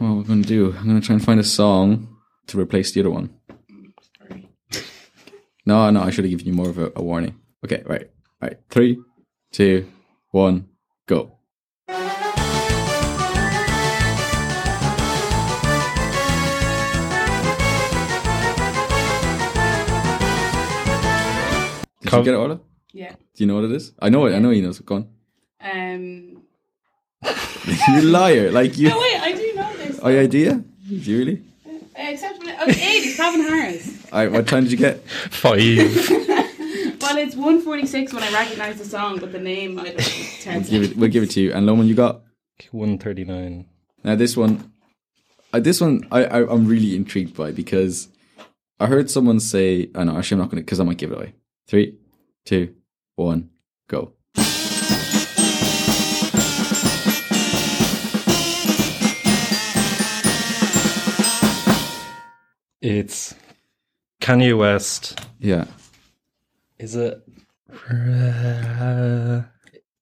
What 0.00 0.16
we're 0.16 0.22
gonna 0.22 0.40
do? 0.40 0.74
I'm 0.78 0.86
gonna 0.86 1.02
try 1.02 1.12
and 1.12 1.22
find 1.22 1.38
a 1.38 1.44
song 1.44 2.09
to 2.50 2.58
replace 2.60 2.92
the 2.92 3.00
other 3.00 3.10
one. 3.10 3.30
No, 5.66 5.88
no, 5.90 6.02
I 6.02 6.10
should 6.10 6.24
have 6.24 6.30
given 6.30 6.46
you 6.46 6.52
more 6.52 6.68
of 6.68 6.78
a, 6.78 6.92
a 6.96 7.02
warning. 7.02 7.38
Okay, 7.64 7.82
right, 7.86 8.10
right. 8.40 8.58
Three, 8.70 8.98
two, 9.52 9.86
one, 10.30 10.68
go. 11.06 11.38
Did 22.00 22.10
Com- 22.10 22.20
you 22.20 22.24
get 22.24 22.34
it, 22.34 22.38
Orla? 22.38 22.60
Yeah. 22.92 23.12
Do 23.12 23.44
you 23.44 23.46
know 23.46 23.54
what 23.56 23.64
it 23.64 23.72
is? 23.72 23.92
I 24.00 24.08
know 24.08 24.26
it. 24.26 24.34
I 24.34 24.38
know 24.40 24.50
he 24.50 24.60
knows. 24.60 24.80
Go 24.80 24.96
on. 24.96 25.08
Um. 25.60 26.42
you 27.94 28.00
liar! 28.02 28.50
Like 28.50 28.76
you. 28.80 28.88
No 28.88 28.98
wait, 28.98 29.20
I 29.20 29.32
do 29.32 29.52
know 29.54 29.76
this. 29.76 30.00
Oh, 30.02 30.08
yeah, 30.08 30.26
do 30.26 30.38
you? 30.38 30.64
Do 30.88 30.94
you 30.96 31.18
really? 31.18 31.42
Except 32.08 32.38
when 32.38 32.48
it, 32.48 32.56
oh, 32.60 32.64
it's 32.66 32.78
eight. 32.78 33.04
It's 33.06 33.16
Calvin 33.16 33.42
Harris. 33.42 34.06
All 34.12 34.18
right. 34.20 34.32
What 34.32 34.46
time 34.48 34.64
did 34.64 34.72
you 34.72 34.78
get? 34.78 35.02
Five. 35.30 35.58
Well, 37.00 37.18
it's 37.18 37.34
one 37.34 37.60
forty 37.60 37.86
six 37.86 38.12
when 38.12 38.22
I 38.22 38.30
recognise 38.30 38.78
the 38.78 38.84
song, 38.84 39.18
but 39.18 39.32
the 39.32 39.40
name 39.40 39.80
I 39.80 39.84
don't. 39.86 39.96
know, 39.98 40.04
Ten 40.42 40.62
Give 40.62 40.82
it. 40.84 40.96
We'll 40.96 41.10
give 41.10 41.24
it 41.24 41.30
to 41.32 41.40
you. 41.40 41.52
And 41.52 41.66
Loman, 41.66 41.88
you 41.88 41.94
got 41.94 42.20
One 42.70 42.98
thirty 42.98 43.24
nine. 43.24 43.66
Now 44.04 44.14
this 44.14 44.36
one, 44.36 44.72
uh, 45.52 45.58
this 45.58 45.80
one 45.80 46.06
I, 46.12 46.24
I 46.24 46.48
I'm 46.48 46.66
really 46.66 46.94
intrigued 46.94 47.34
by 47.36 47.50
because 47.50 48.08
I 48.78 48.86
heard 48.86 49.10
someone 49.10 49.40
say, 49.40 49.90
"I 49.94 50.04
know 50.04 50.16
actually 50.16 50.36
I'm 50.36 50.40
not 50.42 50.50
going 50.50 50.62
to 50.62 50.64
because 50.64 50.78
I 50.78 50.84
might 50.84 50.98
give 50.98 51.10
it 51.10 51.16
away." 51.16 51.34
Three, 51.66 51.98
two, 52.44 52.76
one, 53.16 53.50
go. 53.88 54.12
It's 62.80 63.34
Kanye 64.20 64.56
West. 64.56 65.20
Yeah, 65.38 65.66
Is 66.78 66.96
it? 66.96 67.22
Uh, 67.90 69.42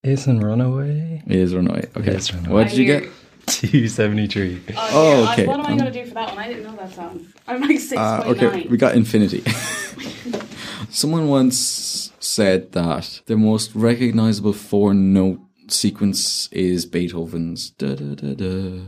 isn't 0.02 0.40
Runaway? 0.40 1.22
it 1.26 1.36
is 1.36 1.54
Runaway. 1.54 1.86
Okay, 1.96 2.10
It 2.12 2.16
is 2.16 2.32
Runaway. 2.34 2.52
what 2.52 2.68
did 2.68 2.78
you 2.78 2.84
get? 2.86 3.08
Two 3.46 3.88
seventy 3.88 4.26
three. 4.26 4.62
Oh, 4.76 4.88
Oh, 4.92 5.22
yeah, 5.22 5.28
I- 5.28 5.32
okay. 5.32 5.46
What 5.46 5.60
am 5.60 5.66
I 5.66 5.72
Um, 5.72 5.78
going 5.78 5.92
to 5.92 6.02
do 6.02 6.08
for 6.08 6.14
that 6.14 6.28
one? 6.34 6.38
I 6.38 6.48
didn't 6.48 6.64
know 6.64 6.76
that 6.76 6.92
song. 6.94 7.26
I'm 7.46 7.60
like 7.62 7.80
six 7.80 7.96
Uh, 7.98 8.22
point 8.22 8.40
nine. 8.40 8.46
okay, 8.50 8.68
we 8.68 8.76
got 8.76 8.94
Infinity. 8.94 9.42
Someone 10.90 11.28
once 11.28 12.12
said 12.20 12.72
that 12.72 13.22
the 13.26 13.36
most 13.36 13.74
recognizable 13.74 14.52
four 14.52 14.94
note 14.94 15.40
sequence 15.68 16.48
is 16.52 16.86
Beethoven's 16.86 17.70
da 17.70 17.94
da 17.94 18.14
da 18.14 18.34
da, 18.34 18.80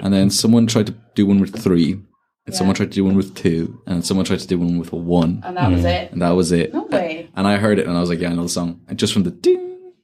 and 0.00 0.12
then 0.12 0.30
someone 0.30 0.66
tried 0.66 0.86
to 0.86 0.94
do 1.14 1.26
one 1.26 1.40
with 1.40 1.54
three, 1.58 2.00
and 2.46 2.54
someone 2.54 2.74
tried 2.74 2.90
to 2.90 2.94
do 2.94 3.04
one 3.04 3.16
with 3.16 3.34
two, 3.34 3.80
and 3.86 4.04
someone 4.04 4.24
tried 4.26 4.40
to 4.40 4.46
do 4.46 4.58
one 4.58 4.78
with 4.78 4.92
a 4.92 4.96
one, 4.96 5.42
and 5.44 5.56
that 5.56 5.70
was 5.70 5.84
it. 5.84 6.12
and 6.12 6.22
that 6.22 6.30
was 6.30 6.52
it. 6.52 6.72
No 6.74 6.82
way. 6.84 7.28
And 7.36 7.46
I 7.46 7.56
heard 7.56 7.78
it, 7.78 7.86
and 7.86 7.96
I 7.96 8.00
was 8.00 8.08
like, 8.10 8.20
"Yeah, 8.20 8.30
I 8.30 8.34
know 8.34 8.42
the 8.44 8.48
song." 8.48 8.80
And 8.88 8.98
just 8.98 9.12
from 9.12 9.22
the 9.22 9.30
ding, 9.30 9.60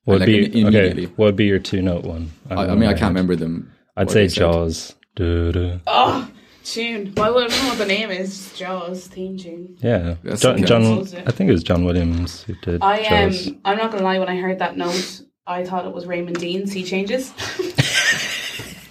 I 0.06 0.10
Would 0.10 0.20
like 0.20 0.26
be 0.26 0.44
it 0.44 0.54
immediately. 0.54 1.06
okay. 1.06 1.14
Would 1.16 1.36
be 1.36 1.46
your 1.46 1.58
two 1.58 1.82
note 1.82 2.04
one? 2.04 2.30
I, 2.50 2.66
I 2.68 2.74
mean, 2.74 2.88
I 2.88 2.94
can't 2.94 3.10
remember 3.10 3.36
them. 3.36 3.72
I'd 3.96 4.10
say 4.10 4.22
they 4.22 4.28
said. 4.28 4.40
Jaws. 4.40 4.94
Du-du. 5.16 5.80
Oh, 5.88 6.30
tune. 6.62 7.12
Well, 7.16 7.36
I 7.36 7.40
don't 7.48 7.50
know 7.50 7.68
what 7.70 7.78
the 7.78 7.86
name 7.86 8.10
is. 8.10 8.56
Jaws 8.56 9.08
theme 9.08 9.36
tune. 9.36 9.76
Yeah, 9.80 10.14
That's 10.22 10.40
John. 10.42 10.64
John 10.64 10.84
I 11.26 11.32
think 11.32 11.48
it 11.50 11.52
was 11.52 11.64
John 11.64 11.84
Williams 11.84 12.42
who 12.44 12.54
did 12.62 12.80
I 12.82 12.98
am. 12.98 13.32
Jaws. 13.32 13.48
Um, 13.48 13.60
I'm 13.64 13.78
not 13.78 13.90
gonna 13.90 14.04
lie. 14.04 14.20
When 14.20 14.28
I 14.28 14.36
heard 14.36 14.60
that 14.60 14.76
note, 14.76 15.22
I 15.44 15.64
thought 15.64 15.86
it 15.86 15.92
was 15.92 16.06
Raymond 16.06 16.38
Deane. 16.38 16.68
Sea 16.68 16.84
changes. 16.84 17.32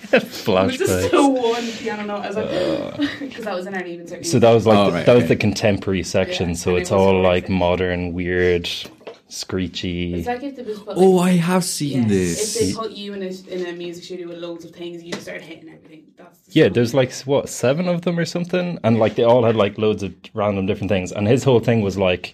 It 0.14 0.24
was 0.24 0.24
just 0.24 0.46
Flashbacks. 0.46 1.10
so 1.12 1.28
one 1.28 1.72
piano 1.74 2.04
note. 2.06 2.22
I 2.22 2.28
was 2.28 2.36
like, 2.38 3.20
because 3.20 3.46
that 3.46 3.56
was 3.56 3.68
in 3.68 3.74
our 3.76 3.84
even. 3.86 4.24
So 4.24 4.40
that 4.40 4.52
was 4.54 4.66
like 4.66 4.78
Oh, 4.78 4.86
the, 4.88 4.92
right, 4.94 5.06
that 5.06 5.14
was 5.16 5.28
the 5.28 5.36
contemporary 5.36 6.04
section. 6.04 6.50
Yeah, 6.50 6.56
so 6.56 6.76
it's 6.76 6.92
it 6.92 6.94
was 6.94 7.02
all 7.02 7.22
like 7.22 7.44
horrific. 7.48 7.50
modern, 7.50 8.14
weird, 8.14 8.70
screechy. 9.28 10.14
It's 10.16 10.28
like 10.28 10.44
if 10.44 10.56
they 10.56 10.64
put. 10.64 10.84
Oh, 10.98 11.12
like, 11.12 11.32
I 11.32 11.34
have 11.36 11.64
seen 11.64 12.04
yeah, 12.04 12.08
this. 12.08 12.56
If 12.56 12.68
they 12.68 12.74
put 12.82 12.92
you 12.92 13.14
in 13.14 13.24
a 13.24 13.28
in 13.54 13.66
a 13.68 13.74
music 13.74 14.04
studio 14.06 14.28
with 14.30 14.38
loads 14.38 14.66
of 14.66 14.72
things, 14.72 15.04
you 15.04 15.12
just 15.12 15.24
start 15.24 15.42
hitting 15.42 15.70
everything. 15.70 16.06
That's 16.18 16.40
the 16.40 16.60
Yeah, 16.60 16.70
there's 16.70 16.94
like 16.94 17.14
what 17.22 17.50
seven 17.50 17.88
of 17.88 18.02
them 18.04 18.18
or 18.18 18.26
something, 18.26 18.80
and 18.84 19.00
like 19.00 19.16
they 19.16 19.24
all 19.24 19.44
had 19.44 19.56
like 19.56 19.78
loads 19.78 20.04
of 20.04 20.14
random 20.34 20.66
different 20.66 20.90
things. 20.90 21.12
And 21.12 21.28
his 21.28 21.44
whole 21.44 21.60
thing 21.60 21.82
was 21.82 21.98
like, 21.98 22.34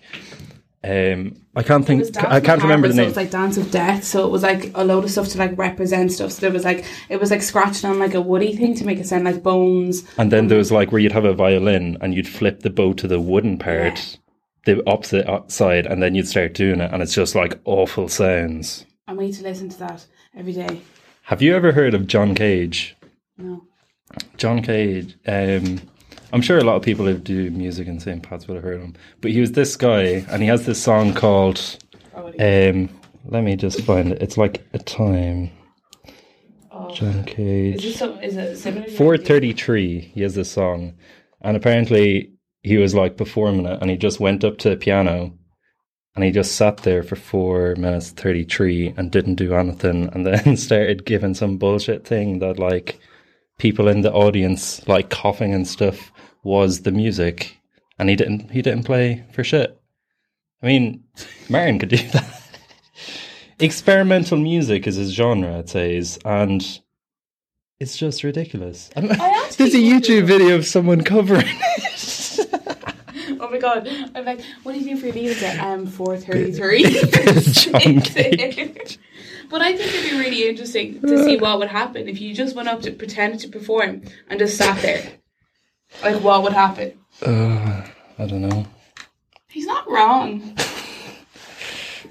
um, 0.84 1.38
I 1.56 1.64
can't 1.64 1.86
think, 1.86 2.18
I 2.18 2.42
can't 2.42 2.62
remember 2.62 2.90
the 2.90 2.94
Macabre, 2.94 2.96
so 2.96 2.96
name. 2.96 3.06
It 3.06 3.08
was 3.08 3.16
like 3.16 3.32
Dance 3.32 3.58
of 3.58 3.72
Death, 3.72 4.04
so 4.04 4.26
it 4.26 4.32
was 4.32 4.44
like 4.44 4.72
a 4.76 4.84
load 4.84 5.06
of 5.06 5.12
stuff 5.12 5.30
to 5.30 5.38
like 5.38 5.58
represent 5.58 6.12
stuff. 6.12 6.32
So 6.34 6.42
there 6.42 6.52
was 6.52 6.66
like 6.66 6.84
it 7.10 7.22
was 7.22 7.32
like 7.32 7.42
scratched 7.42 7.86
on 7.86 8.00
like 8.00 8.14
a 8.14 8.22
woody 8.22 8.56
thing 8.56 8.76
to 8.76 8.86
make 8.86 9.00
it 9.00 9.08
sound 9.08 9.24
like 9.24 9.42
bones. 9.44 10.04
and 10.18 10.32
then 10.32 10.48
there 10.48 10.58
was 10.58 10.72
like 10.72 10.92
where 10.92 11.00
you'd 11.00 11.14
have 11.14 11.26
a 11.26 11.34
violin 11.34 11.98
and 12.02 12.14
you'd 12.14 12.28
flip 12.28 12.62
the 12.62 12.70
bow 12.70 12.94
to 12.94 13.08
the 13.08 13.20
wooden 13.20 13.58
part, 13.58 14.18
the 14.66 14.86
opposite 14.90 15.52
side, 15.52 15.86
and 15.86 16.04
then 16.04 16.16
you'd 16.16 16.28
start 16.28 16.54
doing 16.54 16.82
it, 16.82 16.92
and 16.92 17.02
it's 17.02 17.14
just 17.14 17.34
like 17.34 17.60
awful 17.64 18.10
sounds. 18.10 18.86
I 19.08 19.14
need 19.14 19.34
to 19.36 19.44
listen 19.44 19.70
to 19.70 19.80
that 19.80 20.06
every 20.36 20.54
day. 20.54 20.82
Have 21.24 21.42
you 21.42 21.56
ever 21.56 21.72
heard 21.72 21.94
of 21.94 22.08
John 22.08 22.36
Cage? 22.36 22.98
No. 23.38 23.64
John 24.38 24.62
Cage. 24.62 25.16
Um, 25.26 25.80
I'm 26.34 26.42
sure 26.42 26.58
a 26.58 26.64
lot 26.64 26.78
of 26.78 26.82
people 26.82 27.06
who 27.06 27.16
do 27.16 27.52
music 27.52 27.88
in 27.88 28.00
St. 28.00 28.24
Pat's 28.24 28.48
would 28.48 28.56
have 28.56 28.64
heard 28.64 28.82
him. 28.82 28.96
But 29.22 29.30
he 29.30 29.40
was 29.40 29.52
this 29.52 29.76
guy, 29.76 30.26
and 30.32 30.42
he 30.42 30.48
has 30.48 30.66
this 30.66 30.82
song 30.82 31.14
called. 31.14 31.78
Um, 32.16 32.90
let 33.26 33.44
me 33.44 33.56
just 33.56 33.82
find 33.82 34.12
it. 34.12 34.22
It's 34.22 34.36
like 34.36 34.66
a 34.74 34.80
time. 34.80 35.52
Oh. 36.72 36.90
John 36.90 37.20
Is 37.20 37.26
Cage. 37.26 37.84
this 37.84 38.00
so? 38.00 38.16
Is 38.16 38.36
it 38.36 38.58
similar? 38.58 38.88
433. 38.88 40.00
He 40.16 40.22
has 40.22 40.34
this 40.34 40.52
song, 40.52 40.96
and 41.42 41.56
apparently 41.56 42.32
he 42.64 42.78
was 42.78 42.96
like 42.96 43.16
performing 43.16 43.68
it, 43.68 43.80
and 43.80 43.92
he 43.92 43.96
just 43.96 44.20
went 44.20 44.44
up 44.44 44.58
to 44.60 44.70
the 44.72 44.76
piano. 44.76 45.38
And 46.16 46.24
he 46.24 46.30
just 46.32 46.56
sat 46.56 46.78
there 46.78 47.02
for 47.04 47.16
four 47.16 47.76
minutes 47.76 48.10
thirty 48.10 48.44
three 48.44 48.94
and 48.98 49.12
didn't 49.12 49.36
do 49.36 49.54
anything, 49.54 50.10
and 50.14 50.26
then 50.26 50.58
started 50.58 51.06
giving 51.06 51.36
some 51.36 51.58
bullshit 51.58 52.08
thing 52.08 52.40
that 52.40 52.58
like 52.58 53.00
people 53.60 53.88
in 53.88 54.02
the 54.02 54.12
audience 54.12 54.88
like 54.88 55.10
coughing 55.10 55.54
and 55.54 55.68
stuff 55.68 56.12
was 56.44 56.82
the 56.82 56.92
music, 56.92 57.58
and 57.98 58.10
he 58.10 58.16
didn't 58.16 58.52
he 58.52 58.62
didn't 58.62 58.84
play 58.84 59.24
for 59.34 59.44
shit. 59.44 59.80
I 60.62 60.68
mean, 60.68 61.04
Martin 61.50 61.80
could 61.80 61.90
do 61.90 61.98
that. 62.14 62.42
Experimental 63.60 64.38
music 64.38 64.88
is 64.88 64.96
his 64.96 65.12
genre, 65.14 65.60
it 65.60 65.70
says, 65.70 66.20
and 66.26 66.80
it's 67.80 67.98
just 67.98 68.24
ridiculous. 68.24 68.90
I 68.96 69.52
There's 69.58 69.76
a 69.76 69.78
YouTube 69.78 70.26
video 70.26 70.56
of 70.56 70.66
someone 70.66 71.04
covering 71.04 71.46
it. 71.48 71.90
Oh 73.40 73.50
my 73.50 73.58
god! 73.58 73.88
I'm 74.16 74.26
like, 74.26 74.42
what 74.64 74.74
do 74.74 74.80
you 74.80 74.96
do 74.96 74.98
for 75.00 75.06
your 75.08 75.16
leaving 75.16 75.36
cert? 75.36 75.60
Um, 75.62 75.86
four 75.86 76.18
thirty-three. 76.18 76.84
but 79.50 79.62
I 79.62 79.76
think 79.78 79.94
it'd 79.94 80.12
be 80.12 80.18
really 80.18 80.48
interesting 80.50 81.00
to 81.02 81.24
see 81.24 81.38
what 81.38 81.60
would 81.60 81.68
happen 81.68 82.08
if 82.08 82.20
you 82.22 82.34
just 82.34 82.56
went 82.56 82.68
up 82.70 82.82
to 82.84 82.92
pretend 82.92 83.40
to 83.42 83.50
perform 83.50 84.02
and 84.30 84.40
just 84.40 84.58
sat 84.58 84.82
there. 84.82 85.04
Like, 86.02 86.22
what 86.24 86.44
would 86.44 86.54
happen? 86.54 86.98
Uh, 87.22 87.84
I 88.20 88.26
don't 88.26 88.42
know. 88.42 88.66
He's 89.50 89.66
not 89.66 89.90
wrong. 89.90 90.56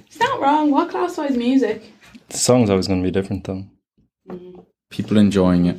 He's 0.06 0.18
not 0.20 0.40
wrong. 0.40 0.70
What 0.70 0.90
classifies 0.90 1.36
music? 1.36 1.82
The 2.28 2.38
song's 2.38 2.70
always 2.70 2.86
going 2.86 3.02
to 3.02 3.06
be 3.06 3.10
different, 3.10 3.44
though. 3.44 3.64
People 4.90 5.18
enjoying 5.18 5.66
it. 5.66 5.78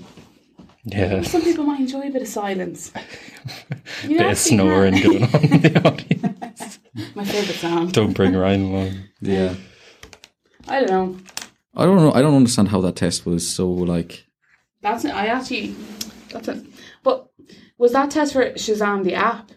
Yeah. 0.86 1.22
Some 1.22 1.42
people 1.44 1.64
might 1.64 1.80
enjoy 1.80 2.02
a 2.02 2.12
bit 2.12 2.22
of 2.24 2.28
silence. 2.28 2.92
You 4.04 4.18
Bit 4.18 4.32
of 4.32 4.38
snoring 4.38 4.94
can. 4.94 5.04
going 5.12 5.24
on 5.24 5.44
in 5.44 5.62
the 5.62 5.82
audience. 5.88 6.80
My 7.16 7.26
favourite 7.26 7.60
song. 7.60 7.88
Don't 7.90 8.14
bring 8.14 8.34
Ryan 8.36 8.62
along. 8.64 8.92
Yeah. 9.20 9.56
I 10.70 10.80
don't 10.80 10.90
know. 10.90 11.18
I 11.76 11.86
don't 11.86 11.98
know. 11.98 12.14
I 12.14 12.22
don't 12.22 12.36
understand 12.36 12.70
how 12.70 12.80
that 12.82 12.96
test 12.96 13.26
was 13.26 13.46
so 13.50 13.70
like. 13.70 14.26
That's 14.82 15.04
it. 15.04 15.14
I 15.14 15.26
actually. 15.28 15.76
That's 16.32 16.48
it. 16.48 16.66
Was 17.84 17.92
that 17.92 18.12
test 18.12 18.32
for 18.32 18.46
Shazam 18.52 19.04
the 19.04 19.16
app? 19.16 19.52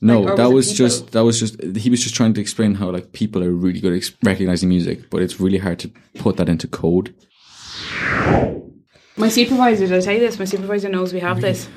No, 0.00 0.22
Like, 0.22 0.36
that 0.36 0.46
was 0.46 0.68
was 0.68 0.72
just 0.72 1.10
that 1.10 1.22
was 1.22 1.38
just 1.38 1.62
he 1.76 1.90
was 1.90 2.02
just 2.02 2.14
trying 2.14 2.32
to 2.32 2.40
explain 2.40 2.76
how 2.76 2.90
like 2.90 3.12
people 3.12 3.44
are 3.44 3.50
really 3.50 3.78
good 3.78 3.92
at 3.92 4.10
recognizing 4.22 4.70
music, 4.70 5.10
but 5.10 5.20
it's 5.20 5.38
really 5.38 5.58
hard 5.58 5.78
to 5.80 5.90
put 6.14 6.38
that 6.38 6.48
into 6.48 6.66
code. 6.66 7.14
My 9.18 9.28
supervisor, 9.28 9.86
did 9.86 9.98
I 9.98 10.00
tell 10.00 10.14
you 10.14 10.20
this? 10.20 10.38
My 10.38 10.46
supervisor 10.46 10.88
knows 10.88 11.12
we 11.12 11.20
have 11.20 11.42
this. 11.42 11.68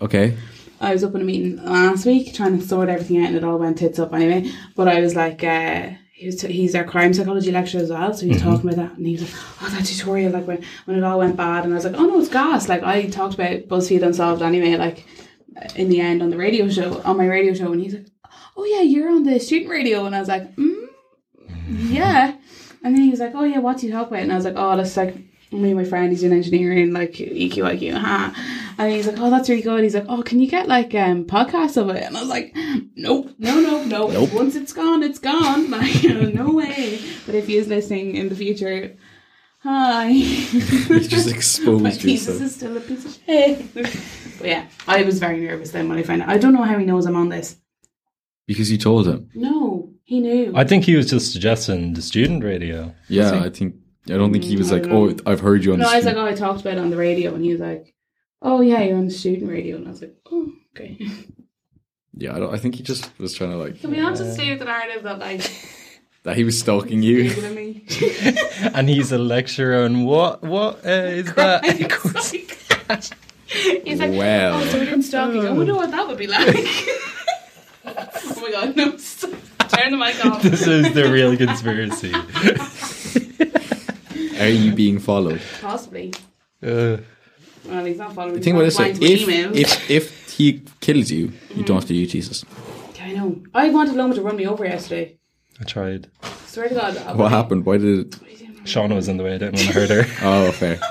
Okay. 0.00 0.34
I 0.80 0.94
was 0.94 1.04
up 1.04 1.14
in 1.14 1.20
a 1.20 1.24
meeting 1.24 1.62
last 1.62 2.06
week 2.06 2.32
trying 2.32 2.58
to 2.58 2.66
sort 2.66 2.88
everything 2.88 3.18
out, 3.22 3.26
and 3.28 3.36
it 3.36 3.44
all 3.44 3.58
went 3.58 3.76
tits 3.76 3.98
up 3.98 4.14
anyway. 4.14 4.50
But 4.76 4.88
I 4.88 5.00
was 5.02 5.14
like, 5.14 5.44
uh, 5.44 5.90
he 6.16 6.24
was 6.24 6.40
he's 6.40 6.74
our 6.74 6.82
crime 6.82 7.12
psychology 7.12 7.52
lecturer 7.52 7.82
as 7.82 7.90
well, 7.90 8.14
so 8.14 8.24
he 8.24 8.32
was 8.32 8.40
talking 8.40 8.70
about 8.70 8.76
that, 8.76 8.96
and 8.96 9.06
he 9.06 9.12
was 9.12 9.22
like, 9.22 9.42
"Oh, 9.60 9.68
that 9.68 9.84
tutorial, 9.84 10.32
like 10.32 10.46
when 10.46 10.64
when 10.86 10.96
it 10.96 11.04
all 11.04 11.18
went 11.18 11.36
bad," 11.36 11.64
and 11.64 11.74
I 11.74 11.76
was 11.76 11.84
like, 11.84 11.94
"Oh 11.94 12.06
no, 12.06 12.18
it's 12.18 12.30
gas." 12.30 12.70
Like 12.70 12.82
I 12.82 13.04
talked 13.08 13.34
about 13.34 13.68
BuzzFeed 13.68 14.02
Unsolved 14.02 14.40
anyway, 14.40 14.76
like 14.76 15.04
in 15.74 15.90
the 15.90 16.00
end 16.00 16.22
on 16.22 16.30
the 16.30 16.38
radio 16.38 16.70
show, 16.70 17.02
on 17.02 17.18
my 17.18 17.26
radio 17.26 17.52
show, 17.52 17.70
and 17.70 17.82
he's 17.82 17.92
like, 17.92 18.06
"Oh 18.56 18.64
yeah, 18.64 18.80
you're 18.80 19.10
on 19.10 19.24
the 19.24 19.38
student 19.38 19.70
radio," 19.70 20.06
and 20.06 20.16
I 20.16 20.20
was 20.20 20.28
like, 20.28 20.56
mm, 20.56 20.86
"Yeah," 21.68 22.34
and 22.82 22.96
then 22.96 23.02
he 23.02 23.10
was 23.10 23.20
like, 23.20 23.34
"Oh 23.34 23.44
yeah, 23.44 23.58
what 23.58 23.76
do 23.76 23.86
you 23.86 23.92
talk 23.92 24.08
about?" 24.08 24.20
And 24.20 24.32
I 24.32 24.36
was 24.36 24.46
like, 24.46 24.54
"Oh, 24.56 24.74
that's 24.74 24.96
like." 24.96 25.16
Me 25.52 25.70
and 25.70 25.76
my 25.78 25.84
friend, 25.84 26.10
he's 26.10 26.24
in 26.24 26.32
engineering, 26.32 26.92
like 26.92 27.12
EQ, 27.12 27.54
IQ, 27.54 27.94
ha. 27.98 28.74
And 28.78 28.92
he's 28.92 29.06
like, 29.06 29.16
"Oh, 29.18 29.30
that's 29.30 29.48
really 29.48 29.62
good." 29.62 29.82
He's 29.84 29.94
like, 29.94 30.06
"Oh, 30.08 30.22
can 30.22 30.40
you 30.40 30.48
get 30.48 30.66
like 30.68 30.94
um 30.94 31.24
podcasts 31.24 31.76
of 31.80 31.88
it?" 31.90 32.02
And 32.02 32.16
I 32.16 32.20
was 32.20 32.28
like, 32.28 32.54
"Nope, 32.96 33.30
no, 33.38 33.60
no, 33.60 33.84
no. 33.84 34.08
Nope. 34.16 34.32
Once 34.34 34.56
it's 34.56 34.72
gone, 34.72 35.02
it's 35.02 35.18
gone. 35.20 35.70
Like, 35.76 36.02
no 36.34 36.50
way." 36.52 37.00
But 37.26 37.34
if 37.36 37.46
he 37.46 37.56
is 37.56 37.68
listening 37.68 38.16
in 38.16 38.28
the 38.28 38.34
future, 38.34 38.96
hi. 39.60 40.08
You 40.10 41.00
just 41.00 41.26
My 41.30 41.36
exposed 41.36 42.00
thesis 42.02 42.26
yourself. 42.40 42.42
is 42.42 42.54
still 42.54 42.76
a 42.76 42.80
piece 42.80 43.04
of 43.04 43.12
shit. 43.24 43.74
but 43.74 44.46
yeah, 44.48 44.66
I 44.88 45.02
was 45.04 45.18
very 45.20 45.40
nervous 45.40 45.70
then 45.70 45.88
when 45.88 45.98
I 45.98 46.02
found 46.02 46.22
out. 46.22 46.28
I 46.28 46.38
don't 46.38 46.52
know 46.52 46.62
how 46.64 46.76
he 46.78 46.84
knows 46.84 47.06
I'm 47.06 47.16
on 47.16 47.28
this. 47.28 47.56
Because 48.46 48.70
you 48.70 48.78
told 48.78 49.06
him. 49.08 49.30
No, 49.34 49.90
he 50.04 50.20
knew. 50.20 50.52
I 50.54 50.64
think 50.64 50.84
he 50.84 50.96
was 50.96 51.08
just 51.08 51.32
suggesting 51.32 51.94
the 51.94 52.02
student 52.02 52.44
radio. 52.44 52.94
Yeah, 53.08 53.42
I 53.42 53.50
think 53.50 53.74
I 54.08 54.16
don't 54.16 54.32
think 54.32 54.44
he 54.44 54.56
was 54.56 54.68
Mm, 54.68 54.72
like, 54.72 54.82
don't 54.84 55.20
"Oh. 55.26 55.30
I've 55.30 55.40
heard 55.40 55.64
you 55.64 55.72
on 55.72 55.78
no, 55.80 55.84
the 55.86 55.90
I 55.90 55.94
was 55.96 56.04
street." 56.04 56.16
like, 56.16 56.24
"Oh, 56.24 56.30
I 56.30 56.34
talked 56.34 56.60
about 56.60 56.74
it 56.74 56.78
on 56.80 56.90
the 56.90 56.96
radio," 56.96 57.34
and 57.34 57.44
he 57.44 57.50
was 57.52 57.60
like, 57.60 57.92
"Oh 58.42 58.60
yeah, 58.60 58.80
you're 58.82 58.96
on 58.98 59.06
the 59.06 59.10
student 59.12 59.50
radio," 59.50 59.76
and 59.76 59.86
I 59.86 59.90
was 59.90 60.00
like, 60.00 60.16
"Oh, 60.30 60.52
okay." 60.76 60.98
yeah, 62.16 62.34
I, 62.34 62.38
don't, 62.38 62.54
I 62.54 62.58
think 62.58 62.76
he 62.76 62.82
just 62.82 63.10
was 63.18 63.34
trying 63.34 63.50
to 63.50 63.56
like 63.56 63.80
Can 63.80 63.90
we 63.90 63.96
not 63.98 64.16
just 64.16 64.34
stay 64.34 64.50
with 64.50 64.58
the 64.60 64.64
narrative 64.66 65.02
that 65.04 65.18
like 65.18 65.50
that 66.22 66.36
he 66.36 66.44
was 66.44 66.58
stalking 66.58 67.02
you. 67.02 67.28
bigger 67.30 67.40
than 67.40 67.54
me? 67.54 67.84
And 68.74 68.88
he's 68.88 69.10
a 69.12 69.18
lecturer 69.18 69.84
and 69.84 70.06
what? 70.06 70.42
What 70.42 70.84
uh, 70.86 70.88
is 70.90 71.32
that? 71.34 71.64
He's 73.84 74.00
like, 74.00 74.10
Well. 74.12 74.54
oh, 74.60 74.66
so 74.66 74.78
we're 74.78 74.84
doing 74.86 75.02
stalking. 75.02 75.46
I 75.46 75.50
wonder 75.52 75.74
what 75.74 75.90
that 75.92 76.06
would 76.08 76.18
be 76.18 76.26
like. 76.26 76.56
oh 77.86 78.40
my 78.40 78.50
god, 78.50 78.76
no! 78.76 78.96
stop. 78.96 79.30
Turn 79.68 79.92
the 79.92 79.96
mic 79.96 80.24
off. 80.24 80.42
this 80.42 80.66
is 80.66 80.92
the 80.94 81.10
real 81.10 81.36
conspiracy. 81.36 82.12
Are 84.40 84.48
you 84.48 84.72
being 84.74 84.98
followed? 84.98 85.40
Possibly. 85.60 86.12
Uh, 86.62 86.98
Well, 87.64 87.84
he's 87.84 87.98
not 87.98 88.14
following. 88.14 88.34
The 88.34 88.40
thing 88.40 88.54
about 88.54 88.64
this, 88.66 88.78
like, 88.78 89.00
if, 89.02 89.20
to 89.20 89.26
my 89.26 89.32
emails. 89.32 89.56
if 89.56 89.90
if 89.90 90.30
he 90.36 90.62
kills 90.80 91.10
you, 91.10 91.32
you 91.54 91.64
don't 91.64 91.76
have 91.78 91.86
to 91.88 91.94
do 91.94 92.06
Jesus. 92.06 92.44
Yeah, 92.96 93.06
I 93.06 93.12
know. 93.12 93.42
I 93.54 93.70
wanted 93.70 93.96
Loman 93.96 94.16
to 94.16 94.22
run 94.22 94.36
me 94.36 94.46
over 94.46 94.64
yesterday. 94.64 95.16
I 95.60 95.64
tried. 95.64 96.08
Swear 96.46 96.68
to 96.68 96.74
God. 96.74 96.96
I'll- 96.98 97.16
What 97.16 97.30
happened? 97.32 97.64
Why 97.66 97.78
did 97.78 97.98
it? 98.00 98.10
Shauna 98.64 98.94
was 98.94 99.08
in 99.08 99.16
the 99.16 99.24
way. 99.24 99.34
I 99.34 99.38
didn't 99.38 99.54
want 99.56 99.66
to 99.68 99.72
hurt 99.72 99.90
her. 99.90 100.06
Oh, 100.22 100.52
fair. 100.52 100.78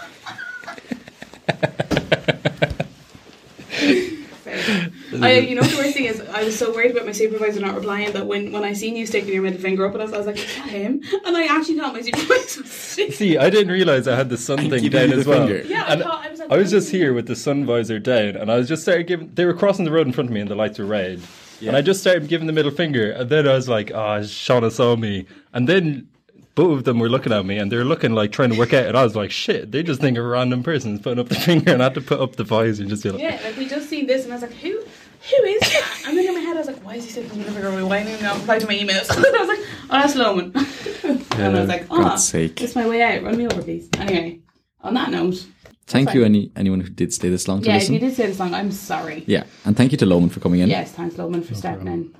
I, 5.23 5.31
mm-hmm. 5.31 5.47
you 5.49 5.55
know 5.55 5.61
the 5.63 5.77
worst 5.77 5.93
thing 5.93 6.05
is, 6.05 6.21
I 6.21 6.43
was 6.43 6.57
so 6.57 6.71
worried 6.73 6.91
about 6.91 7.05
my 7.05 7.11
supervisor 7.11 7.59
not 7.59 7.75
replying 7.75 8.11
that 8.13 8.25
when, 8.25 8.51
when 8.51 8.63
I 8.63 8.73
seen 8.73 8.95
you 8.95 9.05
sticking 9.05 9.33
your 9.33 9.43
middle 9.43 9.59
finger 9.59 9.85
up 9.85 9.95
at 9.95 10.01
us, 10.01 10.13
I 10.13 10.17
was 10.17 10.27
like, 10.27 10.37
is 10.37 10.55
that 10.55 10.69
him? 10.69 11.01
And 11.25 11.35
I 11.37 11.45
actually 11.45 11.77
thought 11.79 11.93
my 11.93 12.01
supervisor 12.01 12.61
was. 12.61 12.71
See, 13.15 13.37
I 13.37 13.49
didn't 13.49 13.71
realize 13.71 14.07
I 14.07 14.15
had 14.15 14.29
the 14.29 14.37
sun 14.37 14.69
thing 14.69 14.89
down 14.89 15.11
as 15.13 15.25
well. 15.25 15.47
finger. 15.47 15.63
Yeah, 15.67 15.83
I 15.83 15.93
And 15.93 16.01
thought 16.03 16.25
I 16.25 16.29
was 16.29 16.39
like, 16.39 16.51
I 16.51 16.57
was 16.57 16.71
just 16.71 16.91
here 16.91 17.13
with 17.13 17.27
the 17.27 17.35
sun 17.35 17.65
visor 17.65 17.99
down, 17.99 18.35
and 18.35 18.51
I 18.51 18.57
was 18.57 18.67
just 18.67 18.81
started 18.81 19.07
giving. 19.07 19.31
They 19.33 19.45
were 19.45 19.53
crossing 19.53 19.85
the 19.85 19.91
road 19.91 20.07
in 20.07 20.13
front 20.13 20.29
of 20.29 20.33
me, 20.33 20.41
and 20.41 20.49
the 20.49 20.55
lights 20.55 20.79
were 20.79 20.85
red. 20.85 21.21
And 21.65 21.75
I 21.75 21.81
just 21.81 22.01
started 22.01 22.27
giving 22.27 22.45
the 22.47 22.53
middle 22.53 22.69
finger, 22.71 23.11
and 23.11 23.29
then 23.29 23.47
I 23.47 23.53
was 23.55 23.67
like, 23.67 23.89
"Oh, 23.91 24.19
Shauna 24.21 24.71
saw 24.71 24.95
me." 24.95 25.25
And 25.53 25.67
then 25.67 26.07
both 26.53 26.77
of 26.79 26.83
them 26.83 26.99
were 26.99 27.09
looking 27.09 27.33
at 27.33 27.45
me, 27.45 27.57
and 27.57 27.71
they 27.71 27.77
were 27.77 27.83
looking 27.83 28.13
like 28.13 28.31
trying 28.31 28.51
to 28.51 28.57
work 28.57 28.71
out. 28.71 28.85
And 28.85 28.95
I 28.97 29.03
was 29.03 29.15
like, 29.15 29.31
"Shit!" 29.31 29.71
They 29.71 29.81
just 29.81 29.99
think 29.99 30.17
a 30.17 30.21
random 30.21 30.61
person's 30.63 31.01
putting 31.01 31.19
up 31.19 31.27
the 31.29 31.35
finger, 31.49 31.73
and 31.73 31.81
I 31.81 31.85
had 31.85 31.95
to 31.95 32.01
put 32.01 32.19
up 32.19 32.35
the 32.35 32.43
visor 32.43 32.83
and 32.83 32.89
just 32.89 33.03
be 33.03 33.09
like, 33.09 33.21
Yeah, 33.21 33.39
like 33.43 33.57
we 33.57 33.67
just 33.67 33.89
seen 33.89 34.05
this, 34.05 34.25
and 34.25 34.33
I 34.33 34.35
was 34.35 34.43
like, 34.43 34.53
who? 34.53 34.79
Who 35.29 35.43
is 35.43 35.59
that? 35.61 36.03
And 36.07 36.17
then 36.17 36.27
in 36.27 36.33
my 36.35 36.39
head, 36.39 36.55
I 36.55 36.59
was 36.59 36.67
like, 36.67 36.85
why 36.85 36.95
is 36.95 37.05
he 37.05 37.11
sticking 37.11 37.29
his 37.29 37.37
middle 37.37 37.53
finger? 37.53 37.83
up? 37.83 37.89
Why 37.89 38.03
didn't 38.03 38.17
he 38.17 38.23
not 38.23 38.37
reply 38.37 38.59
to 38.59 38.67
my 38.67 38.75
emails? 38.75 39.09
and 39.15 39.25
I 39.25 39.39
was 39.39 39.47
like, 39.47 39.59
oh, 39.59 40.01
that's 40.01 40.15
Loman. 40.15 40.51
and 41.39 41.55
I 41.55 41.59
was 41.59 41.69
like, 41.69 41.87
oh, 41.89 42.01
God's 42.01 42.27
sake. 42.27 42.61
it's 42.61 42.75
my 42.75 42.87
way 42.87 43.01
out. 43.01 43.23
Run 43.23 43.37
me 43.37 43.47
over, 43.47 43.61
please. 43.63 43.89
Anyway, 43.97 44.41
on 44.81 44.93
that 44.93 45.09
note, 45.09 45.45
Thank 45.87 46.15
you, 46.15 46.23
any 46.23 46.51
anyone 46.55 46.79
who 46.79 46.89
did 46.89 47.13
stay 47.13 47.29
this 47.29 47.47
long 47.47 47.61
to 47.61 47.67
yeah, 47.69 47.77
if 47.77 47.89
you 47.89 47.99
did 47.99 48.13
stay 48.13 48.25
this 48.25 48.39
long, 48.39 48.55
I'm 48.55 48.71
sorry. 48.71 49.23
Yeah, 49.27 49.43
and 49.65 49.77
thank 49.77 49.91
you 49.91 49.99
to 49.99 50.05
Loman 50.07 50.29
for 50.29 50.39
coming 50.39 50.61
in. 50.61 50.67
Yes, 50.69 50.91
thanks, 50.93 51.15
Loman, 51.17 51.43
for 51.43 51.53
stepping 51.53 51.87
in. 51.87 52.15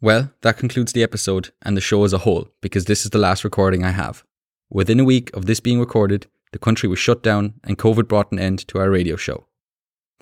Well, 0.00 0.30
that 0.42 0.56
concludes 0.56 0.92
the 0.92 1.02
episode 1.02 1.50
and 1.62 1.76
the 1.76 1.80
show 1.80 2.04
as 2.04 2.12
a 2.12 2.18
whole 2.18 2.48
because 2.60 2.84
this 2.84 3.04
is 3.04 3.10
the 3.10 3.18
last 3.18 3.42
recording 3.42 3.82
I 3.82 3.90
have. 3.90 4.22
Within 4.70 5.00
a 5.00 5.04
week 5.04 5.34
of 5.34 5.46
this 5.46 5.60
being 5.60 5.80
recorded, 5.80 6.26
the 6.52 6.58
country 6.58 6.88
was 6.88 6.98
shut 6.98 7.22
down 7.22 7.54
and 7.64 7.78
COVID 7.78 8.06
brought 8.06 8.30
an 8.30 8.38
end 8.38 8.68
to 8.68 8.78
our 8.78 8.90
radio 8.90 9.16
show. 9.16 9.46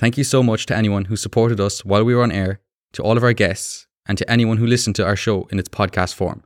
Thank 0.03 0.19
you 0.19 0.25
so 0.25 0.43
much 0.43 0.67
to 0.67 0.77
anyone 0.77 1.05
who 1.05 1.15
supported 1.15 1.61
us 1.61 1.85
while 1.85 2.03
we 2.03 2.13
were 2.13 2.25
on 2.25 2.33
air, 2.33 2.59
to 2.95 3.05
all 3.05 3.17
of 3.17 3.23
our 3.23 3.33
guests, 3.33 3.87
and 4.05 4.19
to 4.19 4.29
anyone 4.29 4.57
who 4.57 4.67
listened 4.67 4.97
to 4.97 5.07
our 5.07 5.15
show 5.15 5.45
in 5.53 5.61
its 5.61 5.69
podcast 5.69 6.15
form. 6.15 6.43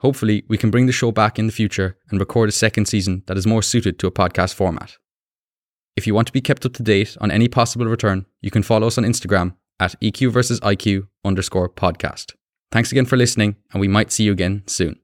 Hopefully, 0.00 0.44
we 0.48 0.58
can 0.58 0.70
bring 0.70 0.84
the 0.84 0.92
show 0.92 1.10
back 1.10 1.38
in 1.38 1.46
the 1.46 1.52
future 1.52 1.96
and 2.10 2.20
record 2.20 2.50
a 2.50 2.52
second 2.52 2.84
season 2.84 3.22
that 3.24 3.38
is 3.38 3.46
more 3.46 3.62
suited 3.62 3.98
to 3.98 4.06
a 4.06 4.10
podcast 4.10 4.52
format. 4.52 4.98
If 5.96 6.06
you 6.06 6.12
want 6.12 6.26
to 6.26 6.32
be 6.34 6.42
kept 6.42 6.66
up 6.66 6.74
to 6.74 6.82
date 6.82 7.16
on 7.22 7.30
any 7.30 7.48
possible 7.48 7.86
return, 7.86 8.26
you 8.42 8.50
can 8.50 8.62
follow 8.62 8.88
us 8.88 8.98
on 8.98 9.04
Instagram 9.04 9.54
at 9.80 9.98
EQ 10.02 10.30
versus 10.30 10.60
IQ 10.60 11.08
underscore 11.24 11.70
podcast. 11.70 12.34
Thanks 12.70 12.92
again 12.92 13.06
for 13.06 13.16
listening, 13.16 13.56
and 13.72 13.80
we 13.80 13.88
might 13.88 14.12
see 14.12 14.24
you 14.24 14.32
again 14.32 14.64
soon. 14.66 15.00